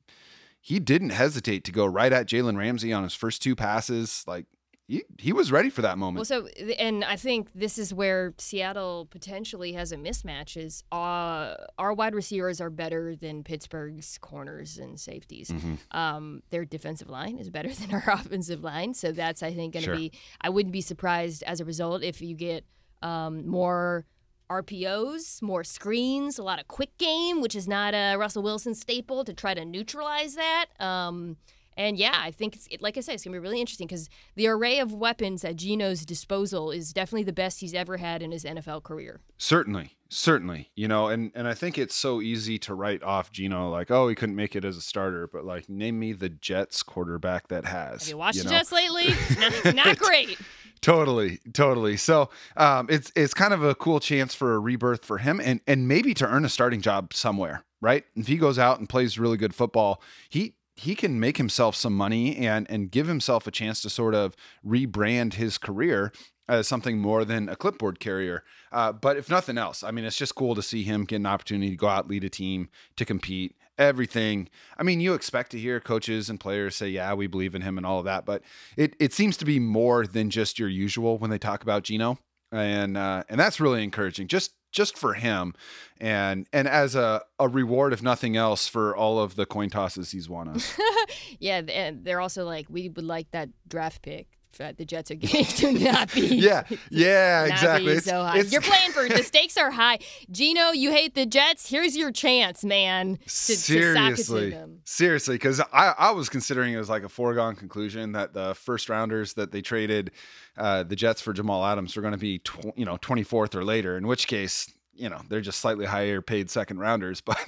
he 0.62 0.81
didn't 0.81 1.11
hesitate 1.11 1.62
to 1.64 1.72
go 1.72 1.85
right 1.85 2.12
at 2.12 2.26
Jalen 2.26 2.57
Ramsey 2.57 2.90
on 2.90 3.02
his 3.02 3.14
first 3.14 3.42
two 3.42 3.55
passes. 3.55 4.24
Like 4.26 4.46
he, 4.92 5.05
he 5.18 5.33
was 5.33 5.50
ready 5.50 5.70
for 5.70 5.81
that 5.83 5.96
moment. 5.96 6.16
Well, 6.16 6.24
so 6.42 6.46
and 6.78 7.02
I 7.05 7.16
think 7.16 7.48
this 7.55 7.78
is 7.78 7.94
where 7.94 8.35
Seattle 8.38 9.07
potentially 9.11 9.72
has 9.72 9.90
a 9.90 9.96
mismatch. 9.96 10.57
Is 10.57 10.85
uh, 10.92 11.55
our 11.78 11.94
wide 11.94 12.14
receivers 12.14 12.61
are 12.61 12.68
better 12.68 13.16
than 13.16 13.42
Pittsburgh's 13.42 14.18
corners 14.20 14.76
and 14.76 15.00
safeties. 15.00 15.50
Mhm. 15.50 15.78
Um, 15.92 16.42
their 16.50 16.64
defensive 16.66 17.09
line 17.09 17.38
is 17.38 17.48
better 17.48 17.72
than 17.81 17.92
our 17.94 18.05
offensive 18.07 18.62
line, 18.62 18.92
so 18.92 19.12
that's 19.12 19.42
I 19.42 19.55
think 19.55 19.72
going 19.72 19.85
to 19.85 19.87
Sure. 19.87 19.96
be. 19.96 20.12
I 20.42 20.50
wouldn't 20.50 20.72
be 20.72 20.83
surprised 20.83 21.42
as 21.44 21.61
a 21.61 21.64
result 21.64 22.02
if 22.02 22.20
you 22.20 22.35
get 22.35 22.64
um, 23.02 23.46
more 23.48 24.05
RPOs, 24.50 25.40
more 25.42 25.64
screens, 25.64 26.38
a 26.38 26.42
lot 26.42 26.61
of 26.61 26.68
quick 26.68 26.96
game, 26.98 27.40
which 27.40 27.57
is 27.57 27.66
not 27.66 27.94
a 27.94 28.16
Russell 28.16 28.42
Wilson 28.42 28.74
staple 28.74 29.24
to 29.24 29.33
try 29.33 29.55
to 29.55 29.64
neutralize 29.64 30.35
that. 30.35 30.66
Um, 30.78 31.37
and 31.76 31.96
yeah, 31.96 32.16
I 32.16 32.30
think 32.30 32.56
it's 32.56 32.68
like 32.80 32.96
I 32.96 33.00
said, 33.00 33.14
it's 33.14 33.24
gonna 33.24 33.35
be 33.35 33.38
really 33.38 33.61
interesting 33.61 33.87
because 33.87 34.08
the 34.35 34.48
array 34.48 34.78
of 34.78 34.92
weapons 34.92 35.44
at 35.44 35.56
Geno's 35.56 36.04
disposal 36.04 36.70
is 36.70 36.92
definitely 36.92 37.24
the 37.24 37.32
best 37.32 37.61
he's 37.61 37.74
ever 37.74 37.96
had 37.96 38.22
in 38.22 38.32
his 38.32 38.44
NFL 38.44 38.82
career. 38.82 39.20
Certainly, 39.38 39.96
certainly. 40.08 40.70
You 40.74 40.88
know, 40.88 41.08
and 41.08 41.32
and 41.35 41.48
I 41.48 41.54
think 41.54 41.78
it's 41.78 41.94
so 41.94 42.20
easy 42.20 42.58
to 42.61 42.74
write 42.74 43.02
off 43.02 43.32
Geno 43.32 43.70
like, 43.70 43.90
oh, 43.90 44.08
he 44.08 44.14
couldn't 44.14 44.37
make 44.37 44.54
it 44.54 44.64
as 44.64 44.76
a 44.76 44.82
starter, 44.82 45.26
but 45.26 45.44
like, 45.44 45.68
name 45.68 45.98
me 45.98 46.12
the 46.12 46.28
Jets 46.28 46.82
quarterback 46.82 47.48
that 47.48 47.64
has. 47.64 48.02
Have 48.02 48.08
you 48.08 48.16
watched 48.18 48.38
the 48.38 48.44
know? 48.44 48.50
Jets 48.50 48.72
lately? 48.72 49.06
It's 49.32 49.38
not, 49.38 49.52
it's 49.52 49.74
not 49.74 49.98
great. 49.98 50.38
Totally, 50.82 51.38
totally. 51.52 51.96
So 51.96 52.28
um, 52.56 52.88
it's 52.90 53.12
it's 53.14 53.32
kind 53.32 53.54
of 53.54 53.62
a 53.62 53.72
cool 53.72 54.00
chance 54.00 54.35
for 54.35 54.54
a 54.54 54.58
rebirth 54.58 55.04
for 55.04 55.18
him, 55.18 55.40
and 55.40 55.61
and 55.68 55.87
maybe 55.87 56.12
to 56.14 56.26
earn 56.26 56.44
a 56.44 56.48
starting 56.48 56.80
job 56.80 57.14
somewhere, 57.14 57.64
right? 57.80 58.04
If 58.16 58.26
he 58.26 58.37
goes 58.37 58.58
out 58.58 58.80
and 58.80 58.88
plays 58.88 59.16
really 59.16 59.37
good 59.37 59.54
football, 59.54 60.02
he 60.28 60.56
he 60.83 60.95
can 60.95 61.21
make 61.21 61.37
himself 61.37 61.77
some 61.77 61.95
money 61.95 62.37
and 62.37 62.68
and 62.71 62.90
give 62.90 63.07
himself 63.07 63.47
a 63.47 63.51
chance 63.51 63.81
to 63.83 63.90
sort 63.90 64.14
of 64.14 64.35
rebrand 64.64 65.35
his 65.35 65.59
career 65.59 66.12
as 66.49 66.66
something 66.66 66.99
more 66.99 67.25
than 67.25 67.49
a 67.49 67.57
clipboard 67.57 68.01
carrier. 68.01 68.42
Uh, 68.73 68.92
but 68.92 69.16
if 69.16 69.31
nothing 69.31 69.57
else, 69.57 69.83
I 69.83 69.90
mean, 69.90 70.05
it's 70.05 70.16
just 70.16 70.35
cool 70.35 70.55
to 70.55 70.62
see 70.62 70.83
him 70.83 71.05
get 71.05 71.16
an 71.16 71.27
opportunity 71.27 71.71
to 71.71 71.77
go 71.77 71.87
out, 71.88 72.09
lead 72.09 72.25
a 72.25 72.29
team, 72.29 72.68
to 72.97 73.05
compete. 73.05 73.57
Everything. 73.79 74.49
I 74.77 74.83
mean, 74.83 75.01
you 75.01 75.14
expect 75.14 75.51
to 75.53 75.59
hear 75.59 75.81
coaches 75.81 76.29
and 76.29 76.38
players 76.38 76.77
say, 76.77 76.90
"Yeah, 76.90 77.14
we 77.14 77.27
believe 77.27 77.55
in 77.55 77.62
him" 77.62 77.79
and 77.79 77.87
all 77.87 77.99
of 77.99 78.05
that, 78.05 78.27
but 78.27 78.42
it 78.77 78.95
it 79.01 79.14
seems 79.14 79.37
to 79.38 79.47
be 79.47 79.59
more 79.59 80.07
than 80.07 80.29
just 80.29 80.59
your 80.59 80.68
usual 80.68 81.16
when 81.16 81.31
they 81.31 81.38
talk 81.38 81.62
about 81.62 81.83
Geno, 81.83 82.18
and 82.53 82.99
uh, 82.99 83.23
and 83.31 83.40
that's 83.40 83.61
really 83.61 83.83
encouraging. 83.83 84.29
Just 84.29 84.53
just 84.72 84.98
for 84.98 85.14
him, 85.14 85.54
and 86.00 86.48
and 86.52 86.66
as 86.66 86.94
a 86.94 87.22
a 87.38 87.48
reward, 87.48 87.92
if 87.92 88.02
nothing 88.02 88.37
else, 88.37 88.66
for 88.66 88.96
all 88.96 89.20
of 89.20 89.37
the 89.37 89.46
coin 89.46 89.70
tosses 89.70 90.11
he's 90.11 90.28
won 90.28 90.48
us. 90.48 90.76
yeah, 91.38 91.62
and 91.68 92.04
they're 92.04 92.20
also 92.20 92.44
like, 92.44 92.66
we 92.68 92.88
would 92.88 93.04
like 93.04 93.30
that 93.30 93.50
draft 93.68 94.02
pick 94.02 94.26
that 94.58 94.76
the 94.78 94.84
Jets 94.84 95.10
are 95.10 95.14
getting 95.14 95.44
to 95.78 95.84
not 95.84 96.12
be. 96.12 96.20
yeah, 96.36 96.64
yeah, 96.90 97.44
exactly. 97.44 97.92
It's, 97.92 98.06
so 98.06 98.22
high. 98.22 98.38
It's, 98.38 98.52
You're 98.52 98.60
playing 98.60 98.92
for 98.92 99.08
the 99.08 99.22
stakes 99.22 99.56
are 99.56 99.70
high. 99.70 99.98
Geno, 100.30 100.70
you 100.70 100.90
hate 100.90 101.14
the 101.14 101.26
Jets. 101.26 101.68
Here's 101.68 101.96
your 101.96 102.10
chance, 102.10 102.64
man. 102.64 103.18
To, 103.24 103.30
seriously, 103.30 104.50
to 104.50 104.68
seriously, 104.84 105.36
because 105.36 105.60
I, 105.72 105.94
I 105.98 106.10
was 106.12 106.28
considering 106.28 106.74
it 106.74 106.78
was 106.78 106.90
like 106.90 107.04
a 107.04 107.08
foregone 107.08 107.56
conclusion 107.56 108.12
that 108.12 108.34
the 108.34 108.54
first 108.54 108.88
rounders 108.88 109.34
that 109.34 109.52
they 109.52 109.62
traded 109.62 110.10
uh, 110.56 110.82
the 110.82 110.96
Jets 110.96 111.20
for 111.20 111.32
Jamal 111.32 111.64
Adams 111.64 111.96
were 111.96 112.02
going 112.02 112.12
to 112.12 112.18
be 112.18 112.38
tw- 112.38 112.76
you 112.76 112.84
know 112.84 112.96
24th 112.98 113.54
or 113.54 113.64
later. 113.64 113.96
In 113.96 114.06
which 114.06 114.26
case, 114.26 114.70
you 114.94 115.08
know 115.08 115.20
they're 115.28 115.40
just 115.40 115.60
slightly 115.60 115.86
higher 115.86 116.20
paid 116.20 116.50
second 116.50 116.78
rounders, 116.78 117.20
but. 117.22 117.38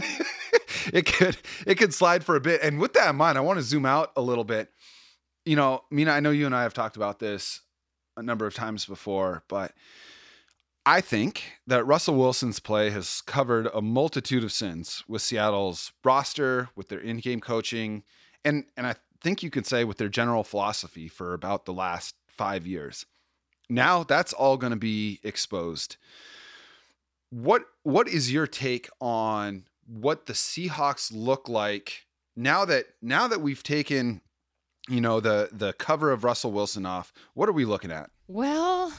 it 0.92 1.06
could 1.06 1.36
it 1.66 1.76
could 1.76 1.94
slide 1.94 2.24
for 2.24 2.36
a 2.36 2.40
bit. 2.40 2.60
And 2.62 2.78
with 2.78 2.92
that 2.94 3.10
in 3.10 3.16
mind, 3.16 3.38
I 3.38 3.40
want 3.40 3.58
to 3.58 3.62
zoom 3.62 3.86
out 3.86 4.12
a 4.16 4.20
little 4.20 4.44
bit 4.44 4.70
you 5.44 5.56
know, 5.56 5.84
Mina, 5.90 6.12
I 6.12 6.20
know 6.20 6.30
you 6.30 6.46
and 6.46 6.54
I 6.54 6.62
have 6.62 6.74
talked 6.74 6.96
about 6.96 7.18
this 7.18 7.60
a 8.16 8.22
number 8.22 8.46
of 8.46 8.54
times 8.54 8.86
before, 8.86 9.42
but 9.48 9.72
I 10.86 11.00
think 11.00 11.52
that 11.66 11.86
Russell 11.86 12.16
Wilson's 12.16 12.60
play 12.60 12.90
has 12.90 13.22
covered 13.22 13.68
a 13.72 13.80
multitude 13.80 14.44
of 14.44 14.52
sins 14.52 15.02
with 15.08 15.22
Seattle's 15.22 15.92
roster, 16.04 16.68
with 16.76 16.88
their 16.88 17.00
in-game 17.00 17.40
coaching, 17.40 18.02
and 18.44 18.64
and 18.76 18.86
I 18.86 18.96
think 19.22 19.42
you 19.42 19.50
could 19.50 19.66
say 19.66 19.84
with 19.84 19.96
their 19.96 20.10
general 20.10 20.44
philosophy 20.44 21.08
for 21.08 21.32
about 21.32 21.64
the 21.64 21.72
last 21.72 22.14
5 22.28 22.66
years. 22.66 23.06
Now 23.70 24.04
that's 24.04 24.34
all 24.34 24.58
going 24.58 24.72
to 24.72 24.78
be 24.78 25.20
exposed. 25.22 25.96
What 27.30 27.62
what 27.82 28.06
is 28.06 28.32
your 28.32 28.46
take 28.46 28.88
on 29.00 29.64
what 29.86 30.26
the 30.26 30.34
Seahawks 30.34 31.10
look 31.12 31.48
like 31.48 32.06
now 32.36 32.64
that 32.66 32.86
now 33.00 33.26
that 33.26 33.40
we've 33.40 33.62
taken 33.62 34.20
you 34.88 35.00
know 35.00 35.20
the 35.20 35.48
the 35.52 35.72
cover 35.74 36.12
of 36.12 36.24
Russell 36.24 36.52
Wilson 36.52 36.86
off. 36.86 37.12
What 37.34 37.48
are 37.48 37.52
we 37.52 37.64
looking 37.64 37.90
at? 37.90 38.10
Well, 38.26 38.92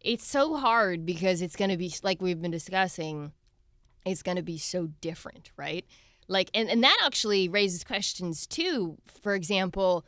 it's 0.00 0.26
so 0.26 0.56
hard 0.56 1.06
because 1.06 1.42
it's 1.42 1.56
going 1.56 1.70
to 1.70 1.76
be 1.76 1.92
like 2.02 2.20
we've 2.22 2.40
been 2.40 2.50
discussing. 2.50 3.32
It's 4.04 4.22
going 4.22 4.36
to 4.36 4.42
be 4.42 4.58
so 4.58 4.88
different, 5.00 5.52
right? 5.56 5.84
Like, 6.28 6.50
and 6.54 6.68
and 6.68 6.82
that 6.82 6.96
actually 7.04 7.48
raises 7.48 7.84
questions 7.84 8.46
too. 8.46 8.98
For 9.22 9.34
example, 9.34 10.04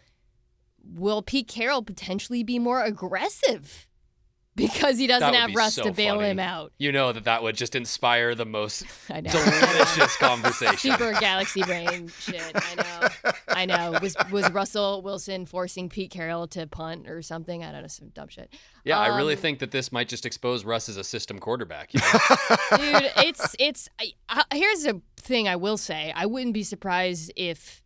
will 0.83 1.23
Pete 1.23 1.49
Carroll 1.49 1.83
potentially 1.83 2.43
be 2.43 2.59
more 2.59 2.83
aggressive 2.83 3.87
because 4.57 4.99
he 4.99 5.07
doesn't 5.07 5.35
have 5.35 5.55
Russ 5.55 5.75
so 5.75 5.83
to 5.83 5.93
bail 5.93 6.17
funny. 6.17 6.31
him 6.31 6.39
out. 6.39 6.73
You 6.79 6.93
know 6.93 7.13
that 7.13 7.25
that 7.25 7.43
would 7.43 7.57
just 7.57 7.75
inspire 7.75 8.35
the 8.35 8.47
most 8.47 8.85
delicious 9.09 10.17
conversation. 10.19 10.93
Super 10.93 11.13
galaxy 11.19 11.63
brain 11.63 12.09
shit. 12.21 12.53
I 12.55 12.75
know. 12.77 13.33
I 13.55 13.67
know. 13.67 13.99
Was 14.03 14.17
was 14.31 14.51
Russell 14.51 15.03
Wilson 15.03 15.47
forcing 15.47 15.89
Pete 15.89 16.11
Carroll 16.11 16.47
to 16.49 16.67
punt 16.67 17.09
or 17.09 17.23
something? 17.23 17.65
I 17.65 17.73
don't 17.73 17.83
know, 17.83 17.89
some 17.89 18.09
dumb 18.09 18.29
shit. 18.29 18.53
Yeah, 18.85 18.99
um, 18.99 19.13
I 19.13 19.17
really 19.17 19.35
um, 19.35 19.41
think 19.41 19.59
that 19.61 19.71
this 19.71 19.93
might 19.93 20.09
just 20.09 20.27
expose 20.27 20.65
Russ 20.65 20.89
as 20.89 20.97
a 20.97 21.05
system 21.05 21.39
quarterback. 21.39 21.95
You 21.95 22.01
know? 22.01 22.57
Dude, 22.77 23.13
it's 23.19 23.57
it's. 23.59 23.89
I, 24.01 24.13
I, 24.29 24.45
here's 24.55 24.87
a 24.87 25.01
thing 25.17 25.49
I 25.49 25.57
will 25.57 25.77
say. 25.77 26.13
I 26.15 26.27
wouldn't 26.27 26.55
be 26.55 26.63
surprised 26.63 27.33
if 27.37 27.83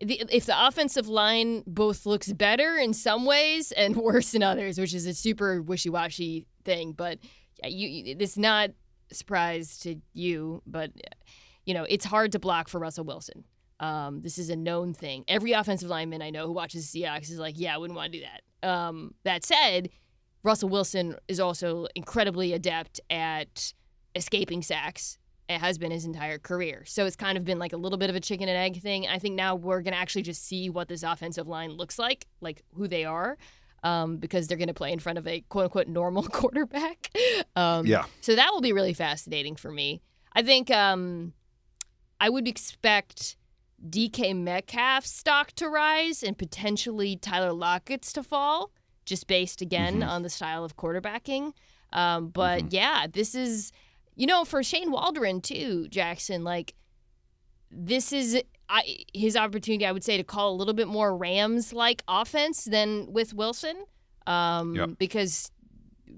the, 0.00 0.22
if 0.30 0.46
the 0.46 0.66
offensive 0.66 1.08
line 1.08 1.64
both 1.66 2.06
looks 2.06 2.32
better 2.32 2.76
in 2.76 2.92
some 2.92 3.24
ways 3.24 3.72
and 3.72 3.96
worse 3.96 4.34
in 4.34 4.42
others, 4.42 4.78
which 4.78 4.94
is 4.94 5.06
a 5.06 5.14
super 5.14 5.60
wishy-washy 5.60 6.46
thing, 6.64 6.92
but 6.92 7.18
you, 7.64 8.14
it's 8.18 8.38
not 8.38 8.70
a 9.10 9.14
surprise 9.14 9.78
to 9.80 9.96
you, 10.12 10.62
but 10.66 10.92
you 11.64 11.74
know 11.74 11.84
it's 11.84 12.04
hard 12.04 12.32
to 12.32 12.38
block 12.38 12.68
for 12.68 12.78
Russell 12.78 13.04
Wilson. 13.04 13.44
Um, 13.80 14.22
this 14.22 14.38
is 14.38 14.50
a 14.50 14.56
known 14.56 14.92
thing. 14.92 15.24
Every 15.28 15.52
offensive 15.52 15.88
lineman 15.88 16.22
I 16.22 16.30
know 16.30 16.46
who 16.46 16.52
watches 16.52 16.90
the 16.90 17.02
Seahawks 17.02 17.30
is 17.30 17.38
like, 17.38 17.54
yeah, 17.58 17.74
I 17.74 17.78
wouldn't 17.78 17.96
want 17.96 18.12
to 18.12 18.18
do 18.18 18.24
that. 18.24 18.68
Um, 18.68 19.14
that 19.24 19.44
said, 19.44 19.90
Russell 20.42 20.68
Wilson 20.68 21.16
is 21.28 21.40
also 21.40 21.86
incredibly 21.94 22.52
adept 22.52 23.00
at 23.10 23.72
escaping 24.14 24.62
sacks 24.62 25.18
it 25.48 25.60
has 25.60 25.78
been 25.78 25.90
his 25.90 26.04
entire 26.04 26.38
career. 26.38 26.82
So 26.86 27.06
it's 27.06 27.16
kind 27.16 27.38
of 27.38 27.44
been 27.44 27.58
like 27.58 27.72
a 27.72 27.76
little 27.76 27.98
bit 27.98 28.10
of 28.10 28.16
a 28.16 28.20
chicken 28.20 28.48
and 28.48 28.56
egg 28.56 28.82
thing. 28.82 29.06
I 29.06 29.18
think 29.18 29.34
now 29.34 29.54
we're 29.54 29.80
going 29.80 29.94
to 29.94 29.98
actually 29.98 30.22
just 30.22 30.44
see 30.46 30.68
what 30.68 30.88
this 30.88 31.02
offensive 31.02 31.48
line 31.48 31.70
looks 31.70 31.98
like, 31.98 32.26
like 32.40 32.62
who 32.74 32.86
they 32.86 33.04
are, 33.04 33.38
um, 33.82 34.18
because 34.18 34.46
they're 34.46 34.58
going 34.58 34.68
to 34.68 34.74
play 34.74 34.92
in 34.92 34.98
front 34.98 35.18
of 35.18 35.26
a 35.26 35.40
quote 35.48 35.64
unquote 35.64 35.88
normal 35.88 36.22
quarterback. 36.28 37.10
Um, 37.56 37.86
yeah. 37.86 38.04
So 38.20 38.34
that 38.34 38.50
will 38.52 38.60
be 38.60 38.74
really 38.74 38.92
fascinating 38.92 39.56
for 39.56 39.72
me. 39.72 40.02
I 40.34 40.42
think 40.42 40.70
um, 40.70 41.32
I 42.20 42.28
would 42.28 42.46
expect 42.46 43.37
DK 43.86 44.36
Metcalf's 44.36 45.10
stock 45.10 45.52
to 45.52 45.68
rise 45.68 46.22
and 46.22 46.36
potentially 46.36 47.16
Tyler 47.16 47.52
Lockett's 47.52 48.12
to 48.14 48.22
fall, 48.22 48.72
just 49.04 49.26
based 49.26 49.62
again 49.62 50.00
mm-hmm. 50.00 50.08
on 50.08 50.22
the 50.22 50.30
style 50.30 50.64
of 50.64 50.76
quarterbacking. 50.76 51.52
Um, 51.92 52.28
but 52.28 52.60
mm-hmm. 52.60 52.68
yeah, 52.70 53.06
this 53.10 53.34
is 53.34 53.72
you 54.18 54.26
know, 54.26 54.44
for 54.44 54.62
Shane 54.64 54.90
Waldron 54.90 55.40
too, 55.40 55.86
Jackson, 55.88 56.42
like 56.42 56.74
this 57.70 58.12
is 58.12 58.42
I, 58.68 59.04
his 59.14 59.36
opportunity, 59.36 59.86
I 59.86 59.92
would 59.92 60.04
say, 60.04 60.16
to 60.16 60.24
call 60.24 60.52
a 60.52 60.56
little 60.56 60.74
bit 60.74 60.88
more 60.88 61.16
Rams 61.16 61.72
like 61.72 62.02
offense 62.08 62.64
than 62.64 63.12
with 63.12 63.32
Wilson, 63.32 63.76
um, 64.26 64.74
yep. 64.74 64.90
because 64.98 65.52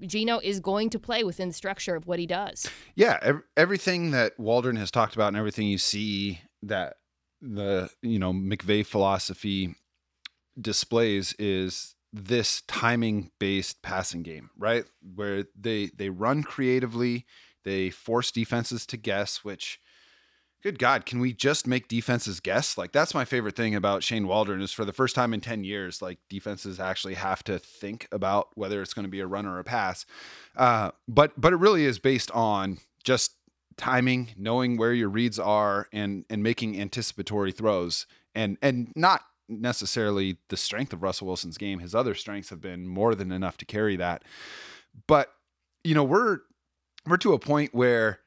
Geno 0.01 0.39
is 0.39 0.61
going 0.61 0.89
to 0.91 0.99
play 0.99 1.25
within 1.25 1.49
the 1.49 1.55
structure 1.55 1.95
of 1.95 2.07
what 2.07 2.19
he 2.19 2.27
does. 2.27 2.69
Yeah, 2.95 3.19
ev- 3.21 3.43
everything 3.55 4.13
that 4.13 4.39
Waldron 4.41 4.77
has 4.77 4.91
talked 4.91 5.15
about 5.15 5.29
and 5.29 5.37
everything 5.37 5.67
you 5.67 5.79
see 5.79 6.41
that 6.63 6.95
the 7.41 7.91
you 8.03 8.19
know 8.19 8.33
McVay 8.33 8.85
philosophy 8.85 9.75
displays 10.61 11.35
is 11.39 11.95
this 12.13 12.63
timing 12.63 13.31
based 13.39 13.83
passing 13.83 14.23
game, 14.23 14.51
right? 14.59 14.85
Where 15.15 15.45
they 15.59 15.87
they 15.97 16.09
run 16.11 16.43
creatively 16.43 17.27
they 17.65 17.91
force 17.91 18.31
defenses 18.31 18.87
to 18.87 18.97
guess, 18.97 19.45
which 19.45 19.81
good 20.63 20.79
God, 20.79 21.07
can 21.07 21.21
we 21.21 21.33
just 21.33 21.67
make 21.67 21.89
defenses 21.89 22.41
guess? 22.41 22.77
Like 22.77 22.93
that's 22.93 23.15
my 23.15 23.25
favorite 23.25 23.57
thing 23.57 23.75
about 23.75 24.03
Shane 24.03 24.27
Waldron 24.27 24.61
is 24.61 24.73
for 24.73 24.85
the 24.85 24.93
first 24.93 25.15
time 25.15 25.33
in 25.33 25.41
10 25.41 25.65
years, 25.65 26.03
like 26.03 26.19
defenses 26.29 26.81
actually 26.81 27.15
have 27.15 27.43
to 27.45 27.59
think 27.59 28.09
about 28.13 28.49
whether 28.55 28.83
it's 28.83 28.95
going 28.95 29.05
to 29.05 29.11
be 29.11 29.21
a 29.21 29.27
run 29.27 29.47
or 29.47 29.59
a 29.59 29.65
pass. 29.65 30.07
Uh, 30.57 30.91
but 31.09 31.39
but 31.41 31.53
it 31.53 31.57
really 31.57 31.85
is 31.85 31.99
based 31.99 32.31
on 32.33 32.79
just 33.05 33.35
timing, 33.81 34.29
knowing 34.37 34.77
where 34.77 34.93
your 34.93 35.09
reads 35.09 35.39
are 35.39 35.89
and 35.93 36.27
and 36.29 36.43
making 36.43 36.79
anticipatory 36.79 37.51
throws 37.51 38.07
and 38.35 38.59
and 38.61 38.93
not 38.95 39.23
necessarily 39.49 40.37
the 40.49 40.57
strength 40.57 40.93
of 40.93 41.03
Russell 41.03 41.27
Wilson's 41.27 41.59
game. 41.59 41.79
His 41.79 41.95
other 41.95 42.15
strengths 42.15 42.51
have 42.51 42.61
been 42.61 42.87
more 42.87 43.15
than 43.15 43.33
enough 43.33 43.57
to 43.57 43.65
carry 43.65 43.97
that. 43.97 44.23
But 45.07 45.33
you 45.83 45.95
know, 45.95 46.05
we're 46.05 46.41
we're 47.07 47.17
to 47.17 47.33
a 47.33 47.39
point 47.39 47.75
where 47.75 48.21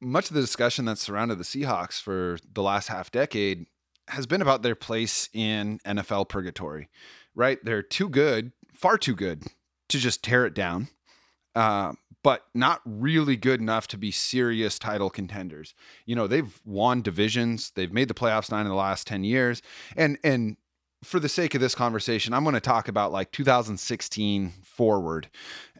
much 0.00 0.30
of 0.30 0.34
the 0.34 0.40
discussion 0.40 0.84
that's 0.84 1.00
surrounded 1.00 1.38
the 1.38 1.44
Seahawks 1.44 2.02
for 2.02 2.38
the 2.52 2.62
last 2.62 2.88
half 2.88 3.12
decade 3.12 3.66
has 4.08 4.26
been 4.26 4.42
about 4.42 4.62
their 4.62 4.74
place 4.74 5.28
in 5.32 5.78
NFL 5.86 6.28
purgatory, 6.28 6.88
right? 7.36 7.58
They're 7.62 7.82
too 7.82 8.08
good, 8.08 8.52
far 8.74 8.98
too 8.98 9.14
good 9.14 9.44
to 9.90 9.98
just 9.98 10.24
tear 10.24 10.44
it 10.44 10.54
down, 10.54 10.88
uh, 11.54 11.92
but 12.28 12.44
not 12.52 12.82
really 12.84 13.38
good 13.38 13.58
enough 13.58 13.86
to 13.86 13.96
be 13.96 14.10
serious 14.10 14.78
title 14.78 15.08
contenders. 15.08 15.72
You 16.04 16.14
know, 16.14 16.26
they've 16.26 16.60
won 16.62 17.00
divisions, 17.00 17.70
they've 17.70 17.90
made 17.90 18.08
the 18.08 18.12
playoffs 18.12 18.50
nine 18.50 18.66
in 18.66 18.68
the 18.68 18.74
last 18.74 19.06
10 19.06 19.24
years. 19.24 19.62
And, 19.96 20.18
and, 20.22 20.58
for 21.02 21.20
the 21.20 21.28
sake 21.28 21.54
of 21.54 21.60
this 21.62 21.74
conversation, 21.74 22.34
I'm 22.34 22.42
going 22.42 22.54
to 22.54 22.60
talk 22.60 22.88
about 22.88 23.12
like 23.12 23.30
2016 23.30 24.52
forward. 24.64 25.30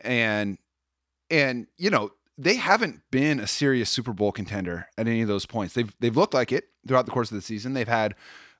And 0.00 0.56
and 1.28 1.66
you 1.76 1.90
know, 1.90 2.12
they 2.38 2.54
haven't 2.54 3.00
been 3.10 3.40
a 3.40 3.48
serious 3.48 3.90
Super 3.90 4.12
Bowl 4.12 4.30
contender 4.30 4.86
at 4.96 5.08
any 5.08 5.20
of 5.22 5.26
those 5.26 5.44
points. 5.44 5.74
They've 5.74 5.92
they've 5.98 6.16
looked 6.16 6.34
like 6.34 6.52
it 6.52 6.68
throughout 6.86 7.04
the 7.04 7.10
course 7.10 7.32
of 7.32 7.34
the 7.34 7.42
season. 7.42 7.74
They've 7.74 7.88
had 7.88 8.14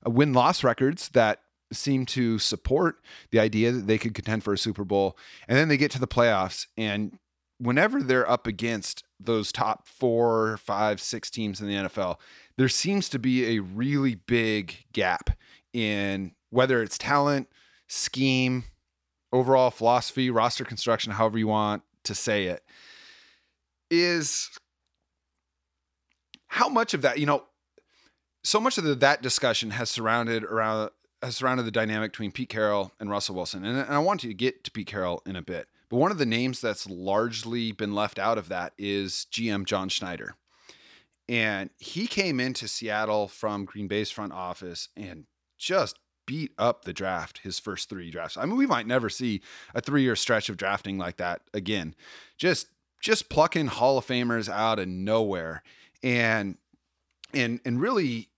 uh, 0.05 0.09
win 0.09 0.33
loss 0.33 0.61
records 0.61 1.07
that 1.13 1.39
seem 1.71 2.05
to 2.07 2.39
support 2.39 2.97
the 3.31 3.39
idea 3.39 3.71
that 3.71 3.87
they 3.87 3.97
could 3.97 4.13
contend 4.13 4.43
for 4.43 4.51
a 4.51 4.57
Super 4.57 4.83
Bowl. 4.83 5.17
And 5.47 5.57
then 5.57 5.69
they 5.69 5.77
get 5.77 5.91
to 5.91 5.99
the 5.99 6.07
playoffs 6.07 6.67
and 6.77 7.17
whenever 7.59 8.01
they're 8.01 8.29
up 8.29 8.47
against 8.47 9.03
those 9.19 9.51
top 9.51 9.87
four, 9.87 10.57
five, 10.57 10.99
six 10.99 11.29
teams 11.29 11.61
in 11.61 11.67
the 11.67 11.73
NFL, 11.73 12.17
there 12.57 12.69
seems 12.69 13.09
to 13.09 13.19
be 13.19 13.55
a 13.55 13.59
really 13.59 14.15
big 14.15 14.85
gap 14.93 15.29
in 15.73 16.33
whether 16.49 16.81
it's 16.81 16.97
talent, 16.97 17.47
scheme, 17.87 18.63
overall 19.31 19.69
philosophy, 19.69 20.29
roster 20.29 20.65
construction, 20.65 21.13
however 21.13 21.37
you 21.37 21.47
want 21.47 21.83
to 22.03 22.15
say 22.15 22.45
it 22.45 22.63
is 23.89 24.49
how 26.47 26.69
much 26.69 26.93
of 26.93 27.01
that, 27.01 27.19
you 27.19 27.25
know, 27.25 27.43
so 28.43 28.59
much 28.59 28.77
of 28.77 28.83
the, 28.83 28.95
that 28.95 29.21
discussion 29.21 29.71
has 29.71 29.89
surrounded 29.89 30.43
around 30.43 30.91
has 31.21 31.35
surrounded 31.35 31.63
the 31.63 31.71
dynamic 31.71 32.13
between 32.13 32.31
Pete 32.31 32.47
Carroll 32.47 32.93
and 32.97 33.09
Russell 33.09 33.35
Wilson, 33.35 33.65
and, 33.65 33.77
and 33.77 33.93
I 33.93 33.99
want 33.99 34.21
to 34.21 34.33
get 34.33 34.63
to 34.63 34.71
Pete 34.71 34.87
Carroll 34.87 35.21
in 35.25 35.35
a 35.35 35.41
bit. 35.41 35.67
But 35.89 35.97
one 35.97 36.11
of 36.11 36.17
the 36.17 36.25
names 36.25 36.61
that's 36.61 36.89
largely 36.89 37.71
been 37.71 37.95
left 37.95 38.19
out 38.19 38.37
of 38.37 38.49
that 38.49 38.73
is 38.77 39.27
GM 39.31 39.65
John 39.65 39.89
Schneider. 39.89 40.35
And 41.27 41.69
he 41.77 42.07
came 42.07 42.39
into 42.39 42.67
Seattle 42.67 43.27
from 43.27 43.65
Green 43.65 43.87
Bay's 43.87 44.11
front 44.11 44.33
office 44.33 44.89
and 44.95 45.25
just 45.57 45.99
beat 46.25 46.51
up 46.59 46.85
the 46.85 46.93
draft 46.93 47.39
his 47.39 47.57
first 47.57 47.89
three 47.89 48.11
drafts. 48.11 48.37
I 48.37 48.45
mean, 48.45 48.55
we 48.55 48.67
might 48.67 48.85
never 48.85 49.09
see 49.09 49.41
a 49.73 49.81
three 49.81 50.03
year 50.03 50.15
stretch 50.15 50.49
of 50.49 50.57
drafting 50.57 50.97
like 50.97 51.17
that 51.17 51.41
again. 51.53 51.95
Just 52.37 52.67
just 53.01 53.29
plucking 53.29 53.67
Hall 53.67 53.97
of 53.97 54.05
Famers 54.05 54.49
out 54.49 54.77
of 54.79 54.87
nowhere 54.87 55.63
and 56.03 56.57
and 57.33 57.59
and 57.65 57.81
really 57.81 58.29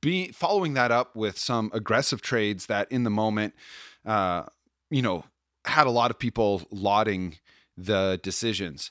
be 0.00 0.32
following 0.32 0.74
that 0.74 0.90
up 0.90 1.14
with 1.14 1.38
some 1.38 1.70
aggressive 1.72 2.22
trades 2.22 2.66
that 2.66 2.90
in 2.90 3.04
the 3.04 3.10
moment 3.10 3.54
uh 4.06 4.44
you 4.90 5.02
know 5.02 5.24
had 5.64 5.86
a 5.86 5.90
lot 5.90 6.10
of 6.10 6.18
people 6.18 6.62
lauding 6.70 7.36
the 7.76 8.18
decisions. 8.22 8.90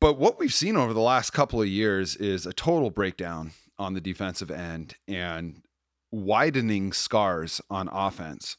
But 0.00 0.18
what 0.18 0.38
we've 0.38 0.54
seen 0.54 0.76
over 0.76 0.94
the 0.94 1.00
last 1.00 1.30
couple 1.30 1.60
of 1.60 1.68
years 1.68 2.16
is 2.16 2.46
a 2.46 2.52
total 2.52 2.90
breakdown 2.90 3.52
on 3.78 3.94
the 3.94 4.00
defensive 4.00 4.50
end 4.50 4.96
and 5.06 5.62
widening 6.10 6.92
scars 6.92 7.60
on 7.70 7.88
offense. 7.92 8.56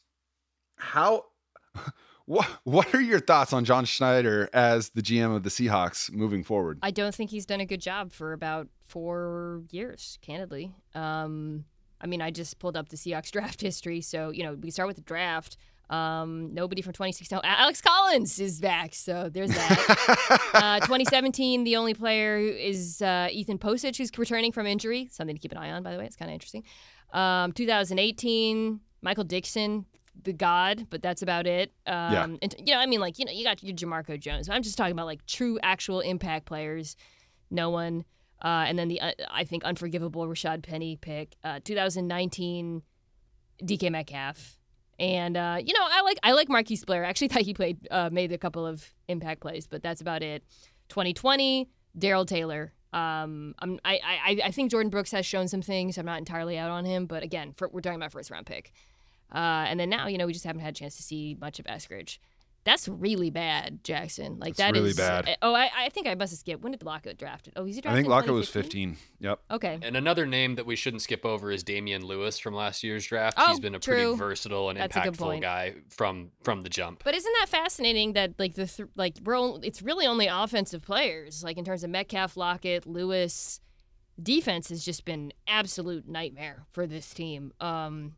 How 0.76 1.24
what 2.26 2.46
what 2.64 2.94
are 2.94 3.00
your 3.00 3.20
thoughts 3.20 3.52
on 3.52 3.64
John 3.64 3.84
Schneider 3.84 4.48
as 4.52 4.90
the 4.90 5.02
GM 5.02 5.34
of 5.34 5.42
the 5.42 5.50
Seahawks 5.50 6.12
moving 6.12 6.44
forward? 6.44 6.78
I 6.82 6.90
don't 6.90 7.14
think 7.14 7.30
he's 7.30 7.46
done 7.46 7.60
a 7.60 7.66
good 7.66 7.80
job 7.80 8.12
for 8.12 8.32
about 8.32 8.68
four 8.86 9.62
years, 9.70 10.18
candidly. 10.22 10.72
Um, 10.94 11.64
I 12.00 12.06
mean, 12.06 12.20
I 12.20 12.30
just 12.30 12.58
pulled 12.58 12.76
up 12.76 12.88
the 12.88 12.96
Seahawks 12.96 13.30
draft 13.32 13.60
history, 13.60 14.00
so 14.00 14.30
you 14.30 14.44
know 14.44 14.54
we 14.54 14.70
start 14.70 14.86
with 14.86 14.96
the 14.96 15.02
draft. 15.02 15.56
Um, 15.90 16.54
nobody 16.54 16.80
from 16.80 16.92
2016. 16.94 17.40
Alex 17.44 17.80
Collins 17.82 18.40
is 18.40 18.60
back, 18.60 18.94
so 18.94 19.28
there's 19.32 19.50
that. 19.50 20.50
uh, 20.54 20.80
2017, 20.80 21.64
the 21.64 21.76
only 21.76 21.92
player 21.92 22.38
is 22.38 23.02
uh, 23.02 23.28
Ethan 23.30 23.58
Pocic, 23.58 23.96
who's 23.96 24.10
returning 24.16 24.52
from 24.52 24.66
injury. 24.66 25.08
Something 25.10 25.36
to 25.36 25.40
keep 25.40 25.52
an 25.52 25.58
eye 25.58 25.70
on, 25.70 25.82
by 25.82 25.92
the 25.92 25.98
way. 25.98 26.06
It's 26.06 26.16
kind 26.16 26.30
of 26.30 26.34
interesting. 26.34 26.64
Um, 27.12 27.52
2018, 27.52 28.80
Michael 29.02 29.24
Dickson, 29.24 29.84
the 30.22 30.32
god, 30.32 30.86
but 30.88 31.02
that's 31.02 31.20
about 31.22 31.46
it. 31.46 31.72
Um, 31.86 32.12
Yeah. 32.12 32.24
And 32.40 32.54
you 32.58 32.72
know, 32.72 32.78
I 32.78 32.86
mean, 32.86 33.00
like 33.00 33.18
you 33.18 33.24
know, 33.24 33.32
you 33.32 33.44
got 33.44 33.62
your 33.62 33.76
Jamarco 33.76 34.18
Jones. 34.18 34.48
I'm 34.48 34.62
just 34.62 34.78
talking 34.78 34.92
about 34.92 35.06
like 35.06 35.26
true, 35.26 35.58
actual 35.62 36.00
impact 36.00 36.46
players. 36.46 36.96
No 37.50 37.70
one. 37.70 38.04
Uh, 38.42 38.64
and 38.66 38.78
then 38.78 38.88
the 38.88 39.00
uh, 39.00 39.12
I 39.30 39.44
think 39.44 39.62
unforgivable 39.64 40.26
Rashaad 40.26 40.62
Penny 40.62 40.96
pick. 40.96 41.36
Uh, 41.44 41.60
2019, 41.64 42.82
DK 43.62 43.90
Metcalf. 43.90 44.58
And 45.02 45.36
uh, 45.36 45.58
you 45.62 45.74
know, 45.74 45.80
I 45.82 46.00
like 46.02 46.18
I 46.22 46.32
like 46.32 46.48
Marquise 46.48 46.84
Blair. 46.84 47.04
I 47.04 47.08
actually 47.08 47.28
thought 47.28 47.42
he 47.42 47.52
played 47.52 47.76
uh, 47.90 48.08
made 48.10 48.32
a 48.32 48.38
couple 48.38 48.64
of 48.64 48.88
impact 49.08 49.40
plays, 49.40 49.66
but 49.66 49.82
that's 49.82 50.00
about 50.00 50.22
it. 50.22 50.44
2020, 50.88 51.68
Darrell 51.98 52.24
Taylor. 52.24 52.72
Um, 52.92 53.54
I'm, 53.58 53.80
I, 53.84 53.98
I 54.04 54.40
I 54.44 54.50
think 54.52 54.70
Jordyn 54.70 54.90
Brooks 54.90 55.10
has 55.10 55.26
shown 55.26 55.48
some 55.48 55.60
things. 55.60 55.98
I'm 55.98 56.06
not 56.06 56.18
entirely 56.18 56.56
out 56.56 56.70
on 56.70 56.84
him, 56.84 57.06
but 57.06 57.24
again, 57.24 57.52
for, 57.56 57.68
we're 57.68 57.80
talking 57.80 57.96
about 57.96 58.12
first 58.12 58.30
round 58.30 58.46
pick. 58.46 58.72
Uh, 59.34 59.64
and 59.66 59.80
then 59.80 59.90
now, 59.90 60.06
you 60.06 60.18
know, 60.18 60.26
we 60.26 60.32
just 60.32 60.44
haven't 60.44 60.60
had 60.60 60.74
a 60.74 60.78
chance 60.78 60.96
to 60.96 61.02
see 61.02 61.36
much 61.40 61.58
of 61.58 61.64
Eskridge. 61.64 62.18
That's 62.64 62.86
really 62.86 63.30
bad, 63.30 63.82
Jackson. 63.82 64.38
Like 64.38 64.54
That's 64.56 64.70
that 64.70 64.78
really 64.78 64.90
is- 64.90 64.96
bad. 64.96 65.36
Oh, 65.42 65.52
I, 65.52 65.68
I 65.76 65.88
think 65.88 66.06
I 66.06 66.14
must 66.14 66.32
have 66.32 66.38
skipped. 66.38 66.62
When 66.62 66.70
did 66.72 66.84
Lockett 66.84 67.18
drafted? 67.18 67.54
Oh, 67.56 67.64
he's 67.64 67.76
drafted. 67.76 67.90
I 67.92 67.94
think 67.96 68.04
in 68.06 68.10
Lockett 68.12 68.32
was 68.32 68.48
15. 68.48 68.96
Yep. 69.18 69.40
Okay. 69.50 69.78
And 69.82 69.96
another 69.96 70.26
name 70.26 70.54
that 70.54 70.64
we 70.66 70.76
shouldn't 70.76 71.02
skip 71.02 71.24
over 71.24 71.50
is 71.50 71.64
Damien 71.64 72.04
Lewis 72.06 72.38
from 72.38 72.54
last 72.54 72.84
year's 72.84 73.04
draft. 73.04 73.36
Oh, 73.36 73.48
He's 73.48 73.58
been 73.58 73.74
a 73.74 73.80
pretty 73.80 74.14
versatile 74.14 74.70
and 74.70 74.78
That's 74.78 74.96
impactful 74.96 75.40
guy 75.40 75.74
from 75.90 76.30
from 76.44 76.62
the 76.62 76.68
jump. 76.68 77.02
But 77.04 77.14
isn't 77.16 77.32
that 77.40 77.48
fascinating 77.48 78.12
that 78.12 78.38
like 78.38 78.54
the 78.54 78.66
th- 78.66 78.88
like 78.94 79.16
we're 79.24 79.36
all, 79.36 79.58
it's 79.64 79.82
really 79.82 80.06
only 80.06 80.28
offensive 80.28 80.82
players 80.82 81.42
like 81.42 81.56
in 81.58 81.64
terms 81.64 81.82
of 81.82 81.90
Metcalf, 81.90 82.36
Lockett, 82.36 82.86
Lewis. 82.86 83.60
Defense 84.22 84.68
has 84.68 84.84
just 84.84 85.04
been 85.06 85.32
absolute 85.48 86.06
nightmare 86.06 86.64
for 86.70 86.86
this 86.86 87.12
team. 87.14 87.50
Um, 87.60 88.14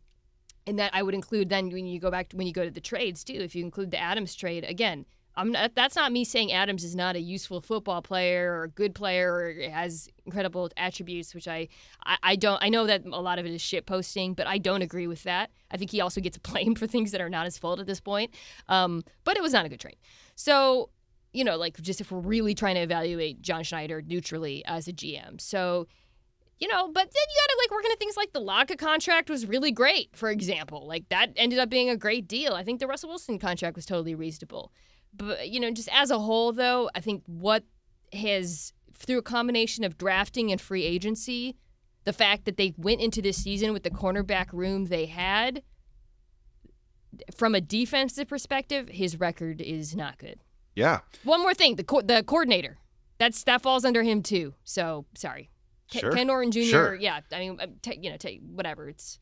and 0.66 0.78
that 0.78 0.94
I 0.94 1.02
would 1.02 1.14
include 1.14 1.48
then 1.48 1.70
when 1.70 1.86
you 1.86 2.00
go 2.00 2.10
back 2.10 2.28
to 2.30 2.36
when 2.36 2.46
you 2.46 2.52
go 2.52 2.64
to 2.64 2.70
the 2.70 2.80
trades 2.80 3.24
too. 3.24 3.34
If 3.34 3.54
you 3.54 3.64
include 3.64 3.90
the 3.90 3.98
Adams 3.98 4.34
trade 4.34 4.64
again, 4.64 5.06
I'm 5.36 5.52
not, 5.52 5.74
that's 5.74 5.96
not 5.96 6.12
me 6.12 6.24
saying 6.24 6.52
Adams 6.52 6.84
is 6.84 6.94
not 6.94 7.16
a 7.16 7.20
useful 7.20 7.60
football 7.60 8.02
player 8.02 8.52
or 8.52 8.64
a 8.64 8.68
good 8.68 8.94
player 8.94 9.34
or 9.34 9.70
has 9.70 10.08
incredible 10.24 10.70
attributes, 10.76 11.34
which 11.34 11.48
I, 11.48 11.68
I 12.04 12.16
I 12.22 12.36
don't 12.36 12.62
I 12.62 12.68
know 12.68 12.86
that 12.86 13.04
a 13.04 13.20
lot 13.20 13.38
of 13.38 13.46
it 13.46 13.52
is 13.52 13.60
shit 13.60 13.86
posting, 13.86 14.34
but 14.34 14.46
I 14.46 14.58
don't 14.58 14.82
agree 14.82 15.06
with 15.06 15.22
that. 15.24 15.50
I 15.70 15.76
think 15.76 15.90
he 15.90 16.00
also 16.00 16.20
gets 16.20 16.38
blamed 16.50 16.78
for 16.78 16.86
things 16.86 17.10
that 17.12 17.20
are 17.20 17.30
not 17.30 17.44
his 17.44 17.58
fault 17.58 17.80
at 17.80 17.86
this 17.86 18.00
point. 18.00 18.32
Um, 18.68 19.04
but 19.24 19.36
it 19.36 19.42
was 19.42 19.52
not 19.52 19.66
a 19.66 19.68
good 19.68 19.80
trade. 19.80 19.98
So 20.34 20.90
you 21.32 21.42
know, 21.42 21.56
like 21.56 21.80
just 21.82 22.00
if 22.00 22.12
we're 22.12 22.20
really 22.20 22.54
trying 22.54 22.76
to 22.76 22.80
evaluate 22.80 23.42
John 23.42 23.64
Schneider 23.64 24.00
neutrally 24.00 24.64
as 24.66 24.86
a 24.86 24.92
GM, 24.92 25.40
so 25.40 25.88
you 26.64 26.72
know, 26.72 26.88
but 26.88 27.02
then 27.02 27.22
you 27.28 27.40
got 27.42 27.52
to 27.52 27.58
like 27.62 27.70
work 27.72 27.84
into 27.84 27.98
things 27.98 28.16
like 28.16 28.32
the 28.32 28.40
Laka 28.40 28.78
contract 28.78 29.28
was 29.28 29.46
really 29.46 29.70
great, 29.70 30.16
for 30.16 30.30
example. 30.30 30.86
Like 30.86 31.06
that 31.10 31.30
ended 31.36 31.58
up 31.58 31.68
being 31.68 31.90
a 31.90 31.96
great 31.96 32.26
deal. 32.26 32.54
I 32.54 32.64
think 32.64 32.80
the 32.80 32.86
Russell 32.86 33.10
Wilson 33.10 33.38
contract 33.38 33.76
was 33.76 33.84
totally 33.84 34.14
reasonable. 34.14 34.72
But, 35.12 35.50
you 35.50 35.60
know, 35.60 35.70
just 35.70 35.90
as 35.92 36.10
a 36.10 36.18
whole, 36.18 36.52
though, 36.52 36.88
I 36.94 37.00
think 37.00 37.22
what 37.26 37.64
has, 38.14 38.72
through 38.94 39.18
a 39.18 39.22
combination 39.22 39.84
of 39.84 39.98
drafting 39.98 40.50
and 40.50 40.58
free 40.58 40.84
agency, 40.84 41.54
the 42.04 42.14
fact 42.14 42.46
that 42.46 42.56
they 42.56 42.72
went 42.78 43.02
into 43.02 43.20
this 43.20 43.36
season 43.36 43.74
with 43.74 43.82
the 43.82 43.90
cornerback 43.90 44.46
room 44.50 44.86
they 44.86 45.04
had, 45.04 45.62
from 47.36 47.54
a 47.54 47.60
defensive 47.60 48.26
perspective, 48.26 48.88
his 48.88 49.20
record 49.20 49.60
is 49.60 49.94
not 49.94 50.16
good. 50.16 50.40
Yeah. 50.74 51.00
One 51.24 51.42
more 51.42 51.52
thing, 51.52 51.76
the 51.76 51.84
co- 51.84 52.00
the 52.00 52.22
coordinator, 52.22 52.78
that's 53.18 53.44
that 53.44 53.60
falls 53.60 53.84
under 53.84 54.02
him 54.02 54.22
too. 54.22 54.54
So 54.64 55.04
sorry, 55.14 55.50
Ken, 55.90 56.00
Sure. 56.00 56.12
Ken 56.12 56.26
Norton 56.26 56.50
Jr. 56.50 56.60
Sure. 56.62 56.94
Yeah, 56.94 57.20
I 57.32 57.38
mean, 57.38 57.58
uh, 57.60 57.66
ta 57.82 57.92
you 58.00 58.10
know, 58.10 58.16
ta 58.16 58.30
whatever. 58.52 58.88
It's 58.88 59.18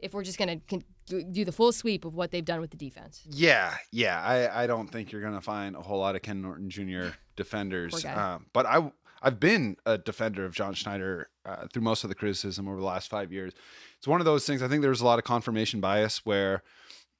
if 0.00 0.12
we're 0.14 0.24
just 0.24 0.38
gonna 0.38 0.58
con- 0.68 0.84
do 1.06 1.44
the 1.44 1.52
full 1.52 1.72
sweep 1.72 2.04
of 2.04 2.14
what 2.14 2.30
they've 2.30 2.44
done 2.44 2.60
with 2.60 2.70
the 2.70 2.76
defense. 2.76 3.22
Yeah, 3.28 3.74
yeah. 3.92 4.20
I, 4.22 4.64
I 4.64 4.66
don't 4.66 4.88
think 4.88 5.12
you're 5.12 5.22
gonna 5.22 5.40
find 5.40 5.76
a 5.76 5.80
whole 5.82 5.98
lot 5.98 6.16
of 6.16 6.22
Ken 6.22 6.40
Norton 6.42 6.70
Jr. 6.70 7.08
defenders. 7.36 8.04
Um, 8.04 8.46
but 8.52 8.66
I 8.66 8.90
I've 9.22 9.40
been 9.40 9.76
a 9.86 9.96
defender 9.96 10.44
of 10.44 10.52
John 10.54 10.74
Schneider 10.74 11.30
uh, 11.46 11.66
through 11.72 11.82
most 11.82 12.04
of 12.04 12.08
the 12.08 12.14
criticism 12.14 12.68
over 12.68 12.78
the 12.78 12.84
last 12.86 13.08
five 13.08 13.32
years. 13.32 13.54
It's 13.96 14.06
one 14.06 14.20
of 14.20 14.26
those 14.26 14.44
things. 14.46 14.62
I 14.62 14.68
think 14.68 14.82
there's 14.82 15.00
a 15.00 15.04
lot 15.06 15.18
of 15.18 15.24
confirmation 15.24 15.80
bias 15.80 16.26
where 16.26 16.62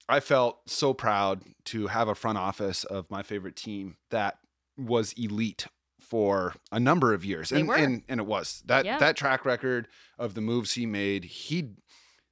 I 0.06 0.20
felt 0.20 0.58
so 0.68 0.92
proud 0.92 1.42
to 1.66 1.86
have 1.86 2.08
a 2.08 2.14
front 2.14 2.36
office 2.36 2.84
of 2.84 3.10
my 3.10 3.22
favorite 3.22 3.56
team 3.56 3.96
that 4.10 4.36
was 4.76 5.14
elite 5.14 5.66
for 6.04 6.54
a 6.70 6.78
number 6.80 7.12
of 7.14 7.24
years, 7.24 7.48
They 7.50 7.60
and 7.60 7.68
were. 7.68 7.74
and 7.76 8.02
and 8.08 8.20
it 8.20 8.26
was 8.26 8.62
that 8.66 8.84
Yeah. 8.84 8.98
that 8.98 9.16
track 9.16 9.44
record 9.44 9.88
of 10.18 10.34
the 10.34 10.40
moves 10.40 10.74
he 10.74 10.86
made. 10.86 11.24
He 11.24 11.74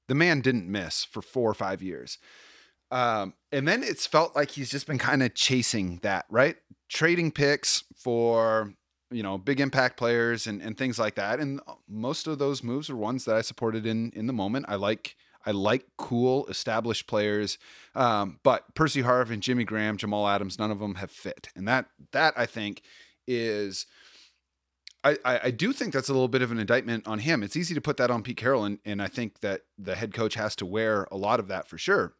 the 0.08 0.14
man 0.14 0.40
didn't 0.40 0.70
miss 0.70 1.04
for 1.04 1.22
four 1.22 1.50
or 1.50 1.54
five 1.54 1.82
years. 1.82 2.18
Um, 2.90 3.34
and 3.50 3.66
then 3.66 3.82
it's 3.82 4.06
felt 4.06 4.36
like 4.36 4.50
he's 4.50 4.70
just 4.70 4.86
been 4.86 4.98
kind 4.98 5.22
of 5.22 5.34
chasing 5.34 5.98
that, 6.02 6.26
right? 6.28 6.56
Trading 6.90 7.30
picks 7.30 7.84
for, 7.96 8.74
you 9.10 9.22
know, 9.22 9.38
big 9.38 9.60
impact 9.60 9.96
players 9.96 10.46
and, 10.46 10.60
and 10.60 10.76
things 10.76 10.98
like 10.98 11.14
that. 11.14 11.40
And 11.40 11.60
most 11.88 12.26
of 12.26 12.38
those 12.38 12.62
moves 12.62 12.90
are 12.90 12.96
ones 12.96 13.24
that 13.24 13.34
I 13.36 13.40
supported 13.40 13.86
in 13.86 14.10
in 14.14 14.26
the 14.26 14.32
moment. 14.32 14.66
I 14.68 14.74
like 14.74 15.16
I 15.44 15.50
like 15.52 15.86
cool 15.96 16.46
established 16.46 17.06
players. 17.08 17.58
Um, 17.94 18.38
but 18.44 18.74
Percy 18.74 19.02
Harvin, 19.02 19.40
Jimmy 19.40 19.64
Graham, 19.64 19.96
Jamal 19.96 20.28
Adams, 20.28 20.58
none 20.58 20.70
of 20.70 20.78
them 20.78 20.96
have 20.96 21.10
fit. 21.10 21.48
And 21.56 21.66
that 21.66 21.86
that 22.12 22.34
I 22.36 22.44
think 22.46 22.82
is 23.26 23.86
I, 25.04 25.16
I, 25.24 25.50
do 25.50 25.72
think 25.72 25.92
that's 25.92 26.08
a 26.08 26.12
little 26.12 26.28
bit 26.28 26.42
of 26.42 26.52
an 26.52 26.60
indictment 26.60 27.08
on 27.08 27.18
him. 27.18 27.42
It's 27.42 27.56
easy 27.56 27.74
to 27.74 27.80
put 27.80 27.96
that 27.96 28.10
on 28.10 28.22
Pete 28.22 28.36
Carroll, 28.36 28.64
and, 28.64 28.78
and 28.84 29.02
I 29.02 29.08
think 29.08 29.40
that 29.40 29.62
the 29.76 29.96
head 29.96 30.14
coach 30.14 30.34
has 30.34 30.54
to 30.56 30.66
wear 30.66 31.08
a 31.10 31.16
lot 31.16 31.40
of 31.40 31.48
that 31.48 31.66
for 31.66 31.76
sure. 31.76 32.14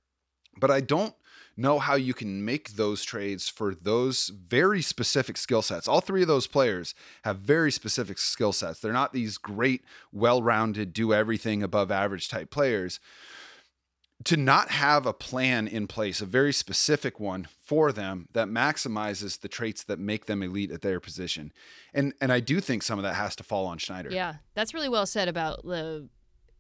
But 0.59 0.73
I 0.73 0.81
don't 0.81 1.15
know 1.57 1.79
how 1.79 1.95
you 1.95 2.15
can 2.15 2.45
make 2.45 2.71
those 2.71 3.05
trades 3.05 3.49
for 3.49 3.75
those 3.75 4.29
very 4.29 4.83
specific 4.83 5.37
skill 5.37 5.63
sets. 5.63 5.87
All 5.87 6.01
three 6.01 6.23
of 6.23 6.29
those 6.29 6.47
players 6.47 6.95
have 7.25 7.39
very 7.39 7.71
specific 7.71 8.19
skill 8.19 8.53
sets. 8.53 8.81
They're 8.81 8.93
not 8.93 9.13
these 9.13 9.39
great, 9.39 9.85
well 10.13 10.43
rounded, 10.43 10.93
do 10.93 11.13
everything 11.13 11.63
above 11.63 11.91
average 11.91 12.29
type 12.29 12.51
players. 12.51 12.99
To 14.25 14.37
not 14.37 14.71
have 14.71 15.05
a 15.05 15.13
plan 15.13 15.69
in 15.69 15.87
place, 15.87 16.21
a 16.21 16.27
very 16.27 16.53
specific 16.53 17.21
one 17.21 17.49
for 17.73 17.91
them 17.91 18.29
that 18.35 18.49
maximizes 18.49 19.41
the 19.41 19.49
traits 19.49 19.85
that 19.85 19.99
make 19.99 20.27
them 20.27 20.43
elite 20.43 20.71
at 20.71 20.83
their 20.83 21.01
position. 21.01 21.51
And 21.95 22.13
and 22.21 22.31
I 22.31 22.39
do 22.39 22.61
think 22.61 22.83
some 22.83 22.99
of 22.99 23.03
that 23.05 23.15
has 23.15 23.35
to 23.37 23.45
fall 23.45 23.65
on 23.65 23.79
Schneider. 23.79 24.11
Yeah, 24.11 24.35
that's 24.53 24.75
really 24.75 24.91
well 24.91 25.07
said 25.07 25.27
about 25.27 25.65
the 25.65 26.07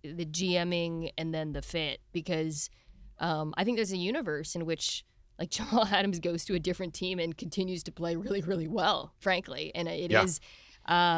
the 0.02 0.24
GMing 0.24 1.12
and 1.18 1.34
then 1.34 1.52
the 1.52 1.60
fit 1.60 2.00
because 2.12 2.70
um, 3.18 3.52
I 3.58 3.64
think 3.64 3.76
there's 3.76 3.92
a 3.92 3.98
universe 3.98 4.54
in 4.54 4.64
which 4.64 5.04
like 5.38 5.50
Jamal 5.56 5.84
Adams 5.84 6.18
goes 6.18 6.46
to 6.46 6.54
a 6.54 6.58
different 6.58 6.94
team 6.94 7.18
and 7.18 7.36
continues 7.36 7.82
to 7.82 7.92
play 7.92 8.16
really 8.16 8.40
really 8.40 8.68
well, 8.68 9.12
frankly, 9.18 9.70
and 9.74 9.88
it 9.88 10.12
is. 10.12 10.40
Yeah. 10.42 10.48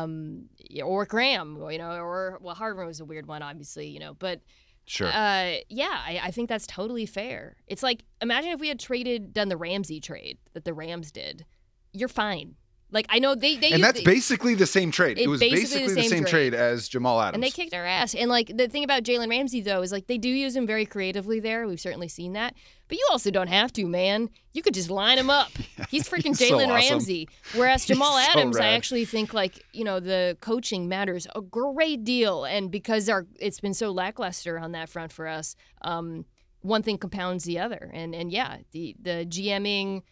Um, 0.01 0.51
or 0.85 1.07
Graham, 1.07 1.57
you 1.71 1.79
know, 1.79 1.93
or 1.93 2.39
well, 2.43 2.57
Harvin 2.57 2.85
was 2.85 2.99
a 2.99 3.05
weird 3.05 3.27
one, 3.27 3.43
obviously, 3.43 3.87
you 3.87 4.01
know, 4.01 4.13
but 4.13 4.41
Sure. 4.87 5.09
Uh, 5.09 5.57
yeah, 5.69 6.03
I, 6.05 6.21
I 6.25 6.31
think 6.31 6.49
that's 6.49 6.67
totally 6.67 7.07
fair. 7.07 7.57
It's 7.67 7.83
like 7.83 8.05
imagine 8.21 8.51
if 8.51 8.61
we 8.61 8.69
had 8.69 8.79
traded 8.79 9.33
done 9.33 9.49
the 9.49 9.57
Ramsey 9.57 10.01
trade 10.01 10.39
that 10.53 10.65
the 10.65 10.75
Rams 10.75 11.11
did. 11.11 11.47
You're 11.93 12.09
fine. 12.09 12.57
Like 12.95 13.07
I 13.11 13.19
know 13.19 13.35
they 13.35 13.57
they 13.57 13.71
and 13.73 13.79
use- 13.81 13.87
that's 13.87 14.01
basically 14.03 14.55
the 14.55 14.67
same 14.67 14.91
trade. 14.91 15.19
It, 15.19 15.25
It 15.25 15.29
was 15.29 15.41
basically 15.41 15.61
basically 15.61 15.89
the 15.89 15.95
the 15.97 16.01
same 16.03 16.11
same 16.11 16.25
trade. 16.25 16.51
trade 16.53 16.55
as 16.55 16.89
Jamal 16.89 17.21
Adams. 17.21 17.35
and 17.35 17.43
they 17.43 17.51
kicked 17.51 17.75
our 17.75 17.85
ass. 17.85 18.15
And 18.15 18.31
like 18.31 18.57
the 18.57 18.69
thing 18.69 18.85
about 18.85 19.03
Jalen 19.03 19.29
Ramsey 19.29 19.61
though 19.61 19.83
is 19.83 19.93
like 19.93 20.07
they 20.07 20.17
do 20.17 20.29
use 20.31 20.55
him 20.57 20.67
very 20.67 20.87
creatively 20.87 21.41
there. 21.41 21.67
We've 21.67 21.81
certainly 21.81 22.09
seen 22.09 22.33
that. 22.35 22.55
But 22.89 22.99
you 22.99 23.07
also 23.11 23.31
don't 23.31 23.49
have 23.49 23.73
to, 23.75 23.87
man. 23.87 24.31
You 24.53 24.63
could 24.63 24.75
just 24.75 24.91
line 24.91 25.19
him 25.19 25.29
up. 25.31 25.51
He's 25.91 26.09
freaking 26.09 26.37
he's 26.39 26.39
so 26.39 26.51
Jalen 26.51 26.69
awesome. 26.69 26.91
Ramsey. 26.99 27.29
Whereas 27.55 27.85
Jamal 27.91 28.13
so 28.13 28.31
Adams, 28.31 28.57
I 28.59 28.69
actually 28.69 29.05
think 29.07 29.35
like 29.35 29.65
you 29.73 29.85
know 29.85 29.99
the 30.01 30.37
coaching 30.41 30.89
matters 30.89 31.27
a 31.35 31.41
great 31.41 32.05
deal, 32.05 32.45
and 32.45 32.71
because 32.71 33.09
our 33.09 33.27
it's 33.41 33.59
been 33.61 33.75
so 33.75 33.91
lackluster 33.91 34.59
on 34.59 34.73
that 34.73 34.89
front 34.89 35.11
for 35.13 35.27
us, 35.27 35.57
um, 35.83 36.27
one 36.61 36.83
thing 36.83 36.97
compounds 36.99 37.45
the 37.45 37.59
other. 37.59 37.91
And 37.93 38.15
and 38.15 38.31
yeah, 38.31 38.59
the 38.73 38.95
the 39.01 39.27
GMing. 39.29 40.03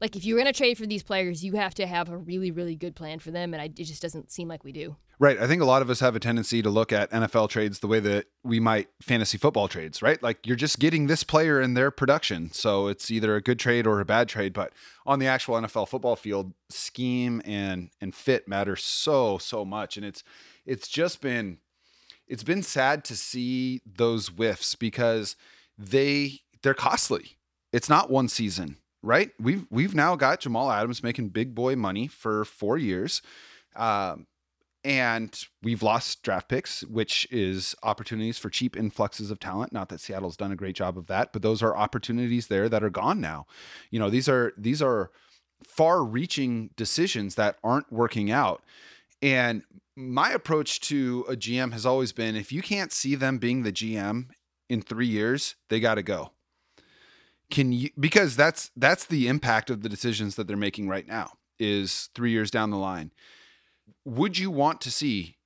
Like 0.00 0.16
if 0.16 0.24
you're 0.24 0.38
gonna 0.38 0.52
trade 0.52 0.78
for 0.78 0.86
these 0.86 1.02
players, 1.02 1.44
you 1.44 1.54
have 1.54 1.74
to 1.74 1.86
have 1.86 2.08
a 2.08 2.16
really, 2.16 2.50
really 2.50 2.76
good 2.76 2.94
plan 2.94 3.18
for 3.18 3.30
them, 3.30 3.52
and 3.52 3.60
I, 3.60 3.66
it 3.66 3.84
just 3.84 4.02
doesn't 4.02 4.30
seem 4.30 4.48
like 4.48 4.64
we 4.64 4.72
do. 4.72 4.96
Right. 5.20 5.38
I 5.38 5.46
think 5.46 5.60
a 5.60 5.66
lot 5.66 5.82
of 5.82 5.90
us 5.90 6.00
have 6.00 6.16
a 6.16 6.18
tendency 6.18 6.62
to 6.62 6.70
look 6.70 6.94
at 6.94 7.10
NFL 7.10 7.50
trades 7.50 7.80
the 7.80 7.86
way 7.86 8.00
that 8.00 8.24
we 8.42 8.58
might 8.58 8.88
fantasy 9.02 9.36
football 9.36 9.68
trades, 9.68 10.00
right? 10.00 10.20
Like 10.22 10.46
you're 10.46 10.56
just 10.56 10.78
getting 10.78 11.08
this 11.08 11.24
player 11.24 11.60
in 11.60 11.74
their 11.74 11.90
production. 11.90 12.50
So 12.52 12.86
it's 12.86 13.10
either 13.10 13.36
a 13.36 13.42
good 13.42 13.58
trade 13.58 13.86
or 13.86 14.00
a 14.00 14.06
bad 14.06 14.30
trade. 14.30 14.54
But 14.54 14.72
on 15.04 15.18
the 15.18 15.26
actual 15.26 15.56
NFL 15.56 15.88
football 15.88 16.16
field, 16.16 16.54
scheme 16.70 17.42
and 17.44 17.90
and 18.00 18.14
fit 18.14 18.48
matter 18.48 18.76
so, 18.76 19.36
so 19.36 19.62
much. 19.62 19.98
And 19.98 20.06
it's 20.06 20.24
it's 20.64 20.88
just 20.88 21.20
been 21.20 21.58
it's 22.26 22.42
been 22.42 22.62
sad 22.62 23.04
to 23.04 23.14
see 23.14 23.82
those 23.84 24.28
whiffs 24.28 24.74
because 24.74 25.36
they 25.76 26.40
they're 26.62 26.72
costly. 26.72 27.36
It's 27.74 27.90
not 27.90 28.08
one 28.08 28.28
season, 28.28 28.78
right? 29.02 29.30
We've 29.38 29.66
we've 29.70 29.94
now 29.94 30.16
got 30.16 30.40
Jamal 30.40 30.70
Adams 30.70 31.02
making 31.02 31.30
big 31.30 31.54
boy 31.54 31.76
money 31.76 32.06
for 32.06 32.44
four 32.44 32.78
years. 32.78 33.22
Um, 33.76 34.26
and 34.82 35.38
we've 35.62 35.82
lost 35.82 36.22
draft 36.22 36.48
picks, 36.48 36.82
which 36.84 37.26
is 37.30 37.74
opportunities 37.82 38.38
for 38.38 38.48
cheap 38.48 38.76
influxes 38.76 39.30
of 39.30 39.38
talent. 39.38 39.72
Not 39.72 39.90
that 39.90 40.00
Seattle's 40.00 40.38
done 40.38 40.52
a 40.52 40.56
great 40.56 40.74
job 40.74 40.96
of 40.96 41.06
that, 41.08 41.32
but 41.32 41.42
those 41.42 41.62
are 41.62 41.76
opportunities 41.76 42.46
there 42.46 42.68
that 42.68 42.82
are 42.82 42.90
gone 42.90 43.20
now. 43.20 43.46
You 43.90 43.98
know, 43.98 44.08
these 44.08 44.28
are 44.28 44.52
these 44.56 44.80
are 44.80 45.10
far-reaching 45.66 46.70
decisions 46.76 47.34
that 47.34 47.58
aren't 47.62 47.92
working 47.92 48.30
out. 48.30 48.62
And 49.20 49.62
my 49.94 50.30
approach 50.30 50.80
to 50.80 51.26
a 51.28 51.36
GM 51.36 51.72
has 51.74 51.84
always 51.84 52.12
been 52.12 52.34
if 52.34 52.50
you 52.50 52.62
can't 52.62 52.92
see 52.92 53.14
them 53.14 53.36
being 53.36 53.62
the 53.62 53.72
GM 53.72 54.28
in 54.70 54.80
3 54.80 55.06
years, 55.06 55.56
they 55.68 55.78
got 55.78 55.96
to 55.96 56.02
go. 56.02 56.32
Can 57.50 57.72
you 57.72 57.90
because 57.98 58.36
that's 58.36 58.70
that's 58.76 59.06
the 59.06 59.28
impact 59.28 59.70
of 59.70 59.82
the 59.82 59.88
decisions 59.88 60.36
that 60.36 60.46
they're 60.46 60.56
making 60.56 60.88
right 60.88 61.06
now 61.06 61.32
is 61.58 62.08
3 62.14 62.30
years 62.30 62.50
down 62.50 62.70
the 62.70 62.78
line 62.78 63.10
would 64.04 64.38
you 64.38 64.50
want 64.50 64.80
to 64.82 64.90
see 64.90 65.36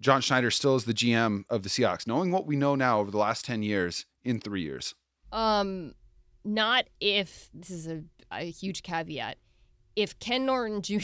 John 0.00 0.20
Schneider 0.20 0.50
still 0.50 0.74
as 0.74 0.84
the 0.84 0.94
GM 0.94 1.44
of 1.50 1.62
the 1.62 1.68
Seahawks, 1.68 2.06
knowing 2.06 2.30
what 2.30 2.46
we 2.46 2.56
know 2.56 2.74
now 2.74 3.00
over 3.00 3.10
the 3.10 3.18
last 3.18 3.44
10 3.44 3.62
years 3.62 4.06
in 4.24 4.40
three 4.40 4.62
years? 4.62 4.94
Um, 5.32 5.94
not 6.44 6.86
if 7.00 7.50
this 7.52 7.70
is 7.70 7.86
a, 7.86 8.02
a 8.32 8.50
huge 8.50 8.82
caveat. 8.82 9.36
If 9.96 10.18
Ken 10.18 10.46
Norton 10.46 10.82
Jr. 10.82 10.98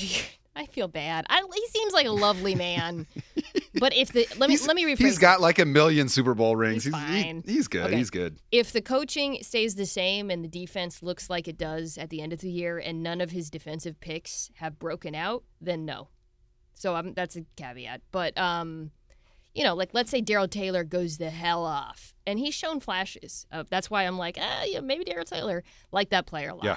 I 0.59 0.65
feel 0.67 0.89
bad. 0.89 1.27
I, 1.29 1.43
he 1.55 1.67
seems 1.69 1.93
like 1.93 2.07
a 2.07 2.11
lovely 2.13 2.55
man, 2.55 3.07
but 3.79 3.95
if 3.95 4.13
the 4.13 4.27
let 4.39 4.49
me 4.49 4.55
He's- 4.57 4.67
let 4.67 4.75
me 4.75 4.85
rephrase. 4.85 4.99
He's 4.99 5.19
got 5.19 5.41
like 5.41 5.59
a 5.59 5.67
million 5.67 6.09
Super 6.09 6.35
Bowl 6.35 6.57
rings. 6.57 6.85
He's 6.85 6.95
he- 6.95 7.01
fine. 7.23 7.43
he's 7.47 7.69
good. 7.69 7.87
Okay. 7.89 7.97
He's 7.97 8.09
good. 8.11 8.39
if 8.51 8.73
the 8.73 8.81
coaching 8.81 9.39
stays 9.43 9.75
the 9.75 9.85
same 9.87 10.31
and 10.31 10.43
the 10.43 10.49
defense 10.49 11.03
looks 11.03 11.29
like 11.29 11.47
it 11.47 11.59
does 11.59 11.99
at 11.99 12.09
the 12.11 12.23
end 12.23 12.33
of 12.33 12.41
the 12.41 12.51
year, 12.51 12.79
and 12.79 13.03
none 13.03 13.21
of 13.21 13.31
his 13.33 13.51
defensive 13.51 14.01
picks 14.01 14.51
have 14.57 14.79
broken 14.79 15.15
out, 15.15 15.45
then 15.61 15.85
no. 15.85 16.09
So 16.75 16.97
um, 16.97 17.13
that's 17.15 17.37
a 17.37 17.45
caveat. 17.57 18.01
But 18.11 18.37
um, 18.39 18.93
you 19.55 19.63
know, 19.63 19.75
like 19.75 19.91
let's 19.93 20.11
say 20.11 20.21
Darrell 20.23 20.49
Taylor 20.49 20.85
goes 20.85 21.19
the 21.19 21.31
hell 21.31 21.65
off, 21.67 22.15
and 22.27 22.39
he's 22.39 22.55
shown 22.55 22.81
flashes. 22.81 23.47
Of, 23.53 23.69
that's 23.69 23.91
why 23.91 24.05
I'm 24.05 24.17
like, 24.19 24.39
ah, 24.41 24.65
yeah, 24.65 24.81
maybe 24.81 25.05
Darrell 25.05 25.25
Taylor 25.27 25.63
like 25.93 26.11
that 26.11 26.27
player 26.27 26.49
a 26.51 26.55
lot. 26.55 26.65
Yeah. 26.65 26.77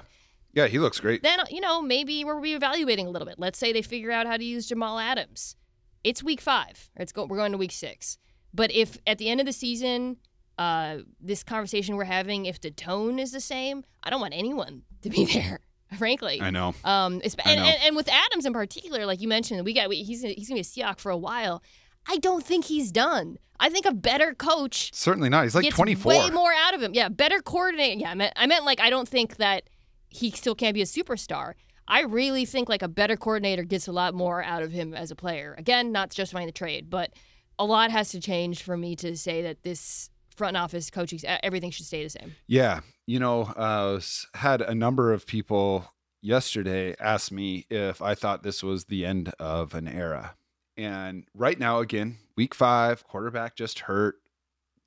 Yeah, 0.54 0.68
he 0.68 0.80
looks 0.80 1.00
great. 1.00 1.24
Then 1.24 1.40
you 1.50 1.62
know 1.62 1.82
maybe 1.82 2.24
we're 2.26 2.36
reevaluating 2.40 3.06
a 3.06 3.10
little 3.10 3.28
bit. 3.28 3.36
Let's 3.38 3.60
say 3.60 3.72
they 3.72 3.82
figure 3.82 4.12
out 4.12 4.28
how 4.28 4.38
to 4.38 4.44
use 4.44 4.68
Jamal 4.68 5.00
Adams. 5.00 5.56
It's 6.04 6.24
week 6.24 6.42
five. 6.42 6.90
It's 6.96 7.12
go, 7.12 7.26
we're 7.26 7.38
going 7.38 7.52
to 7.52 7.58
week 7.58 7.72
six. 7.72 8.18
But 8.54 8.72
if 8.72 8.98
at 9.06 9.18
the 9.18 9.30
end 9.30 9.40
of 9.40 9.46
the 9.46 9.54
season, 9.54 10.18
uh, 10.58 11.00
this 11.22 11.44
conversation 11.44 11.96
we're 11.96 12.06
having, 12.06 12.46
if 12.46 12.60
the 12.62 12.72
tone 12.72 13.20
is 13.20 13.32
the 13.32 13.42
same, 13.42 13.84
I 14.04 14.10
don't 14.10 14.22
want 14.22 14.34
anyone 14.34 14.84
to 15.02 15.10
be 15.10 15.26
there. 15.34 15.60
Frankly, 15.98 16.40
I 16.40 16.52
know. 16.52 16.76
um, 16.84 17.20
it's, 17.24 17.36
I 17.44 17.52
and, 17.52 17.62
know. 17.62 17.66
and, 17.68 17.78
and 17.84 17.96
with 17.96 18.08
Adams 18.10 18.46
in 18.46 18.54
particular, 18.54 19.08
like 19.08 19.22
you 19.22 19.28
mentioned, 19.28 19.66
we 19.66 19.74
got 19.74 19.90
we, 19.90 20.04
he's 20.04 20.22
he's 20.22 20.48
gonna 20.48 20.58
be 20.58 20.62
a 20.62 20.64
Seahawk 20.64 21.00
for 21.00 21.10
a 21.10 21.18
while. 21.18 21.64
I 22.08 22.18
don't 22.18 22.46
think 22.46 22.66
he's 22.66 22.92
done. 22.92 23.38
I 23.60 23.70
think 23.70 23.86
a 23.86 23.94
better 23.94 24.34
coach 24.34 24.94
Certainly 24.94 25.30
not. 25.30 25.44
He's 25.44 25.56
like 25.56 25.70
24. 25.70 26.10
way 26.12 26.30
more 26.30 26.52
out 26.54 26.74
of 26.74 26.82
him. 26.82 26.94
Yeah, 26.94 27.10
better 27.10 27.42
coordinate. 27.42 28.00
Yeah, 28.00 28.12
I 28.12 28.16
meant, 28.16 28.34
I 28.36 28.46
meant 28.46 28.66
like 28.66 28.80
I 28.80 28.90
don't 28.90 29.08
think 29.08 29.38
that 29.38 29.64
he 30.10 30.32
still 30.32 30.56
can't 30.56 30.74
be 30.74 30.82
a 30.82 30.86
superstar. 30.86 31.54
I 31.88 32.02
really 32.02 32.46
think 32.46 32.70
like 32.70 32.82
a 32.84 32.88
better 32.88 33.18
coordinator 33.18 33.64
gets 33.64 33.88
a 33.88 33.92
lot 33.92 34.14
more 34.14 34.44
out 34.44 34.62
of 34.62 34.72
him 34.72 34.94
as 34.94 35.10
a 35.10 35.16
player. 35.16 35.56
Again, 35.58 35.92
not 35.92 36.12
justifying 36.12 36.46
the 36.46 36.52
trade, 36.52 36.90
but 36.90 37.12
a 37.58 37.66
lot 37.66 37.92
has 37.92 38.10
to 38.12 38.20
change 38.20 38.62
for 38.62 38.78
me 38.78 38.96
to 38.98 39.18
say 39.18 39.42
that 39.42 39.64
this 39.64 40.10
front 40.36 40.56
office 40.56 40.90
coaching 40.90 41.20
everything 41.44 41.72
should 41.72 41.86
stay 41.86 42.04
the 42.04 42.10
same. 42.10 42.36
Yeah, 42.48 42.82
you 43.08 43.20
know, 43.20 43.42
uh, 43.42 44.00
had 44.36 44.62
a 44.62 44.76
number 44.76 45.12
of 45.12 45.26
people 45.26 45.92
yesterday 46.22 46.96
ask 47.00 47.32
me 47.32 47.66
if 47.70 48.02
I 48.02 48.16
thought 48.16 48.44
this 48.44 48.64
was 48.64 48.86
the 48.86 49.06
end 49.06 49.34
of 49.40 49.74
an 49.74 49.88
era. 49.88 50.36
And 50.78 51.26
right 51.34 51.60
now, 51.60 51.80
again, 51.80 52.18
week 52.38 52.56
five, 52.56 53.04
quarterback 53.04 53.56
just 53.56 53.80
hurt. 53.80 54.16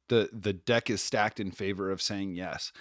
the 0.08 0.30
The 0.32 0.52
deck 0.52 0.88
is 0.88 1.02
stacked 1.02 1.40
in 1.40 1.50
favor 1.50 1.90
of 1.90 2.00
saying 2.00 2.34
yes, 2.34 2.72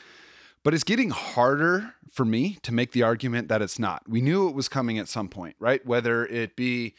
but 0.64 0.74
it's 0.74 0.84
getting 0.84 1.10
harder 1.10 1.94
for 2.12 2.26
me 2.26 2.58
to 2.64 2.74
make 2.74 2.92
the 2.92 3.04
argument 3.04 3.48
that 3.48 3.62
it's 3.62 3.80
not. 3.80 4.08
We 4.08 4.22
knew 4.22 4.48
it 4.48 4.56
was 4.56 4.70
coming 4.70 4.98
at 4.98 5.08
some 5.08 5.30
point, 5.30 5.56
right? 5.60 5.86
Whether 5.86 6.26
it 6.26 6.56
be 6.56 6.96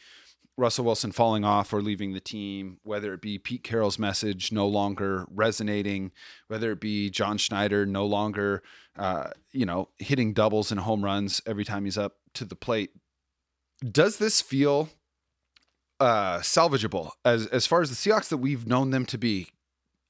Russell 0.57 0.85
Wilson 0.85 1.11
falling 1.11 1.43
off 1.43 1.73
or 1.73 1.81
leaving 1.81 2.13
the 2.13 2.19
team, 2.19 2.77
whether 2.83 3.13
it 3.13 3.21
be 3.21 3.39
Pete 3.39 3.63
Carroll's 3.63 3.97
message 3.97 4.51
no 4.51 4.67
longer 4.67 5.25
resonating, 5.31 6.11
whether 6.47 6.71
it 6.71 6.79
be 6.79 7.09
John 7.09 7.37
Schneider 7.37 7.85
no 7.85 8.05
longer, 8.05 8.61
uh, 8.97 9.29
you 9.51 9.65
know, 9.65 9.89
hitting 9.97 10.33
doubles 10.33 10.71
and 10.71 10.81
home 10.81 11.03
runs 11.03 11.41
every 11.47 11.65
time 11.65 11.85
he's 11.85 11.97
up 11.97 12.17
to 12.35 12.45
the 12.45 12.55
plate. 12.55 12.91
Does 13.89 14.17
this 14.17 14.41
feel 14.41 14.89
uh, 15.99 16.39
salvageable 16.39 17.11
as 17.25 17.47
as 17.47 17.65
far 17.65 17.81
as 17.81 17.89
the 17.89 17.95
Seahawks 17.95 18.29
that 18.29 18.37
we've 18.37 18.67
known 18.67 18.91
them 18.91 19.05
to 19.07 19.17
be? 19.17 19.47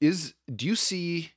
Is 0.00 0.34
do 0.54 0.66
you 0.66 0.76
see? 0.76 1.32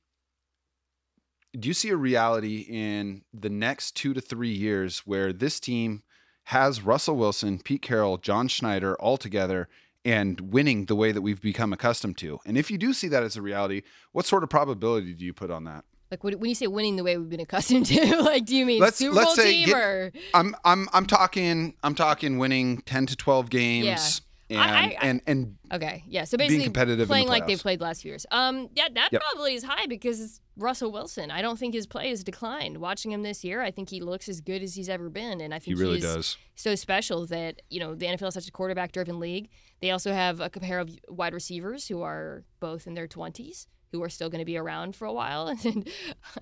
Do 1.58 1.68
you 1.68 1.74
see 1.74 1.88
a 1.90 1.96
reality 1.96 2.66
in 2.68 3.22
the 3.32 3.48
next 3.48 3.92
two 3.96 4.12
to 4.14 4.20
three 4.20 4.52
years 4.52 5.00
where 5.00 5.32
this 5.32 5.58
team 5.60 6.02
has 6.44 6.82
Russell 6.82 7.16
Wilson, 7.16 7.58
Pete 7.58 7.82
Carroll, 7.82 8.18
John 8.18 8.48
Schneider 8.48 8.94
all 9.00 9.16
together 9.16 9.68
and 10.04 10.40
winning 10.52 10.86
the 10.86 10.94
way 10.94 11.10
that 11.12 11.22
we've 11.22 11.40
become 11.40 11.72
accustomed 11.72 12.18
to? 12.18 12.38
And 12.46 12.56
if 12.58 12.70
you 12.70 12.78
do 12.78 12.92
see 12.92 13.08
that 13.08 13.22
as 13.22 13.36
a 13.36 13.42
reality, 13.42 13.82
what 14.12 14.26
sort 14.26 14.42
of 14.42 14.50
probability 14.50 15.14
do 15.14 15.24
you 15.24 15.32
put 15.32 15.50
on 15.50 15.64
that? 15.64 15.84
Like 16.10 16.24
when 16.24 16.38
when 16.38 16.48
you 16.48 16.54
say 16.54 16.66
winning 16.66 16.96
the 16.96 17.04
way 17.04 17.18
we've 17.18 17.28
been 17.28 17.40
accustomed 17.40 17.84
to, 17.86 18.20
like 18.22 18.46
do 18.46 18.56
you 18.56 18.64
mean 18.64 18.80
Let's- 18.80 18.96
Super 18.98 19.14
let's 19.14 19.28
Bowl 19.28 19.36
say 19.36 19.52
team 19.52 19.66
get- 19.68 19.76
or 19.76 20.12
I'm 20.32 20.54
I'm 20.64 20.88
I'm 20.94 21.04
talking 21.06 21.74
I'm 21.82 21.94
talking 21.94 22.38
winning 22.38 22.78
10 22.82 23.06
to 23.06 23.16
12 23.16 23.50
games 23.50 24.22
and, 24.48 24.58
I- 24.58 24.64
I- 24.84 24.96
and 25.02 25.20
and 25.26 25.56
Okay, 25.70 26.04
yeah. 26.08 26.24
So 26.24 26.38
basically, 26.38 26.64
competitive 26.64 27.00
in 27.00 27.08
the 27.08 27.12
playing 27.12 27.28
like 27.28 27.46
they've 27.46 27.60
played 27.60 27.82
last 27.82 28.00
few 28.00 28.12
years. 28.12 28.24
Um, 28.30 28.70
yeah, 28.74 28.88
that 28.94 29.10
Yep. 29.12 29.20
probably 29.32 29.54
is 29.54 29.62
high 29.64 29.84
because 29.84 30.40
Russell 30.58 30.90
Wilson. 30.90 31.30
I 31.30 31.40
don't 31.40 31.58
think 31.58 31.72
his 31.72 31.86
play 31.86 32.10
has 32.10 32.24
declined. 32.24 32.78
Watching 32.78 33.12
him 33.12 33.22
this 33.22 33.44
year, 33.44 33.62
I 33.62 33.70
think 33.70 33.90
he 33.90 34.00
looks 34.00 34.28
as 34.28 34.40
good 34.40 34.62
as 34.62 34.74
he's 34.74 34.88
ever 34.88 35.08
been, 35.08 35.40
and 35.40 35.54
I 35.54 35.58
think 35.58 35.76
he 35.76 35.82
really 35.82 35.96
he's 35.96 36.02
does. 36.02 36.36
so 36.56 36.74
special 36.74 37.26
that 37.26 37.62
you 37.70 37.80
know 37.80 37.94
the 37.94 38.06
NFL 38.06 38.28
is 38.28 38.34
such 38.34 38.48
a 38.48 38.52
quarterback-driven 38.52 39.20
league. 39.20 39.48
They 39.80 39.92
also 39.92 40.12
have 40.12 40.40
a 40.40 40.50
pair 40.50 40.80
of 40.80 40.90
wide 41.08 41.32
receivers 41.32 41.86
who 41.88 42.02
are 42.02 42.44
both 42.60 42.86
in 42.86 42.94
their 42.94 43.06
twenties, 43.06 43.68
who 43.92 44.02
are 44.02 44.08
still 44.08 44.28
going 44.28 44.40
to 44.40 44.44
be 44.44 44.56
around 44.56 44.96
for 44.96 45.06
a 45.06 45.12
while, 45.12 45.48
and 45.64 45.88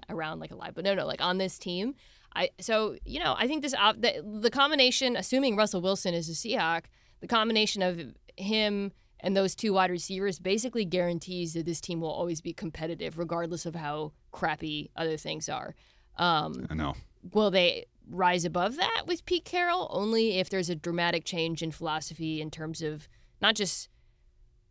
around 0.09 0.41
like 0.41 0.51
a 0.51 0.55
alive, 0.55 0.73
but 0.75 0.85
no, 0.85 0.95
no, 0.95 1.07
like 1.07 1.21
on 1.21 1.39
this 1.39 1.59
team. 1.59 1.95
I 2.35 2.51
so 2.59 2.97
you 3.05 3.21
know 3.21 3.35
I 3.39 3.47
think 3.47 3.63
this 3.63 3.73
the, 3.73 4.25
the 4.41 4.51
combination, 4.51 5.17
assuming 5.17 5.57
Russell 5.57 5.83
Wilson 5.83 6.15
is 6.15 6.29
a 6.29 6.33
Seahawk, 6.33 6.85
the 7.21 7.29
combination 7.29 7.83
of 7.83 8.01
him 8.37 8.93
and 9.21 9.37
those 9.37 9.55
two 9.55 9.73
wide 9.73 9.91
receivers 9.91 10.39
basically 10.39 10.85
guarantees 10.85 11.55
that 11.55 11.67
this 11.67 11.81
team 11.81 12.01
will 12.01 12.11
always 12.11 12.41
be 12.41 12.53
competitive, 12.53 13.19
regardless 13.19 13.67
of 13.67 13.75
how 13.75 14.13
crappy 14.33 14.91
other 14.97 15.17
things 15.17 15.49
are. 15.49 15.75
Um, 16.19 16.67
I 16.71 16.75
know. 16.75 16.95
will 17.33 17.51
they 17.51 17.87
rise 18.09 18.45
above 18.45 18.77
that 18.77 19.05
with 19.07 19.25
Pete 19.27 19.45
Carroll? 19.45 19.89
Only 19.91 20.39
if 20.39 20.49
there's 20.49 20.71
a 20.71 20.75
dramatic 20.75 21.25
change 21.25 21.63
in 21.63 21.71
philosophy 21.71 22.41
in 22.41 22.51
terms 22.51 22.83
of 22.83 23.09
not 23.41 23.55
just 23.55 23.89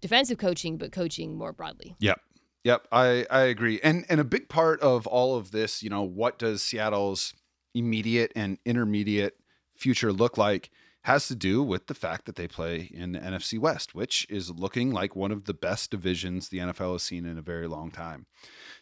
defensive 0.01 0.37
coaching, 0.37 0.77
but 0.77 0.91
coaching 0.91 1.35
more 1.37 1.53
broadly. 1.53 1.95
Yep. 1.99 2.19
Yep, 2.63 2.87
I 2.91 3.27
I 3.29 3.41
agree. 3.41 3.79
And 3.83 4.05
and 4.09 4.19
a 4.19 4.23
big 4.23 4.49
part 4.49 4.81
of 4.81 5.05
all 5.05 5.37
of 5.37 5.51
this, 5.51 5.83
you 5.83 5.89
know, 5.91 6.01
what 6.01 6.39
does 6.39 6.63
Seattle's 6.63 7.35
immediate 7.75 8.31
and 8.35 8.57
intermediate 8.65 9.37
future 9.75 10.11
look 10.11 10.35
like 10.35 10.71
has 11.05 11.27
to 11.27 11.35
do 11.35 11.61
with 11.61 11.85
the 11.85 11.93
fact 11.93 12.25
that 12.25 12.35
they 12.35 12.47
play 12.47 12.89
in 12.91 13.11
the 13.11 13.19
NFC 13.19 13.59
West, 13.59 13.93
which 13.93 14.25
is 14.27 14.49
looking 14.49 14.91
like 14.91 15.15
one 15.15 15.31
of 15.31 15.45
the 15.45 15.53
best 15.53 15.91
divisions 15.91 16.49
the 16.49 16.57
NFL 16.57 16.93
has 16.93 17.03
seen 17.03 17.27
in 17.27 17.37
a 17.37 17.43
very 17.43 17.67
long 17.67 17.91
time. 17.91 18.25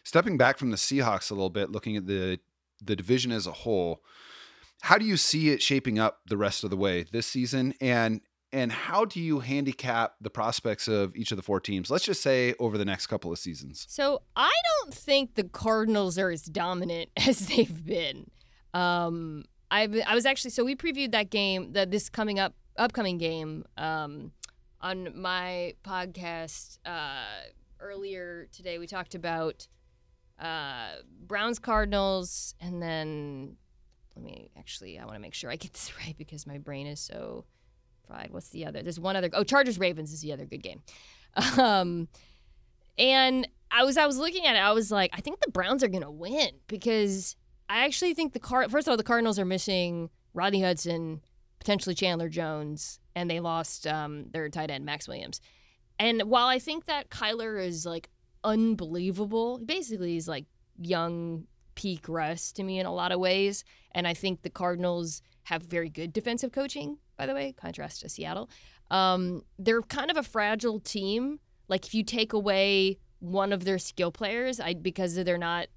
Stepping 0.04 0.38
back 0.38 0.56
from 0.56 0.70
the 0.70 0.78
Seahawks 0.78 1.30
a 1.30 1.34
little 1.34 1.50
bit, 1.50 1.70
looking 1.70 1.98
at 1.98 2.06
the 2.06 2.40
the 2.82 2.96
division 2.96 3.30
as 3.30 3.46
a 3.46 3.52
whole, 3.52 4.02
how 4.80 4.96
do 4.96 5.04
you 5.04 5.18
see 5.18 5.50
it 5.50 5.60
shaping 5.60 5.98
up 5.98 6.20
the 6.26 6.38
rest 6.38 6.64
of 6.64 6.70
the 6.70 6.78
way 6.78 7.02
this 7.02 7.26
season? 7.26 7.74
And 7.78 8.22
and 8.54 8.72
how 8.72 9.04
do 9.04 9.20
you 9.20 9.40
handicap 9.40 10.14
the 10.18 10.30
prospects 10.30 10.88
of 10.88 11.14
each 11.14 11.30
of 11.30 11.36
the 11.36 11.42
four 11.42 11.60
teams 11.60 11.90
let's 11.90 12.04
just 12.04 12.22
say 12.22 12.54
over 12.58 12.78
the 12.78 12.86
next 12.86 13.08
couple 13.08 13.32
of 13.32 13.38
seasons? 13.38 13.84
So 13.90 14.22
i 14.34 14.52
don't 14.80 14.94
think 14.94 15.34
the 15.34 15.44
cardinals 15.44 16.16
are 16.16 16.30
as 16.30 16.44
dominant 16.44 17.10
as 17.28 17.48
they've 17.48 17.84
been. 17.84 18.30
Um, 18.72 19.44
I, 19.74 19.88
I 20.06 20.14
was 20.14 20.24
actually 20.24 20.52
so 20.52 20.64
we 20.64 20.76
previewed 20.76 21.10
that 21.10 21.30
game 21.30 21.72
that 21.72 21.90
this 21.90 22.08
coming 22.08 22.38
up 22.38 22.54
upcoming 22.76 23.18
game 23.18 23.64
um, 23.76 24.30
on 24.80 25.20
my 25.20 25.74
podcast 25.82 26.78
uh, 26.86 27.24
earlier 27.80 28.46
today. 28.52 28.78
We 28.78 28.86
talked 28.86 29.16
about 29.16 29.66
uh, 30.38 30.90
browns 31.26 31.58
cardinals 31.58 32.54
and 32.60 32.80
then 32.80 33.56
let 34.14 34.24
me 34.24 34.50
actually 34.56 34.96
i 34.96 35.04
want 35.04 35.16
to 35.16 35.20
make 35.20 35.34
sure 35.34 35.50
i 35.50 35.56
get 35.56 35.72
this 35.72 35.92
right 36.04 36.16
because 36.16 36.46
my 36.46 36.58
brain 36.58 36.86
is 36.86 37.00
so 37.00 37.44
fried. 38.06 38.28
What's 38.30 38.50
the 38.50 38.66
other 38.66 38.80
there's 38.80 39.00
one 39.00 39.16
other 39.16 39.30
oh 39.32 39.42
chargers 39.42 39.78
ravens 39.78 40.12
is 40.12 40.20
the 40.20 40.32
other 40.32 40.46
good 40.46 40.62
game. 40.62 40.82
Um, 41.58 42.06
and 42.96 43.48
i 43.72 43.82
was 43.82 43.96
i 43.96 44.06
was 44.06 44.18
looking 44.18 44.46
at 44.46 44.54
it 44.54 44.60
i 44.60 44.70
was 44.70 44.92
like 44.92 45.10
i 45.14 45.20
think 45.20 45.40
the 45.40 45.50
browns 45.50 45.82
are 45.82 45.88
gonna 45.88 46.10
win 46.10 46.50
because 46.68 47.34
i 47.68 47.84
actually 47.84 48.14
think 48.14 48.32
the 48.32 48.40
car 48.40 48.68
first 48.68 48.86
of 48.86 48.90
all 48.90 48.96
the 48.96 49.02
cardinals 49.02 49.38
are 49.38 49.44
missing 49.44 50.10
rodney 50.32 50.62
hudson 50.62 51.20
potentially 51.58 51.94
chandler 51.94 52.28
jones 52.28 53.00
and 53.14 53.30
they 53.30 53.40
lost 53.40 53.86
um, 53.86 54.26
their 54.32 54.48
tight 54.48 54.70
end 54.70 54.84
maxx 54.84 55.08
williams 55.08 55.40
and 55.98 56.22
while 56.22 56.46
i 56.46 56.58
think 56.58 56.86
that 56.86 57.10
kyler 57.10 57.62
is 57.62 57.86
like 57.86 58.10
unbelievable 58.42 59.58
basically 59.58 60.12
he's 60.12 60.28
like 60.28 60.44
young 60.78 61.46
peak 61.74 62.08
Russ 62.08 62.52
to 62.52 62.62
me 62.62 62.78
in 62.78 62.86
a 62.86 62.92
lot 62.92 63.12
of 63.12 63.20
ways. 63.20 63.64
And 63.92 64.06
I 64.06 64.14
think 64.14 64.42
the 64.42 64.50
Cardinals 64.50 65.22
have 65.44 65.62
very 65.62 65.88
good 65.88 66.12
defensive 66.12 66.52
coaching, 66.52 66.98
by 67.16 67.26
the 67.26 67.34
way, 67.34 67.52
contrast 67.52 68.00
to 68.02 68.08
Seattle. 68.08 68.48
Um, 68.90 69.42
they're 69.58 69.82
kind 69.82 70.10
of 70.10 70.16
a 70.16 70.22
fragile 70.22 70.80
team. 70.80 71.40
Like 71.68 71.86
if 71.86 71.94
you 71.94 72.02
take 72.02 72.32
away 72.32 72.98
one 73.20 73.52
of 73.52 73.64
their 73.64 73.78
skill 73.78 74.12
players, 74.12 74.60
I 74.60 74.74
because 74.74 75.14
they're 75.14 75.38
not 75.38 75.68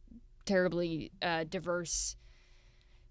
terribly 0.48 1.12
uh, 1.22 1.44
diverse 1.44 2.16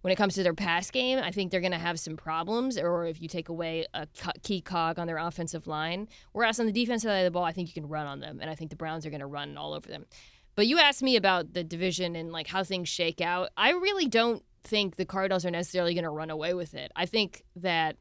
when 0.07 0.13
it 0.13 0.17
comes 0.17 0.35
to 0.35 0.45
their 0.45 0.55
pass 0.55 0.89
game, 0.93 1.19
I 1.19 1.33
think 1.33 1.51
they're 1.51 1.61
going 1.61 1.73
to 1.73 1.79
have 1.79 1.99
some 1.99 2.17
problems. 2.17 2.79
Or 2.79 3.07
if 3.07 3.21
you 3.21 3.27
take 3.27 3.49
away 3.49 3.87
a 3.93 4.07
key 4.45 4.61
cog 4.61 5.01
on 5.01 5.09
their 5.09 5.19
offensive 5.19 5.67
line, 5.67 6.07
whereas 6.31 6.61
on 6.61 6.67
the 6.67 6.73
defensive 6.73 7.09
side 7.09 7.19
of 7.19 7.25
the 7.25 7.33
ball, 7.33 7.43
I 7.43 7.51
think 7.51 7.67
you 7.67 7.75
can 7.75 7.89
run 7.89 8.07
on 8.07 8.21
them, 8.21 8.39
and 8.41 8.49
I 8.49 8.55
think 8.55 8.71
the 8.71 8.77
Browns 8.77 9.05
are 9.05 9.11
going 9.11 9.19
to 9.19 9.27
run 9.27 9.57
all 9.57 9.73
over 9.73 9.89
them. 9.89 10.07
But 10.55 10.69
you 10.69 10.79
asked 10.79 11.03
me 11.03 11.17
about 11.17 11.55
the 11.55 11.65
division 11.65 12.15
and 12.15 12.31
like 12.31 12.47
how 12.47 12.63
things 12.63 12.89
shake 12.89 13.21
out. 13.21 13.51
I 13.57 13.71
really 13.71 14.07
don't 14.07 14.45
think 14.63 14.95
the 14.95 15.07
Cardinals 15.07 15.45
are 15.45 15.51
necessarily 15.51 15.93
going 15.93 16.05
to 16.05 16.11
run 16.11 16.31
away 16.31 16.55
with 16.55 16.75
it. 16.75 16.93
I 16.95 17.07
think 17.07 17.43
that 17.57 17.97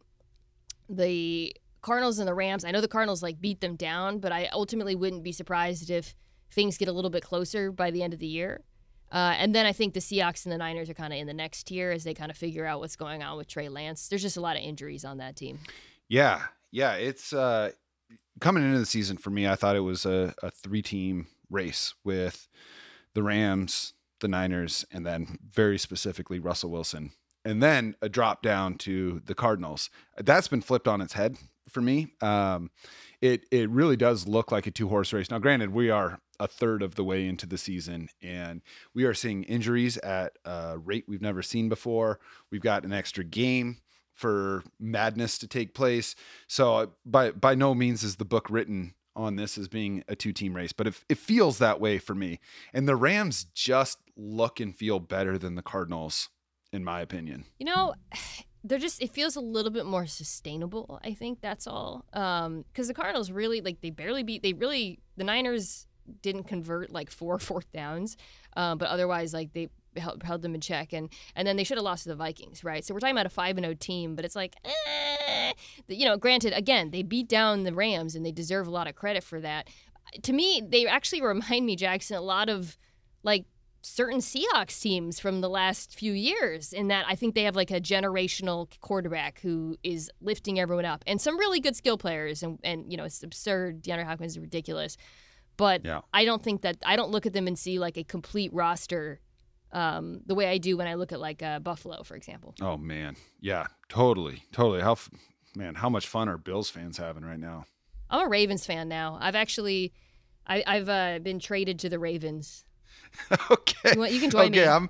the 0.88 1.55
Cardinals 1.81 2.19
and 2.19 2.27
the 2.27 2.36
Rams, 2.36 2.63
I 2.63 2.69
know 2.69 2.81
the 2.81 2.88
Cardinals 2.88 3.23
like 3.23 3.41
beat 3.41 3.61
them 3.61 3.77
down, 3.77 4.19
but 4.19 4.31
I 4.31 4.45
ultimately 4.53 4.93
wouldn't 4.93 5.23
be 5.23 5.31
surprised 5.31 5.89
if 5.89 6.13
things 6.51 6.77
get 6.77 6.88
a 6.88 6.93
little 6.93 7.09
bit 7.09 7.23
closer 7.23 7.71
by 7.71 7.89
the 7.89 8.03
end 8.03 8.13
of 8.13 8.19
the 8.19 8.27
year. 8.27 8.61
Uh, 9.16 9.34
and 9.38 9.55
then 9.55 9.66
I 9.66 9.72
think 9.72 9.93
the 9.93 10.01
Seahawks 10.01 10.45
and 10.45 10.51
the 10.51 10.57
Niners 10.57 10.89
are 10.89 10.93
kind 10.93 11.13
of 11.13 11.18
in 11.18 11.26
the 11.26 11.34
next 11.34 11.68
tier 11.68 11.89
as 11.89 12.03
they 12.03 12.13
kind 12.13 12.30
of 12.30 12.36
figure 12.36 12.66
out 12.66 12.82
what's 12.82 12.97
going 12.97 13.24
on 13.24 13.38
with 13.38 13.47
Trey 13.47 13.70
Lance. 13.70 14.09
There's 14.09 14.22
just 14.22 14.36
a 14.36 14.41
lot 14.41 14.57
of 14.57 14.61
injuries 14.61 15.05
on 15.05 15.20
that 15.20 15.38
team. 15.38 15.59
Yeah, 16.09 16.41
yeah, 16.70 16.95
it's 16.95 17.32
uh, 17.32 17.72
coming 18.41 18.66
into 18.66 18.78
the 18.78 18.86
season 18.86 19.16
for 19.16 19.30
me. 19.30 19.47
I 19.47 19.55
thought 19.55 19.78
it 19.78 19.80
was 19.80 20.05
a, 20.05 20.34
a 20.43 20.51
three 20.51 20.82
team 20.82 21.28
race 21.49 21.93
with 22.03 22.49
the 23.13 23.24
Rams, 23.24 23.93
the 24.20 24.28
Niners, 24.28 24.86
and 24.91 25.05
then 25.05 25.39
very 25.49 25.78
specifically 25.78 26.39
Russell 26.39 26.70
Wilson. 26.70 27.11
And 27.45 27.63
then 27.63 27.95
a 28.01 28.09
drop 28.09 28.41
down 28.41 28.76
to 28.80 29.22
the 29.24 29.36
Cardinals. 29.36 29.89
That's 30.18 30.49
been 30.49 30.61
flipped 30.61 30.89
on 30.89 30.99
its 30.99 31.13
head 31.13 31.38
for 31.70 31.80
me. 31.80 32.11
Um, 32.20 32.70
it 33.22 33.45
it 33.49 33.70
really 33.70 33.95
does 33.95 34.28
look 34.28 34.51
like 34.51 34.68
a 34.68 34.72
two 34.72 34.89
horse 34.89 35.13
race. 35.13 35.32
Now, 35.32 35.39
granted, 35.39 35.72
we 35.72 35.89
are 35.89 36.20
a 36.39 36.47
third 36.47 36.81
of 36.81 36.95
the 36.95 37.03
way 37.03 37.27
into 37.27 37.45
the 37.45 37.57
season, 37.57 38.09
and 38.21 38.61
we 38.93 39.03
are 39.05 39.13
seeing 39.13 39.43
injuries 39.43 39.97
at 39.97 40.38
a 40.45 40.77
rate 40.77 41.05
we've 41.07 41.21
never 41.21 41.41
seen 41.41 41.69
before. 41.69 42.19
We've 42.51 42.61
got 42.61 42.86
an 42.86 42.93
extra 42.93 43.23
game 43.23 43.77
for 44.13 44.63
madness 44.79 45.38
to 45.39 45.47
take 45.47 45.73
place. 45.73 46.15
So 46.47 46.93
by 47.05 47.31
by 47.31 47.55
no 47.55 47.75
means 47.75 48.03
is 48.03 48.15
the 48.15 48.25
book 48.25 48.49
written 48.49 48.95
on 49.15 49.36
this 49.36 49.57
as 49.57 49.67
being 49.67 50.03
a 50.07 50.15
two 50.15 50.33
team 50.33 50.55
race, 50.55 50.73
but 50.73 50.88
it, 50.88 50.95
it 51.09 51.17
feels 51.17 51.57
that 51.59 51.79
way 51.79 51.97
for 51.97 52.15
me. 52.15 52.39
And 52.73 52.88
the 52.88 52.95
Rams 52.95 53.45
just 53.53 53.99
look 54.17 54.59
and 54.59 54.75
feel 54.75 54.99
better 54.99 55.38
than 55.38 55.55
the 55.55 55.61
Cardinals, 55.61 56.29
in 56.71 56.83
my 56.83 57.01
opinion. 57.01 57.45
You 57.59 57.65
know, 57.67 57.95
they're 58.63 58.79
just, 58.79 59.01
it 59.01 59.11
feels 59.11 59.36
a 59.36 59.41
little 59.41 59.71
bit 59.71 59.86
more 59.86 60.07
sustainable. 60.07 60.99
I 61.03 61.13
think 61.13 61.39
that's 61.39 61.67
all. 61.67 62.05
Um, 62.13 62.65
Because 62.71 62.88
the 62.88 62.93
Cardinals 62.93 63.31
really, 63.31 63.61
like, 63.61 63.81
they 63.81 63.91
barely 63.91 64.23
beat, 64.23 64.43
they 64.43 64.53
really, 64.53 64.99
the 65.17 65.23
Niners 65.23 65.88
didn't 66.22 66.43
convert 66.43 66.91
like 66.91 67.10
four 67.10 67.39
fourth 67.49 67.72
downs, 67.72 68.18
uh, 68.56 68.76
but 68.76 68.89
otherwise, 68.89 69.34
like, 69.34 69.53
they, 69.53 69.70
held, 69.97 70.24
held 70.24 70.41
them 70.41 70.56
in 70.56 70.62
check 70.62 70.93
and 70.93 71.10
and 71.36 71.47
then 71.47 71.56
they 71.56 71.64
should 71.64 71.78
have 71.78 71.86
lost 71.86 72.03
to 72.03 72.10
the 72.10 72.16
Vikings, 72.16 72.64
right? 72.64 72.84
So 72.84 72.93
we're 72.93 72.99
talking 72.99 73.16
about 73.16 73.26
a 73.26 73.30
5 73.30 73.58
and 73.58 73.66
0 73.66 73.76
team, 73.76 74.16
but 74.16 74.26
it's 74.26 74.36
like 74.36 74.56
eh, 74.66 75.53
you 75.88 76.06
know, 76.06 76.18
granted, 76.18 76.53
again, 76.53 76.91
they 76.91 77.03
beat 77.03 77.28
down 77.28 77.64
the 77.64 77.74
Rams 77.74 78.16
and 78.16 78.26
they 78.26 78.32
deserve 78.32 78.68
a 78.68 78.72
lot 78.72 78.88
of 78.88 78.95
credit 78.95 79.24
for 79.24 79.39
that. 79.41 79.70
To 80.24 80.34
me, 80.34 80.62
they 80.68 80.86
actually 80.86 81.22
remind 81.24 81.66
me, 81.66 81.76
Jackson, 81.76 82.18
a 82.18 82.22
lot 82.22 82.49
of 82.49 82.78
like 83.24 83.45
certain 83.82 84.20
Seahawks 84.20 84.82
teams 84.82 85.20
from 85.20 85.41
the 85.41 85.49
last 85.49 85.93
few 85.93 86.12
years 86.12 86.74
in 86.74 86.88
that 86.88 87.06
I 87.08 87.16
think 87.16 87.36
they 87.36 87.43
have 87.43 87.56
like 87.56 87.70
a 87.70 87.80
generational 87.80 88.68
quarterback 88.82 89.39
who 89.41 89.78
is 89.84 90.10
lifting 90.22 90.60
everyone 90.60 90.86
up 90.86 91.03
and 91.06 91.22
some 91.22 91.38
really 91.38 91.60
good 91.60 91.76
skill 91.76 91.95
players 91.95 92.41
and 92.41 92.58
and 92.64 92.91
you 92.91 92.97
know 92.97 93.03
it's 93.03 93.22
absurd 93.22 93.84
DeAndre 93.84 94.06
Hopkins 94.06 94.32
is 94.32 94.39
ridiculous 94.39 94.97
but 95.58 95.86
yeah. 95.86 96.01
I 96.14 96.26
don't 96.26 96.43
think 96.43 96.62
that 96.62 96.78
I 96.86 96.95
don't 96.95 97.12
look 97.12 97.26
at 97.26 97.34
them 97.34 97.47
and 97.47 97.58
see 97.58 97.80
like 97.80 97.97
a 97.97 98.03
complete 98.03 98.53
roster 98.53 99.20
um, 99.72 100.22
the 100.26 100.36
way 100.36 100.47
I 100.47 100.58
do 100.58 100.78
when 100.78 100.88
I 100.88 100.93
look 100.93 101.12
at 101.12 101.20
like 101.20 101.43
uh, 101.43 101.60
Buffalo 101.60 102.03
for 102.03 102.16
example. 102.16 102.56
Oh 102.62 102.78
man. 102.78 103.16
Yeah, 103.39 103.68
totally. 103.89 104.43
Totally. 104.51 104.82
How 104.82 104.97
man, 105.56 105.76
how 105.76 105.89
much 105.89 106.08
fun 106.08 106.30
are 106.30 106.38
Bills 106.38 106.70
fans 106.70 106.97
having 106.97 107.24
right 107.24 107.39
now? 107.39 107.66
I'm 108.10 108.26
a 108.26 108.30
Ravens 108.30 108.66
fan 108.66 108.88
now. 108.88 109.18
I've 109.20 109.36
actually, 109.36 109.93
I, 110.45 110.64
have 110.68 110.89
uh, 110.89 111.20
been 111.20 111.39
traded 111.39 111.80
to 111.80 111.89
the 111.89 111.99
Ravens. 111.99 112.64
okay, 113.51 113.93
you, 113.93 113.99
want, 113.99 114.12
you, 114.12 114.20
can 114.20 114.30
join 114.30 114.45
okay, 114.45 114.49
me. 114.51 114.60
Okay, 114.62 114.70
I'm. 114.70 114.89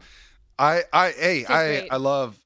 I 0.57 0.83
I 0.93 1.11
hey 1.11 1.45
I 1.45 1.87
I 1.91 1.97
love. 1.97 2.39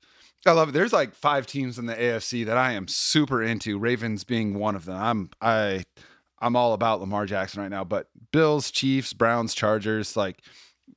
I 0.45 0.51
love 0.51 0.69
it. 0.69 0.71
There's 0.71 0.93
like 0.93 1.13
five 1.13 1.45
teams 1.45 1.77
in 1.77 1.85
the 1.85 1.93
AFC 1.93 2.45
that 2.45 2.57
I 2.57 2.71
am 2.71 2.87
super 2.87 3.43
into. 3.43 3.77
Ravens 3.77 4.23
being 4.23 4.57
one 4.57 4.75
of 4.75 4.85
them. 4.85 4.97
I'm 4.97 5.29
I 5.41 5.83
I'm 6.41 6.55
all 6.55 6.73
about 6.73 6.99
Lamar 6.99 7.25
Jackson 7.25 7.61
right 7.61 7.71
now. 7.71 7.83
But 7.83 8.09
Bills, 8.31 8.71
Chiefs, 8.71 9.13
Browns, 9.13 9.53
Chargers, 9.53 10.15
like 10.15 10.41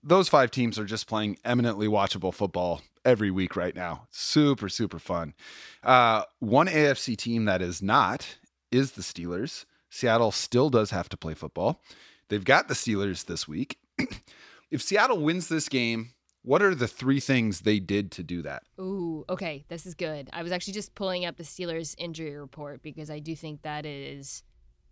those 0.03 0.29
five 0.29 0.51
teams 0.51 0.79
are 0.79 0.85
just 0.85 1.07
playing 1.07 1.39
eminently 1.45 1.87
watchable 1.87 2.33
football 2.33 2.83
every 3.05 3.31
week 3.31 3.57
right 3.57 3.75
now. 3.75 4.07
Super, 4.11 4.69
super 4.69 4.99
fun. 4.99 5.35
Uh, 5.83 6.23
one 6.39 6.69
AFC 6.69 7.17
team 7.17 7.45
that 7.47 7.63
is 7.63 7.83
not 7.83 8.39
is 8.71 8.93
the 8.93 9.03
Steelers. 9.03 9.65
Seattle 9.91 10.33
still 10.33 10.71
does 10.71 10.91
have 10.91 11.09
to 11.11 11.17
play 11.17 11.35
football. 11.35 11.83
They've 12.29 12.45
got 12.45 12.69
the 12.69 12.75
Steelers 12.75 13.27
this 13.27 13.47
week. 13.47 13.79
if 14.71 14.81
Seattle 14.81 15.19
wins 15.19 15.49
this 15.49 15.69
game, 15.69 16.13
what 16.43 16.63
are 16.63 16.75
the 16.75 16.89
three 16.89 17.21
things 17.21 17.61
they 17.61 17.79
did 17.79 18.11
to 18.13 18.23
do 18.23 18.43
that? 18.43 18.63
Ooh, 18.81 19.25
okay, 19.29 19.65
this 19.69 19.87
is 19.87 19.95
good. 19.95 20.31
I 20.33 20.43
was 20.43 20.51
actually 20.51 20.73
just 20.73 20.95
pulling 20.95 21.25
up 21.25 21.37
the 21.37 21.45
Steelers 21.45 21.95
injury 21.99 22.35
report 22.37 22.83
because 22.83 23.11
I 23.11 23.19
do 23.19 23.37
think 23.37 23.63
that 23.63 23.85
is 23.85 24.43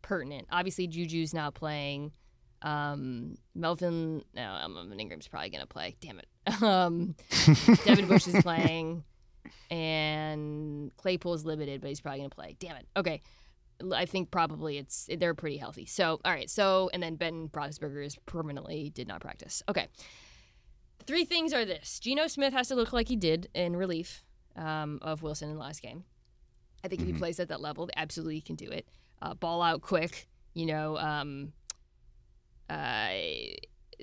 pertinent. 0.03 0.49
Obviously, 0.51 0.87
Juju's 0.89 1.35
not 1.35 1.55
playing. 1.55 2.13
Um, 2.63 3.37
Melvin, 3.55 4.23
no, 4.35 4.43
um, 4.43 4.93
Ingram's 4.99 5.29
probably 5.29 5.51
gonna 5.51 5.67
play. 5.67 5.97
Damn 6.01 6.19
it. 6.19 6.27
Um, 6.63 7.15
Devin 7.85 8.07
Bush 8.07 8.27
is 8.27 8.43
playing, 8.43 9.05
and 9.71 10.91
Claypool's 10.97 11.45
limited, 11.45 11.81
but 11.81 11.89
he's 11.89 12.01
probably 12.01 12.21
gonna 12.21 12.31
play. 12.31 12.57
Damn 12.59 12.77
it. 12.77 12.87
Okay. 12.97 13.23
I 13.95 14.05
think 14.05 14.31
probably 14.31 14.77
it's 14.77 15.09
they're 15.17 15.35
pretty 15.35 15.57
healthy. 15.57 15.87
So 15.87 16.21
all 16.25 16.33
right. 16.33 16.51
So 16.51 16.91
and 16.93 17.03
then 17.03 17.17
Ben 17.17 17.49
Roethlisberger 17.49 18.05
is 18.05 18.17
permanently 18.27 18.91
did 18.91 19.09
not 19.09 19.21
practice. 19.21 19.63
Okay. 19.69 19.89
Three 21.07 21.25
things 21.25 21.53
are 21.53 21.65
this: 21.65 21.99
Geno 21.99 22.27
Smith 22.27 22.53
has 22.53 22.69
to 22.69 22.75
look 22.75 22.93
like 22.93 23.09
he 23.09 23.17
did 23.17 23.49
in 23.55 23.77
relief 23.77 24.23
um, 24.57 24.99
of 25.03 25.23
Wilson 25.23 25.49
in 25.49 25.55
the 25.55 25.61
last 25.61 25.81
game. 25.83 26.05
I 26.85 26.89
think 26.89 27.01
mm-hmm. 27.01 27.03
if 27.03 27.07
he 27.07 27.13
mm-hmm. 27.13 27.21
plays 27.21 27.41
at 27.41 27.49
that 27.49 27.61
level, 27.61 27.89
absolutely 27.97 28.41
can 28.41 28.57
do 28.57 28.71
it. 28.71 28.87
Uh, 29.23 29.35
ball 29.35 29.63
out 29.63 29.83
quick. 29.83 30.29
You 30.55 30.67
know, 30.67 30.99
um, 30.99 31.53
uh, 32.69 33.11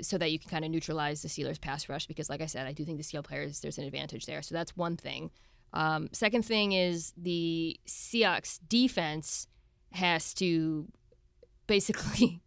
so 0.02 0.18
that 0.18 0.32
you 0.32 0.40
can 0.40 0.50
kind 0.50 0.66
of 0.66 0.72
neutralize 0.72 1.22
the 1.22 1.28
Steelers' 1.28 1.60
pass 1.60 1.90
rush. 1.90 2.08
Because, 2.08 2.30
like 2.30 2.42
I 2.42 2.46
said, 2.46 2.68
I 2.68 2.72
do 2.72 2.86
think 2.86 2.98
the 2.98 3.04
skill 3.04 3.24
players 3.24 3.60
there's 3.60 3.78
an 3.78 3.84
advantage 3.86 4.26
there. 4.26 4.42
So 4.42 4.56
that's 4.56 4.76
one 4.78 4.96
thing. 4.98 5.32
Um, 5.74 6.10
second 6.14 6.44
thing 6.44 6.72
is 6.72 7.14
the 7.18 7.80
Seahawks 7.88 8.60
defense 8.68 9.48
has 9.92 10.34
to 10.36 10.88
basically 11.68 12.42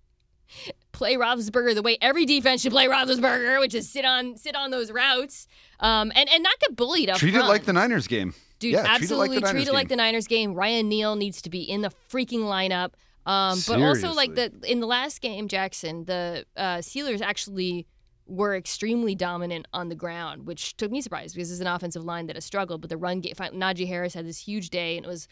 play 0.93 1.15
Roethlisberger 1.15 1.75
the 1.75 1.83
way 1.83 1.99
every 2.01 2.27
defense 2.27 2.63
should 2.63 2.73
play 2.73 2.87
Roethlisberger, 2.87 3.61
which 3.61 3.75
is 3.75 3.89
sit 3.89 4.05
on 4.05 4.37
sit 4.37 4.57
on 4.57 4.71
those 4.71 4.91
routes, 4.91 5.47
um, 5.81 6.13
and 6.15 6.29
and 6.31 6.43
not 6.43 6.59
get 6.61 6.77
bullied 6.77 7.11
up. 7.11 7.19
Treat 7.19 7.33
front. 7.33 7.47
it 7.47 7.49
like 7.49 7.65
the 7.65 7.73
Niners 7.73 8.07
game. 8.07 8.35
Dude, 8.61 8.75
Yeah, 8.75 8.83
treat 8.83 9.11
it 9.11 9.15
like 9.17 9.31
absolutely 9.31 9.39
the 9.41 9.51
treat 9.51 9.69
it 9.69 9.73
like 9.73 9.89
the 9.89 9.97
Niners 9.97 10.27
game. 10.29 10.55
Ryan 10.55 10.89
Neal 10.89 11.17
needs 11.17 11.43
to 11.43 11.51
be 11.51 11.63
in 11.63 11.81
the 11.81 11.91
freaking 12.09 12.41
lineup. 12.41 12.93
Um, 13.27 13.59
but 13.67 13.83
also 13.83 14.13
like 14.13 14.35
the 14.35 14.53
in 14.65 14.81
the 14.81 14.87
last 14.87 15.21
game, 15.21 15.49
Jackson, 15.49 16.05
the 16.05 16.45
uh, 16.57 16.79
Steelers 16.79 17.21
actually 17.21 17.87
were 18.27 18.55
extremely 18.55 19.15
dominant 19.15 19.67
on 19.73 19.89
the 19.89 19.95
ground, 19.95 20.47
which 20.47 20.77
took 20.77 20.91
me 20.91 21.01
surprised 21.01 21.35
because 21.35 21.51
it's 21.51 21.61
an 21.61 21.67
offensive 21.67 22.05
line 22.05 22.27
that 22.27 22.37
has 22.37 22.45
struggled. 22.45 22.81
But 22.81 22.91
the 22.91 22.97
run 22.97 23.21
game, 23.21 23.35
Najee 23.35 23.89
Harris 23.89 24.15
had 24.15 24.27
this 24.27 24.39
huge 24.39 24.71
day, 24.71 24.97
and 24.97 25.05
it 25.05 25.09
was 25.09 25.27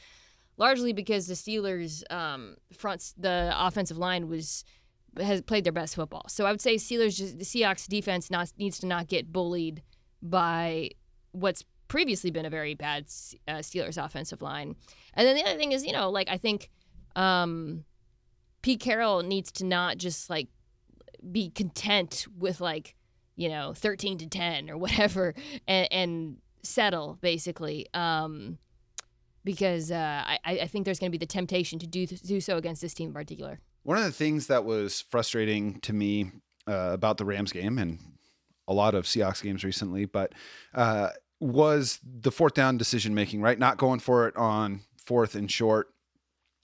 largely 0.56 0.92
because 0.92 1.28
the 1.28 1.34
Steelers' 1.34 2.02
um, 2.12 2.56
fronts, 2.72 3.14
the 3.16 3.52
offensive 3.54 3.96
line 3.96 4.28
was 4.28 4.64
has 5.18 5.40
played 5.42 5.64
their 5.64 5.72
best 5.72 5.94
football. 5.94 6.24
So 6.28 6.44
I 6.44 6.50
would 6.50 6.60
say 6.60 6.76
Steelers, 6.76 7.16
just, 7.16 7.38
the 7.38 7.44
Seahawks 7.44 7.86
defense 7.88 8.30
not, 8.30 8.52
needs 8.58 8.78
to 8.80 8.86
not 8.86 9.08
get 9.08 9.32
bullied 9.32 9.82
by 10.22 10.90
what's 11.32 11.64
previously 11.88 12.30
been 12.30 12.46
a 12.46 12.50
very 12.50 12.74
bad 12.74 13.04
uh, 13.46 13.58
Steelers 13.58 14.02
offensive 14.02 14.42
line. 14.42 14.76
And 15.14 15.26
then 15.26 15.34
the 15.34 15.44
other 15.44 15.58
thing 15.58 15.72
is, 15.72 15.84
you 15.84 15.92
know, 15.92 16.10
like 16.10 16.28
I 16.28 16.36
think 16.36 16.70
um, 17.16 17.84
Pete 18.62 18.80
Carroll 18.80 19.22
needs 19.22 19.50
to 19.52 19.64
not 19.64 19.98
just 19.98 20.30
like 20.30 20.48
be 21.32 21.50
content 21.50 22.26
with 22.38 22.60
like 22.60 22.94
you 23.34 23.48
know 23.48 23.72
13 23.74 24.18
to 24.18 24.28
10 24.28 24.70
or 24.70 24.76
whatever 24.76 25.34
and, 25.68 25.88
and 25.90 26.36
settle 26.62 27.18
basically 27.20 27.86
um, 27.94 28.58
because 29.44 29.90
uh, 29.90 30.22
I, 30.26 30.38
I 30.44 30.66
think 30.66 30.84
there's 30.84 30.98
going 30.98 31.10
to 31.10 31.18
be 31.18 31.24
the 31.24 31.26
temptation 31.26 31.78
to 31.78 31.86
do 31.86 32.06
do 32.06 32.40
so 32.40 32.56
against 32.56 32.82
this 32.82 32.94
team 32.94 33.08
in 33.08 33.14
particular. 33.14 33.60
One 33.84 33.96
of 33.96 34.04
the 34.04 34.12
things 34.12 34.48
that 34.48 34.64
was 34.64 35.00
frustrating 35.00 35.80
to 35.80 35.92
me 35.92 36.32
uh, 36.66 36.90
about 36.92 37.16
the 37.16 37.24
Rams 37.24 37.52
game 37.52 37.78
and 37.78 37.98
a 38.66 38.74
lot 38.74 38.94
of 38.94 39.06
Seahawks 39.06 39.42
games 39.42 39.64
recently, 39.64 40.04
but 40.04 40.34
uh, 40.74 41.10
was 41.40 42.00
the 42.02 42.32
fourth 42.32 42.54
down 42.54 42.76
decision 42.76 43.14
making, 43.14 43.40
right? 43.40 43.58
Not 43.58 43.76
going 43.76 44.00
for 44.00 44.26
it 44.26 44.36
on 44.36 44.80
fourth 45.04 45.34
and 45.34 45.50
short 45.50 45.88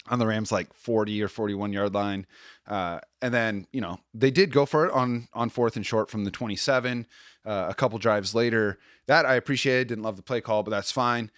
on 0.09 0.19
the 0.19 0.27
Rams 0.27 0.53
like 0.53 0.73
40 0.75 1.23
or 1.23 1.29
41 1.29 1.73
yard 1.73 1.95
line. 1.95 2.27
Uh, 2.67 3.01
and 3.23 3.33
then, 3.33 3.67
you 3.73 3.81
know, 3.81 4.01
they 4.13 4.31
did 4.31 4.53
go 4.53 4.67
for 4.67 4.87
it 4.87 4.93
on 4.93 5.29
on 5.33 5.49
fourth 5.49 5.77
and 5.77 5.87
short 5.87 6.11
from 6.11 6.25
the 6.25 6.31
27 6.31 7.07
uh, 7.45 7.67
a 7.69 7.75
couple 7.75 7.99
drives 7.99 8.35
later. 8.35 8.79
That 9.07 9.27
I 9.27 9.35
appreciated, 9.35 9.89
didn't 9.89 10.05
love 10.05 10.17
the 10.17 10.23
play 10.23 10.41
call, 10.41 10.63
but 10.63 10.71
that's 10.71 10.93
fine. 10.93 11.31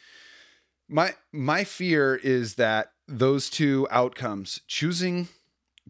My 0.88 1.14
my 1.32 1.64
fear 1.64 2.16
is 2.16 2.54
that 2.54 2.92
those 3.08 3.50
two 3.50 3.86
outcomes, 3.90 4.60
choosing 4.66 5.28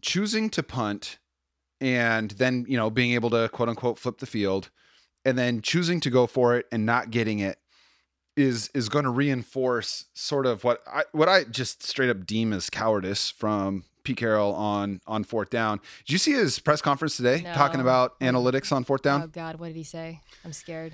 choosing 0.01 0.49
to 0.51 0.61
punt 0.61 1.17
and 1.79 2.31
then, 2.31 2.65
you 2.67 2.77
know, 2.77 2.89
being 2.89 3.13
able 3.13 3.29
to 3.31 3.49
quote 3.49 3.69
unquote 3.69 3.99
flip 3.99 4.19
the 4.19 4.25
field 4.25 4.69
and 5.27 5.37
then 5.37 5.61
choosing 5.61 5.99
to 5.99 6.09
go 6.09 6.25
for 6.25 6.55
it 6.55 6.65
and 6.71 6.85
not 6.85 7.11
getting 7.11 7.39
it 7.39 7.59
is 8.37 8.69
is 8.73 8.87
going 8.87 9.03
to 9.03 9.11
reinforce 9.11 10.05
sort 10.13 10.45
of 10.45 10.63
what 10.63 10.81
I 10.87 11.03
what 11.11 11.27
I 11.27 11.43
just 11.43 11.83
straight 11.83 12.09
up 12.09 12.25
deem 12.25 12.53
as 12.53 12.69
cowardice 12.69 13.29
from 13.29 13.83
Pete 14.03 14.15
Carroll 14.15 14.53
on 14.53 15.01
on 15.05 15.25
fourth 15.25 15.49
down. 15.49 15.81
Did 16.05 16.13
you 16.13 16.17
see 16.17 16.31
his 16.31 16.59
press 16.59 16.81
conference 16.81 17.17
today 17.17 17.41
talking 17.53 17.81
about 17.81 18.17
analytics 18.21 18.71
on 18.71 18.85
fourth 18.85 19.01
down? 19.01 19.23
Oh 19.23 19.27
God, 19.27 19.59
what 19.59 19.67
did 19.67 19.75
he 19.75 19.83
say? 19.83 20.21
I'm 20.45 20.53
scared. 20.53 20.93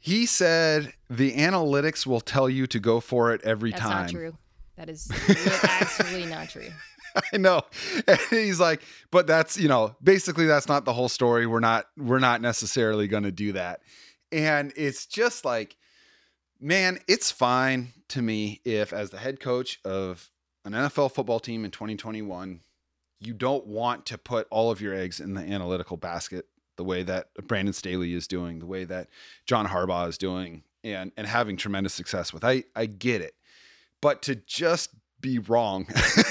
He 0.00 0.26
said 0.26 0.94
the 1.08 1.34
analytics 1.34 2.04
will 2.04 2.20
tell 2.20 2.50
you 2.50 2.66
to 2.66 2.80
go 2.80 2.98
for 2.98 3.32
it 3.32 3.42
every 3.44 3.70
That's 3.70 3.80
time. 3.80 4.02
That's 4.02 4.12
not 4.12 4.18
true. 4.18 4.36
That 4.74 4.88
is 4.88 5.08
absolutely 5.62 6.26
not 6.26 6.48
true. 6.48 6.70
I 7.32 7.36
know. 7.36 7.62
And 8.06 8.18
he's 8.30 8.60
like, 8.60 8.82
but 9.10 9.26
that's, 9.26 9.58
you 9.58 9.68
know, 9.68 9.96
basically 10.02 10.46
that's 10.46 10.68
not 10.68 10.84
the 10.84 10.92
whole 10.92 11.08
story. 11.08 11.46
We're 11.46 11.60
not 11.60 11.86
we're 11.96 12.18
not 12.18 12.40
necessarily 12.40 13.08
going 13.08 13.24
to 13.24 13.32
do 13.32 13.52
that. 13.52 13.80
And 14.30 14.72
it's 14.76 15.06
just 15.06 15.44
like 15.44 15.76
man, 16.62 17.00
it's 17.08 17.30
fine 17.30 17.92
to 18.08 18.22
me 18.22 18.60
if 18.64 18.92
as 18.92 19.10
the 19.10 19.18
head 19.18 19.40
coach 19.40 19.80
of 19.84 20.30
an 20.64 20.72
NFL 20.72 21.12
football 21.12 21.40
team 21.40 21.64
in 21.64 21.72
2021, 21.72 22.60
you 23.20 23.34
don't 23.34 23.66
want 23.66 24.06
to 24.06 24.16
put 24.16 24.46
all 24.50 24.70
of 24.70 24.80
your 24.80 24.94
eggs 24.94 25.20
in 25.20 25.34
the 25.34 25.42
analytical 25.42 25.96
basket 25.96 26.46
the 26.76 26.84
way 26.84 27.02
that 27.02 27.28
Brandon 27.46 27.74
Staley 27.74 28.14
is 28.14 28.26
doing, 28.26 28.60
the 28.60 28.66
way 28.66 28.84
that 28.84 29.08
John 29.44 29.66
Harbaugh 29.66 30.08
is 30.08 30.16
doing 30.16 30.62
and 30.84 31.12
and 31.16 31.26
having 31.26 31.56
tremendous 31.56 31.94
success 31.94 32.32
with. 32.32 32.44
I 32.44 32.64
I 32.74 32.86
get 32.86 33.20
it. 33.20 33.34
But 34.00 34.22
to 34.22 34.36
just 34.36 34.90
be 35.22 35.38
wrong. 35.38 35.86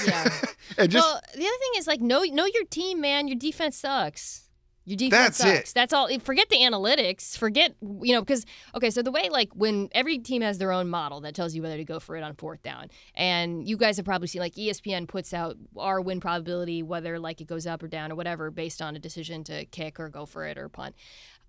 Yeah. 0.06 0.28
and 0.78 0.90
just 0.90 1.04
well, 1.04 1.20
the 1.34 1.40
other 1.40 1.58
thing 1.58 1.72
is 1.76 1.86
like 1.88 2.00
know 2.00 2.22
know 2.22 2.46
your 2.46 2.64
team, 2.64 3.00
man. 3.00 3.26
Your 3.26 3.36
defense 3.36 3.76
sucks. 3.76 4.48
Your 4.84 4.96
defense 4.96 5.38
That's 5.38 5.44
it. 5.44 5.56
sucks. 5.56 5.72
That's 5.72 5.92
all. 5.92 6.08
Forget 6.20 6.48
the 6.48 6.56
analytics. 6.56 7.36
Forget 7.36 7.74
you 7.80 8.12
know 8.14 8.20
because 8.20 8.44
okay. 8.74 8.90
So 8.90 9.02
the 9.02 9.12
way 9.12 9.28
like 9.30 9.50
when 9.54 9.88
every 9.92 10.18
team 10.18 10.42
has 10.42 10.58
their 10.58 10.72
own 10.72 10.88
model 10.88 11.20
that 11.22 11.34
tells 11.34 11.54
you 11.54 11.62
whether 11.62 11.76
to 11.76 11.84
go 11.84 12.00
for 12.00 12.16
it 12.16 12.22
on 12.22 12.34
fourth 12.34 12.62
down, 12.62 12.88
and 13.14 13.66
you 13.68 13.76
guys 13.76 13.96
have 13.96 14.04
probably 14.04 14.28
seen 14.28 14.40
like 14.40 14.54
ESPN 14.54 15.06
puts 15.06 15.32
out 15.32 15.56
our 15.76 16.00
win 16.00 16.20
probability 16.20 16.82
whether 16.82 17.18
like 17.18 17.40
it 17.40 17.46
goes 17.46 17.66
up 17.66 17.82
or 17.82 17.88
down 17.88 18.12
or 18.12 18.14
whatever 18.14 18.50
based 18.50 18.82
on 18.82 18.96
a 18.96 18.98
decision 18.98 19.44
to 19.44 19.64
kick 19.66 20.00
or 20.00 20.08
go 20.08 20.26
for 20.26 20.46
it 20.46 20.58
or 20.58 20.68
punt. 20.68 20.94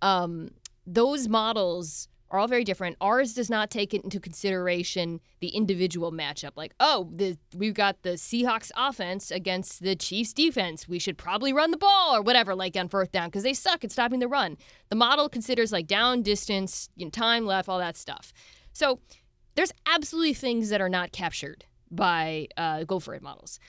Um, 0.01 0.51
those 0.85 1.27
models 1.27 2.09
are 2.34 2.39
all 2.39 2.47
very 2.47 2.63
different. 2.63 2.97
Ours 2.99 3.36
does 3.36 3.49
not 3.49 3.69
take 3.69 3.93
into 3.93 4.19
consideration 4.19 5.21
the 5.39 5.49
individual 5.49 6.11
matchup. 6.11 6.53
Like, 6.55 6.73
oh, 6.79 7.11
the, 7.15 7.38
we've 7.55 7.75
got 7.75 8.01
the 8.01 8.13
Seahawks 8.13 8.71
offense 8.75 9.29
against 9.29 9.84
the 9.84 9.95
Chiefs 9.95 10.34
defense. 10.34 10.88
We 10.88 10.97
should 10.97 11.17
probably 11.17 11.53
run 11.53 11.69
the 11.69 11.77
ball 11.77 12.15
or 12.15 12.23
whatever, 12.23 12.55
like 12.55 12.75
on 12.75 12.89
fourth 12.89 13.11
down, 13.11 13.27
because 13.27 13.43
they 13.43 13.53
suck 13.53 13.84
at 13.84 13.91
stopping 13.91 14.19
the 14.19 14.27
run. 14.27 14.57
The 14.89 14.95
model 14.95 15.29
considers 15.29 15.71
like 15.71 15.86
down, 15.86 16.23
distance, 16.23 16.89
you 16.95 17.05
know, 17.05 17.11
time 17.11 17.45
left, 17.45 17.69
all 17.69 17.77
that 17.77 17.95
stuff. 17.95 18.34
So 18.73 18.99
there's 19.53 19.71
absolutely 19.86 20.34
things 20.34 20.69
that 20.69 20.81
are 20.81 20.89
not 20.89 21.11
captured 21.11 21.65
by 21.91 22.47
uh, 22.57 22.84
go 22.86 22.99
for 22.99 23.13
it 23.13 23.21
models. 23.21 23.59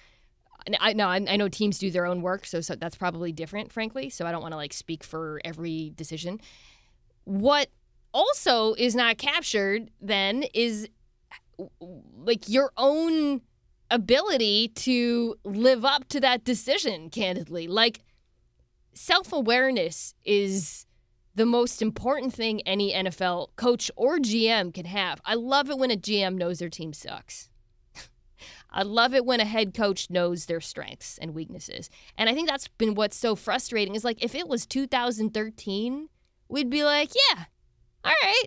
I 0.81 0.95
know 0.95 1.09
I 1.09 1.17
I 1.17 1.37
know 1.37 1.51
teams 1.51 1.79
do 1.79 1.91
their 1.91 2.07
own 2.07 2.23
work, 2.23 2.47
so, 2.47 2.63
so 2.63 2.75
that's 2.75 2.97
probably 2.97 3.33
different, 3.33 3.71
frankly. 3.71 4.09
So 4.09 4.25
I 4.25 4.33
don't 4.33 4.41
want 4.41 4.53
to 4.53 4.57
like 4.57 4.73
speak 4.73 5.05
for 5.05 5.43
every 5.45 5.93
decision. 5.95 6.41
What 7.25 7.69
also 8.15 8.75
is 8.75 8.95
not 8.95 9.19
captured 9.19 9.91
then 10.01 10.45
is 10.55 10.89
like 12.17 12.49
your 12.49 12.71
own 12.79 13.43
ability 13.91 14.69
to 14.69 15.35
live 15.45 15.85
up 15.85 16.09
to 16.09 16.21
that 16.21 16.45
decision 16.45 17.11
candidly 17.11 17.69
like 17.69 18.01
self-awareness 18.95 20.15
is 20.25 20.87
the 21.35 21.47
most 21.47 21.83
important 21.83 22.33
thing 22.33 22.61
any 22.63 22.93
NFL 22.93 23.49
coach 23.57 23.91
or 23.97 24.19
GM 24.19 24.73
can 24.73 24.87
have. 24.87 25.21
I 25.25 25.35
love 25.35 25.69
it 25.69 25.79
when 25.79 25.91
a 25.91 25.97
GM 25.97 26.37
knows 26.37 26.61
their 26.61 26.69
team 26.69 26.93
sucks. 26.93 27.51
I 28.71 28.83
love 28.83 29.15
it 29.15 29.25
when 29.25 29.41
a 29.41 29.45
head 29.45 29.75
coach 29.75 30.11
knows 30.11 30.47
their 30.47 30.61
strengths 30.61 31.19
and 31.19 31.35
weaknesses. 31.35 31.91
And 32.17 32.31
I 32.31 32.35
think 32.35 32.49
that's 32.49 32.69
been 32.69 32.95
what's 32.95 33.17
so 33.17 33.35
frustrating 33.35 33.95
is 33.97 34.05
like 34.05 34.23
if 34.23 34.35
it 34.35 34.49
was 34.49 34.65
2013, 34.65 36.09
we'd 36.49 36.71
be 36.71 36.85
like, 36.85 37.11
yeah, 37.31 37.45
all 38.05 38.13
right, 38.23 38.45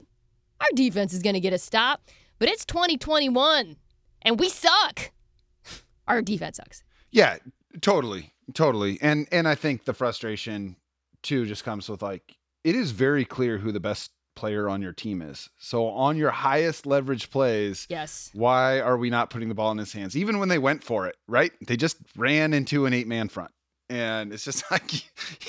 our 0.62 0.68
defense 0.76 1.14
is 1.14 1.22
going 1.22 1.34
to 1.36 1.40
get 1.40 1.54
a 1.54 1.58
stop. 1.58 2.02
But 2.40 2.50
it's 2.50 2.66
2021 2.66 3.78
and 4.22 4.40
we 4.40 4.50
suck. 4.50 5.12
Our 6.08 6.22
defense 6.22 6.58
sucks. 6.58 6.84
Yeah, 7.12 7.38
totally, 7.82 8.34
totally. 8.54 9.00
And 9.02 9.28
and 9.32 9.48
I 9.48 9.56
think 9.56 9.86
the 9.86 9.94
frustration 9.94 10.76
too 11.24 11.46
just 11.46 11.64
comes 11.64 11.90
with 11.90 12.02
like 12.04 12.36
it 12.64 12.76
is 12.76 12.92
very 12.92 13.26
clear 13.26 13.58
who 13.58 13.72
the 13.72 13.80
best 13.80 14.12
player 14.36 14.70
on 14.70 14.84
your 14.84 14.94
team 14.94 15.22
is. 15.24 15.50
So 15.58 15.88
on 15.88 16.16
your 16.16 16.30
highest 16.30 16.86
leverage 16.86 17.32
plays, 17.32 17.88
Yes. 17.90 18.30
why 18.34 18.80
are 18.80 18.98
we 18.98 19.10
not 19.10 19.32
putting 19.32 19.50
the 19.50 19.56
ball 19.56 19.72
in 19.72 19.80
his 19.80 19.94
hands? 19.94 20.16
Even 20.16 20.38
when 20.38 20.48
they 20.50 20.60
went 20.60 20.84
for 20.84 21.08
it, 21.08 21.16
right? 21.28 21.52
They 21.66 21.76
just 21.76 21.98
ran 22.16 22.54
into 22.54 22.86
an 22.86 22.94
eight 22.94 23.08
man 23.08 23.30
front. 23.30 23.50
And 23.90 24.34
it's 24.34 24.44
just 24.44 24.64
like 24.72 24.94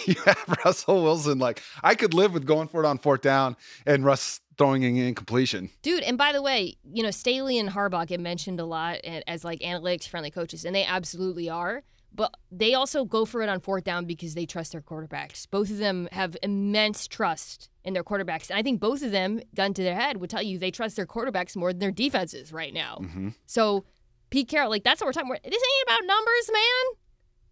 you 0.07 0.15
have 0.25 0.59
Russell 0.65 1.03
Wilson. 1.03 1.39
Like 1.39 1.63
I 1.83 1.95
could 1.95 2.15
live 2.15 2.33
with 2.33 2.47
going 2.47 2.69
for 2.69 2.83
it 2.83 2.87
on 2.87 2.99
fourth 2.99 3.23
down 3.23 3.57
and 3.87 4.05
Russ 4.05 4.41
throwing 4.57 4.85
an 4.85 4.97
incompletion. 4.97 5.71
Dude, 5.83 6.03
and 6.03 6.19
by 6.19 6.33
the 6.33 6.43
way, 6.43 6.77
you 6.93 7.03
know, 7.03 7.13
Staley 7.13 7.59
and 7.59 7.71
Harbaugh 7.71 8.07
get 8.07 8.21
mentioned 8.21 8.61
a 8.61 8.65
lot 8.65 8.97
as 9.05 9.45
like 9.45 9.61
analytics 9.61 10.09
friendly 10.09 10.31
coaches, 10.31 10.65
and 10.65 10.75
they 10.75 10.85
absolutely 10.85 11.49
are. 11.49 11.83
But 12.13 12.35
they 12.51 12.75
also 12.75 13.05
go 13.05 13.25
for 13.25 13.43
it 13.43 13.49
on 13.49 13.61
fourth 13.61 13.85
down 13.85 14.07
because 14.07 14.35
they 14.35 14.47
trust 14.47 14.73
their 14.73 14.81
quarterbacks. 14.81 15.47
Both 15.49 15.71
of 15.71 15.79
them 15.79 16.09
have 16.11 16.37
immense 16.43 17.07
trust 17.07 17.69
in 17.85 17.93
their 17.93 18.03
quarterbacks. 18.03 18.51
And 18.51 18.59
I 18.59 18.63
think 18.63 18.81
both 18.81 19.03
of 19.03 19.13
them, 19.13 19.41
gun 19.55 19.75
to 19.75 19.83
their 19.83 19.95
head, 19.95 20.17
would 20.17 20.31
tell 20.31 20.43
you 20.43 20.59
they 20.59 20.71
trust 20.71 20.97
their 20.97 21.07
quarterbacks 21.07 21.55
more 21.55 21.73
than 21.73 21.81
their 21.81 21.93
defenses 21.93 22.53
right 22.53 22.73
now. 22.73 22.99
Mm-hmm. 23.03 23.29
So 23.47 23.85
Pete 24.31 24.49
Carroll, 24.49 24.71
like 24.71 24.85
that's 24.85 25.01
what 25.01 25.07
we're 25.07 25.13
talking 25.13 25.31
about. 25.31 25.43
This 25.45 25.63
ain't 25.63 25.89
about 25.89 26.07
numbers, 26.07 26.51
man. 26.53 26.99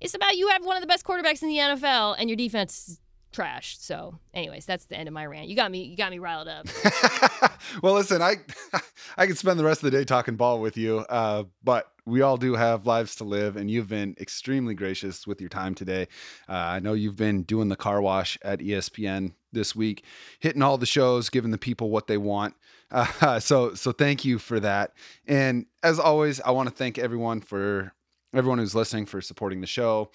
It's 0.01 0.15
about 0.15 0.37
you 0.37 0.49
have 0.49 0.65
one 0.65 0.77
of 0.77 0.81
the 0.81 0.87
best 0.87 1.05
quarterbacks 1.05 1.43
in 1.43 1.49
the 1.49 1.59
NFL 1.59 2.17
and 2.19 2.29
your 2.29 2.37
defense 2.37 2.89
is 2.89 3.01
trash. 3.33 3.77
So, 3.79 4.19
anyways, 4.33 4.65
that's 4.65 4.87
the 4.87 4.97
end 4.97 5.09
of 5.09 5.15
my 5.15 5.27
rant. 5.27 5.49
You 5.49 5.57
got 5.57 5.71
me. 5.71 5.83
You 5.85 5.97
got 5.97 6.11
me 6.11 6.19
riled 6.19 6.49
up. 6.49 6.67
well, 7.83 7.95
listen, 7.95 8.23
I 8.23 8.37
I 9.17 9.27
could 9.27 9.39
spend 9.39 9.59
the 9.59 9.65
rest 9.65 9.83
of 9.85 9.91
the 9.91 9.97
day 9.97 10.05
talking 10.05 10.37
ball 10.37 10.61
with 10.61 10.77
you, 10.77 11.01
uh, 11.01 11.45
but 11.63 11.93
we 12.07 12.23
all 12.23 12.37
do 12.37 12.55
have 12.55 12.87
lives 12.87 13.17
to 13.17 13.25
live, 13.25 13.57
and 13.57 13.71
you've 13.71 13.89
been 13.89 14.17
extremely 14.19 14.75
gracious 14.75 15.27
with 15.27 15.41
your 15.41 15.51
time 15.51 15.75
today. 15.75 16.09
Uh, 16.49 16.53
I 16.53 16.81
know 16.81 16.95
you've 16.95 17.17
been 17.17 17.43
doing 17.43 17.69
the 17.69 17.77
car 17.77 18.01
wash 18.01 18.39
at 18.43 18.61
ESPN 18.61 19.33
this 19.53 19.77
week, 19.77 20.05
hitting 20.39 20.63
all 20.63 20.79
the 20.79 20.87
shows, 20.87 21.29
giving 21.29 21.51
the 21.51 21.59
people 21.59 21.91
what 21.91 22.07
they 22.07 22.17
want. 22.17 22.55
Uh, 22.91 23.41
so, 23.41 23.75
so 23.75 23.93
thank 23.93 24.25
you 24.25 24.39
for 24.39 24.61
that. 24.61 24.93
And 25.27 25.67
as 25.83 25.99
always, 25.99 26.41
I 26.41 26.53
want 26.53 26.69
to 26.69 26.75
thank 26.75 26.97
everyone 26.99 27.41
for 27.41 27.93
everyone 28.35 28.59
who's 28.59 28.75
listening 28.75 29.07
for 29.07 29.21
supporting 29.21 29.61
the 29.61 29.67
show 29.67 30.11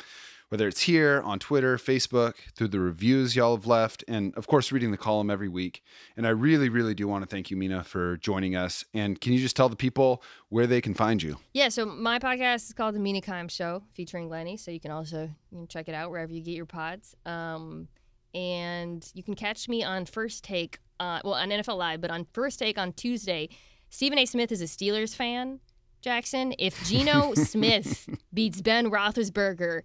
whether 0.51 0.67
it's 0.67 0.81
here 0.81 1.21
on 1.23 1.39
Twitter, 1.39 1.77
Facebook, 1.77 2.33
through 2.57 2.67
the 2.67 2.79
reviews 2.79 3.37
y'all 3.37 3.55
have 3.55 3.65
left, 3.65 4.03
and 4.09 4.35
of 4.35 4.47
course, 4.47 4.69
reading 4.69 4.91
the 4.91 4.97
column 4.97 5.29
every 5.29 5.47
week. 5.47 5.81
And 6.17 6.27
I 6.27 6.31
really, 6.31 6.67
really 6.67 6.93
do 6.93 7.07
want 7.07 7.23
to 7.23 7.25
thank 7.25 7.49
you, 7.49 7.55
Mina, 7.55 7.85
for 7.85 8.17
joining 8.17 8.57
us. 8.57 8.83
And 8.93 9.19
can 9.21 9.31
you 9.31 9.39
just 9.39 9.55
tell 9.55 9.69
the 9.69 9.77
people 9.77 10.21
where 10.49 10.67
they 10.67 10.81
can 10.81 10.93
find 10.93 11.23
you? 11.23 11.37
Yeah, 11.53 11.69
so 11.69 11.85
my 11.85 12.19
podcast 12.19 12.67
is 12.67 12.73
called 12.73 12.95
The 12.95 12.99
Mina 12.99 13.21
Kimes 13.21 13.51
Show, 13.51 13.83
featuring 13.93 14.27
Lenny. 14.27 14.57
So 14.57 14.71
you 14.71 14.81
can 14.81 14.91
also 14.91 15.29
you 15.51 15.57
can 15.57 15.67
check 15.67 15.87
it 15.87 15.95
out 15.95 16.11
wherever 16.11 16.33
you 16.33 16.41
get 16.41 16.51
your 16.51 16.65
pods. 16.65 17.15
Um, 17.25 17.87
and 18.35 19.09
you 19.13 19.23
can 19.23 19.35
catch 19.35 19.69
me 19.69 19.85
on 19.85 20.05
First 20.05 20.43
Take, 20.43 20.79
uh, 20.99 21.21
well, 21.23 21.35
on 21.35 21.49
NFL 21.49 21.77
Live, 21.77 22.01
but 22.01 22.11
on 22.11 22.27
First 22.33 22.59
Take 22.59 22.77
on 22.77 22.91
Tuesday. 22.91 23.47
Stephen 23.89 24.19
A. 24.19 24.25
Smith 24.25 24.51
is 24.51 24.61
a 24.61 24.65
Steelers 24.65 25.15
fan. 25.15 25.61
Jackson, 26.01 26.53
if 26.59 26.83
Geno 26.85 27.33
Smith 27.35 28.09
beats 28.33 28.61
Ben 28.61 28.89
Roethlisberger 28.89 29.81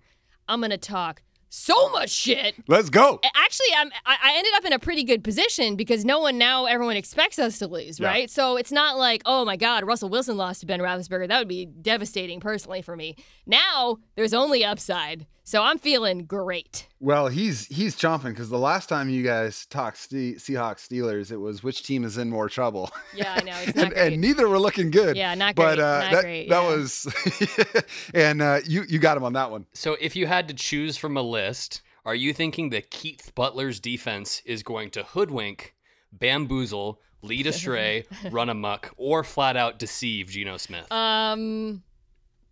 I'm 0.48 0.60
gonna 0.60 0.78
talk 0.78 1.22
so 1.48 1.88
much 1.90 2.10
shit. 2.10 2.54
Let's 2.68 2.90
go. 2.90 3.20
Actually, 3.24 3.66
I'm, 3.76 3.90
I 4.04 4.34
ended 4.36 4.52
up 4.56 4.64
in 4.64 4.72
a 4.72 4.78
pretty 4.78 5.04
good 5.04 5.24
position 5.24 5.76
because 5.76 6.04
no 6.04 6.18
one 6.20 6.38
now, 6.38 6.66
everyone 6.66 6.96
expects 6.96 7.38
us 7.38 7.58
to 7.60 7.66
lose, 7.66 8.00
right? 8.00 8.28
So 8.28 8.56
it's 8.56 8.72
not 8.72 8.98
like, 8.98 9.22
oh 9.24 9.44
my 9.44 9.56
God, 9.56 9.84
Russell 9.84 10.08
Wilson 10.08 10.36
lost 10.36 10.60
to 10.60 10.66
Ben 10.66 10.80
Roethlisberger. 10.80 11.28
That 11.28 11.38
would 11.38 11.48
be 11.48 11.64
devastating 11.66 12.40
personally 12.40 12.82
for 12.82 12.96
me. 12.96 13.16
Now 13.46 13.98
there's 14.16 14.34
only 14.34 14.64
upside. 14.64 15.26
So 15.46 15.62
I'm 15.62 15.78
feeling 15.78 16.24
great. 16.24 16.88
Well, 16.98 17.28
he's 17.28 17.66
he's 17.66 17.94
chomping 17.94 18.30
because 18.30 18.48
the 18.48 18.58
last 18.58 18.88
time 18.88 19.08
you 19.08 19.22
guys 19.22 19.64
talked 19.66 19.96
Ste- 19.96 20.42
Seahawks 20.42 20.88
Steelers, 20.88 21.30
it 21.30 21.36
was 21.36 21.62
which 21.62 21.84
team 21.84 22.02
is 22.02 22.18
in 22.18 22.28
more 22.28 22.48
trouble. 22.48 22.90
Yeah, 23.14 23.32
I 23.32 23.42
know. 23.44 23.52
and, 23.76 23.92
and, 23.92 24.20
neither 24.20 24.48
were 24.48 24.58
looking 24.58 24.90
good. 24.90 25.16
Yeah, 25.16 25.36
not 25.36 25.54
great. 25.54 25.76
But 25.76 25.78
uh, 25.78 26.00
not 26.00 26.12
that, 26.12 26.22
great, 26.24 26.48
that 26.48 26.62
yeah. 26.62 26.76
was, 26.76 27.84
and 28.14 28.42
uh, 28.42 28.58
you 28.66 28.82
you 28.88 28.98
got 28.98 29.16
him 29.16 29.22
on 29.22 29.34
that 29.34 29.52
one. 29.52 29.66
So 29.72 29.96
if 30.00 30.16
you 30.16 30.26
had 30.26 30.48
to 30.48 30.54
choose 30.54 30.96
from 30.96 31.16
a 31.16 31.22
list, 31.22 31.80
are 32.04 32.16
you 32.16 32.32
thinking 32.32 32.70
that 32.70 32.90
Keith 32.90 33.30
Butler's 33.36 33.78
defense 33.78 34.42
is 34.44 34.64
going 34.64 34.90
to 34.90 35.04
hoodwink, 35.04 35.76
bamboozle, 36.10 37.00
lead 37.22 37.46
astray, 37.46 38.04
run 38.32 38.48
amok, 38.48 38.92
or 38.96 39.22
flat 39.22 39.56
out 39.56 39.78
deceive 39.78 40.28
Geno 40.28 40.56
Smith? 40.56 40.90
Um, 40.90 41.84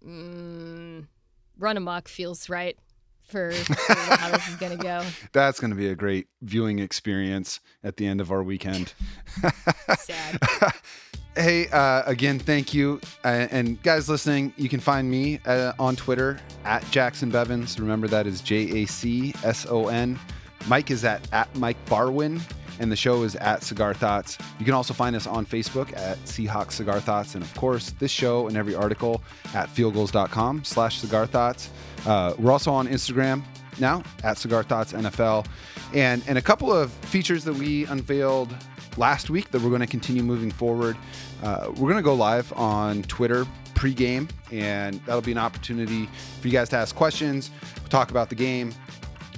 mm, 0.07 1.07
run 1.59 1.77
amok 1.77 2.09
feels 2.09 2.49
right 2.49 2.77
for, 3.23 3.53
for 3.53 3.95
how 4.15 4.31
this 4.31 4.49
is 4.49 4.57
gonna 4.57 4.77
go. 4.77 5.05
That's 5.33 5.61
gonna 5.61 5.75
be 5.75 5.89
a 5.89 5.95
great 5.95 6.29
viewing 6.43 6.79
experience 6.79 7.61
at 7.83 7.97
the 7.97 8.07
end 8.07 8.21
of 8.21 8.31
our 8.31 8.43
weekend. 8.43 8.95
Sad. 9.99 10.39
hey, 11.37 11.69
uh, 11.69 12.03
again, 12.07 12.39
thank 12.39 12.75
you, 12.75 13.01
uh, 13.25 13.49
and 13.51 13.83
guys 13.83 14.09
listening, 14.09 14.53
you 14.57 14.69
can 14.69 14.81
find 14.81 15.11
me 15.11 15.41
uh, 15.47 15.73
on 15.79 15.97
Twitter 15.97 16.39
at 16.65 16.89
Jacson 16.91 17.31
Bevens. 17.31 17.79
Remember 17.79 18.09
that 18.09 18.27
is 18.27 18.41
J 18.41 18.83
A 18.83 18.87
C 18.87 19.35
S 19.43 19.67
O 19.69 19.89
N. 19.89 20.19
Mike 20.67 20.91
is 20.91 21.05
at 21.05 21.27
at 21.33 21.55
Mike 21.57 21.83
Barwin 21.87 22.41
and 22.79 22.91
the 22.91 22.97
show 22.97 23.23
is 23.23 23.37
at 23.37 23.63
Cigar 23.63 23.95
Thoughts. 23.95 24.39
You 24.59 24.65
can 24.65 24.75
also 24.75 24.95
find 24.95 25.15
us 25.15 25.27
on 25.27 25.47
Facebook 25.47 25.97
at 25.97 26.19
Seahawks 26.25 26.73
Cigar 26.73 27.01
Thoughts, 27.01 27.35
and 27.35 27.43
of 27.45 27.55
course, 27.55 27.91
this 27.93 28.11
show 28.11 28.49
and 28.49 28.57
every 28.57 28.75
article 28.75 29.23
at 29.55 29.69
fieldgulls.com 29.69 30.65
slash 30.65 30.99
cigar 30.99 31.27
thoughts. 31.27 31.71
Uh, 32.07 32.35
we're 32.39 32.53
also 32.53 32.73
on 32.73 32.89
Instagram 32.89 33.43
now 33.81 34.03
at 34.23 34.39
Cigar 34.39 34.63
Thoughts 34.63 34.93
NFL, 34.93 35.47
and 35.93 36.23
and 36.27 36.39
a 36.39 36.43
couple 36.43 36.73
of 36.73 36.91
features 36.93 37.45
that 37.45 37.55
we 37.55 37.87
unveiled 37.87 38.55
last 38.97 39.31
week 39.31 39.51
that 39.51 39.61
we're 39.61 39.71
going 39.71 39.81
to 39.81 39.87
continue 39.87 40.23
moving 40.23 40.51
forward. 40.51 40.97
Uh, 41.43 41.67
we're 41.71 41.91
going 41.91 41.97
to 41.97 42.03
go 42.03 42.15
live 42.15 42.53
on 42.55 43.03
Twitter 43.05 43.47
pregame, 43.75 44.29
and 44.53 45.01
that'll 45.05 45.21
be 45.21 45.33
an 45.33 45.39
opportunity 45.39 46.09
for 46.41 46.49
you 46.49 46.53
guys 46.53 46.69
to 46.71 46.77
ask 46.77 46.95
questions, 46.95 47.51
talk 47.91 48.11
about 48.11 48.29
the 48.29 48.35
game, 48.35 48.73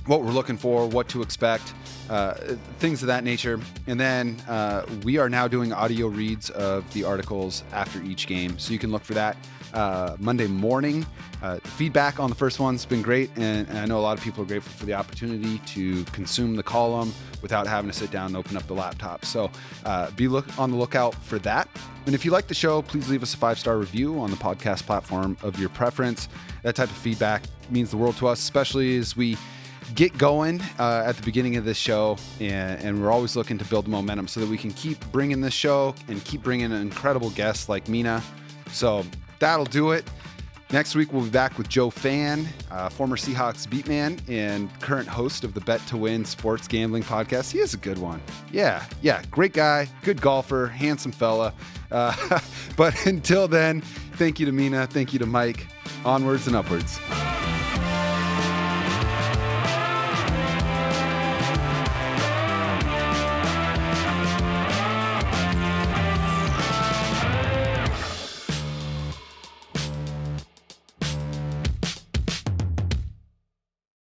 what 0.07 0.23
we're 0.23 0.31
looking 0.31 0.57
for, 0.57 0.87
what 0.87 1.09
to 1.09 1.23
expect. 1.23 1.75
Uh, 2.09 2.35
things 2.79 3.03
of 3.03 3.09
that 3.09 3.25
nature. 3.25 3.61
And 3.87 3.99
then 3.99 4.37
uh, 4.49 4.87
we 5.03 5.19
are 5.19 5.29
now 5.29 5.49
doing 5.49 5.73
audio 5.73 6.07
reads 6.07 6.51
of 6.51 6.91
the 6.93 7.05
articles 7.05 7.65
after 7.73 8.03
each 8.03 8.27
game. 8.27 8.59
So 8.59 8.73
you 8.73 8.79
can 8.79 8.93
look 8.93 9.03
for 9.03 9.15
that 9.15 9.37
uh, 9.75 10.17
Monday 10.19 10.47
morning. 10.47 11.05
Uh, 11.43 11.59
feedback 11.59 12.19
on 12.19 12.31
the 12.31 12.37
first 12.37 12.59
one's 12.59 12.87
been 12.87 13.03
great. 13.03 13.31
And, 13.37 13.69
and, 13.69 13.79
I 13.79 13.85
know 13.85 13.99
a 13.99 14.01
lot 14.01 14.17
of 14.17 14.25
people 14.25 14.43
are 14.43 14.47
grateful 14.47 14.73
for 14.73 14.87
the 14.87 14.95
opportunity 14.95 15.59
to 15.59 16.05
consume 16.07 16.57
the 16.57 16.63
column 16.63 17.13
without 17.43 17.67
having 17.67 17.91
to 17.91 17.97
sit 17.97 18.11
down 18.11 18.29
and 18.29 18.37
open 18.37 18.57
up 18.57 18.67
the 18.67 18.75
laptop. 18.75 19.25
So 19.25 19.51
uh, 19.85 20.11
be 20.13 20.29
look 20.29 20.59
on 20.59 20.71
the 20.71 20.77
lookout 20.77 21.15
for 21.15 21.39
that. 21.41 21.69
And 22.07 22.15
if 22.15 22.25
you 22.25 22.31
like 22.31 22.47
the 22.47 22.55
show, 22.55 22.83
please 22.83 23.11
leave 23.11 23.23
us 23.23 23.35
a 23.35 23.37
five 23.37 23.59
star 23.59 23.79
review 23.79 24.19
on 24.21 24.31
the 24.31 24.37
podcast 24.37 24.87
platform 24.87 25.37
of 25.43 25.59
your 25.59 25.69
preference. 25.69 26.29
That 26.63 26.77
type 26.77 26.91
of 26.91 26.97
feedback 26.97 27.43
means 27.69 27.91
the 27.91 27.97
world 27.97 28.17
to 28.19 28.29
us, 28.29 28.39
especially 28.39 28.97
as 28.97 29.17
we 29.17 29.37
get 29.95 30.17
going 30.19 30.61
uh, 30.79 31.05
at 31.07 31.17
the 31.17 31.23
beginning 31.23 31.57
of 31.57 31.65
this 31.65 31.77
show, 31.77 32.17
and, 32.41 32.83
and, 32.83 33.03
we're 33.03 33.11
always 33.11 33.37
looking 33.37 33.59
to 33.59 33.65
build 33.67 33.87
momentum 33.89 34.29
so 34.29 34.41
that 34.41 34.49
we 34.49 34.59
can 34.59 34.73
keep 34.73 34.99
bringing 35.13 35.41
this 35.41 35.55
show 35.55 35.95
and 36.09 36.23
keep 36.25 36.43
bringing 36.43 36.73
incredible 36.73 37.31
guests 37.31 37.69
like 37.69 37.89
Mina. 37.89 38.23
So 38.73 39.05
that'll 39.39 39.65
do 39.65 39.93
it. 39.93 40.05
Next 40.73 40.97
week, 40.97 41.13
we'll 41.13 41.23
be 41.23 41.31
back 41.31 41.59
with 41.59 41.69
Joe 41.69 41.91
Fann, 41.91 42.49
uh, 42.73 42.89
former 42.89 43.17
Seahawks 43.17 43.69
beatman 43.69 44.21
and 44.29 44.69
current 44.81 45.07
host 45.07 45.45
of 45.45 45.55
the 45.55 45.61
Bet 45.61 45.81
to 45.87 45.97
Win 45.97 46.25
sports 46.25 46.67
gambling 46.67 47.05
podcast. 47.05 47.53
He 47.53 47.61
is 47.61 47.73
a 47.73 47.77
good 47.77 47.99
one. 47.99 48.21
Yeah, 48.51 48.85
yeah, 49.01 49.23
great 49.31 49.53
guy, 49.53 49.89
good 50.03 50.21
golfer, 50.21 50.67
handsome 50.67 51.13
fella. 51.13 51.55
Uh, 51.93 52.41
but 52.77 53.07
until 53.07 53.47
then, 53.47 53.81
thank 54.15 54.41
you 54.41 54.47
to 54.47 54.53
Mina, 54.53 54.89
thank 54.89 55.13
you 55.13 55.21
to 55.21 55.27
Mike. 55.27 55.69
Onwards 56.05 56.49
and 56.49 56.57
upwards. 56.57 56.99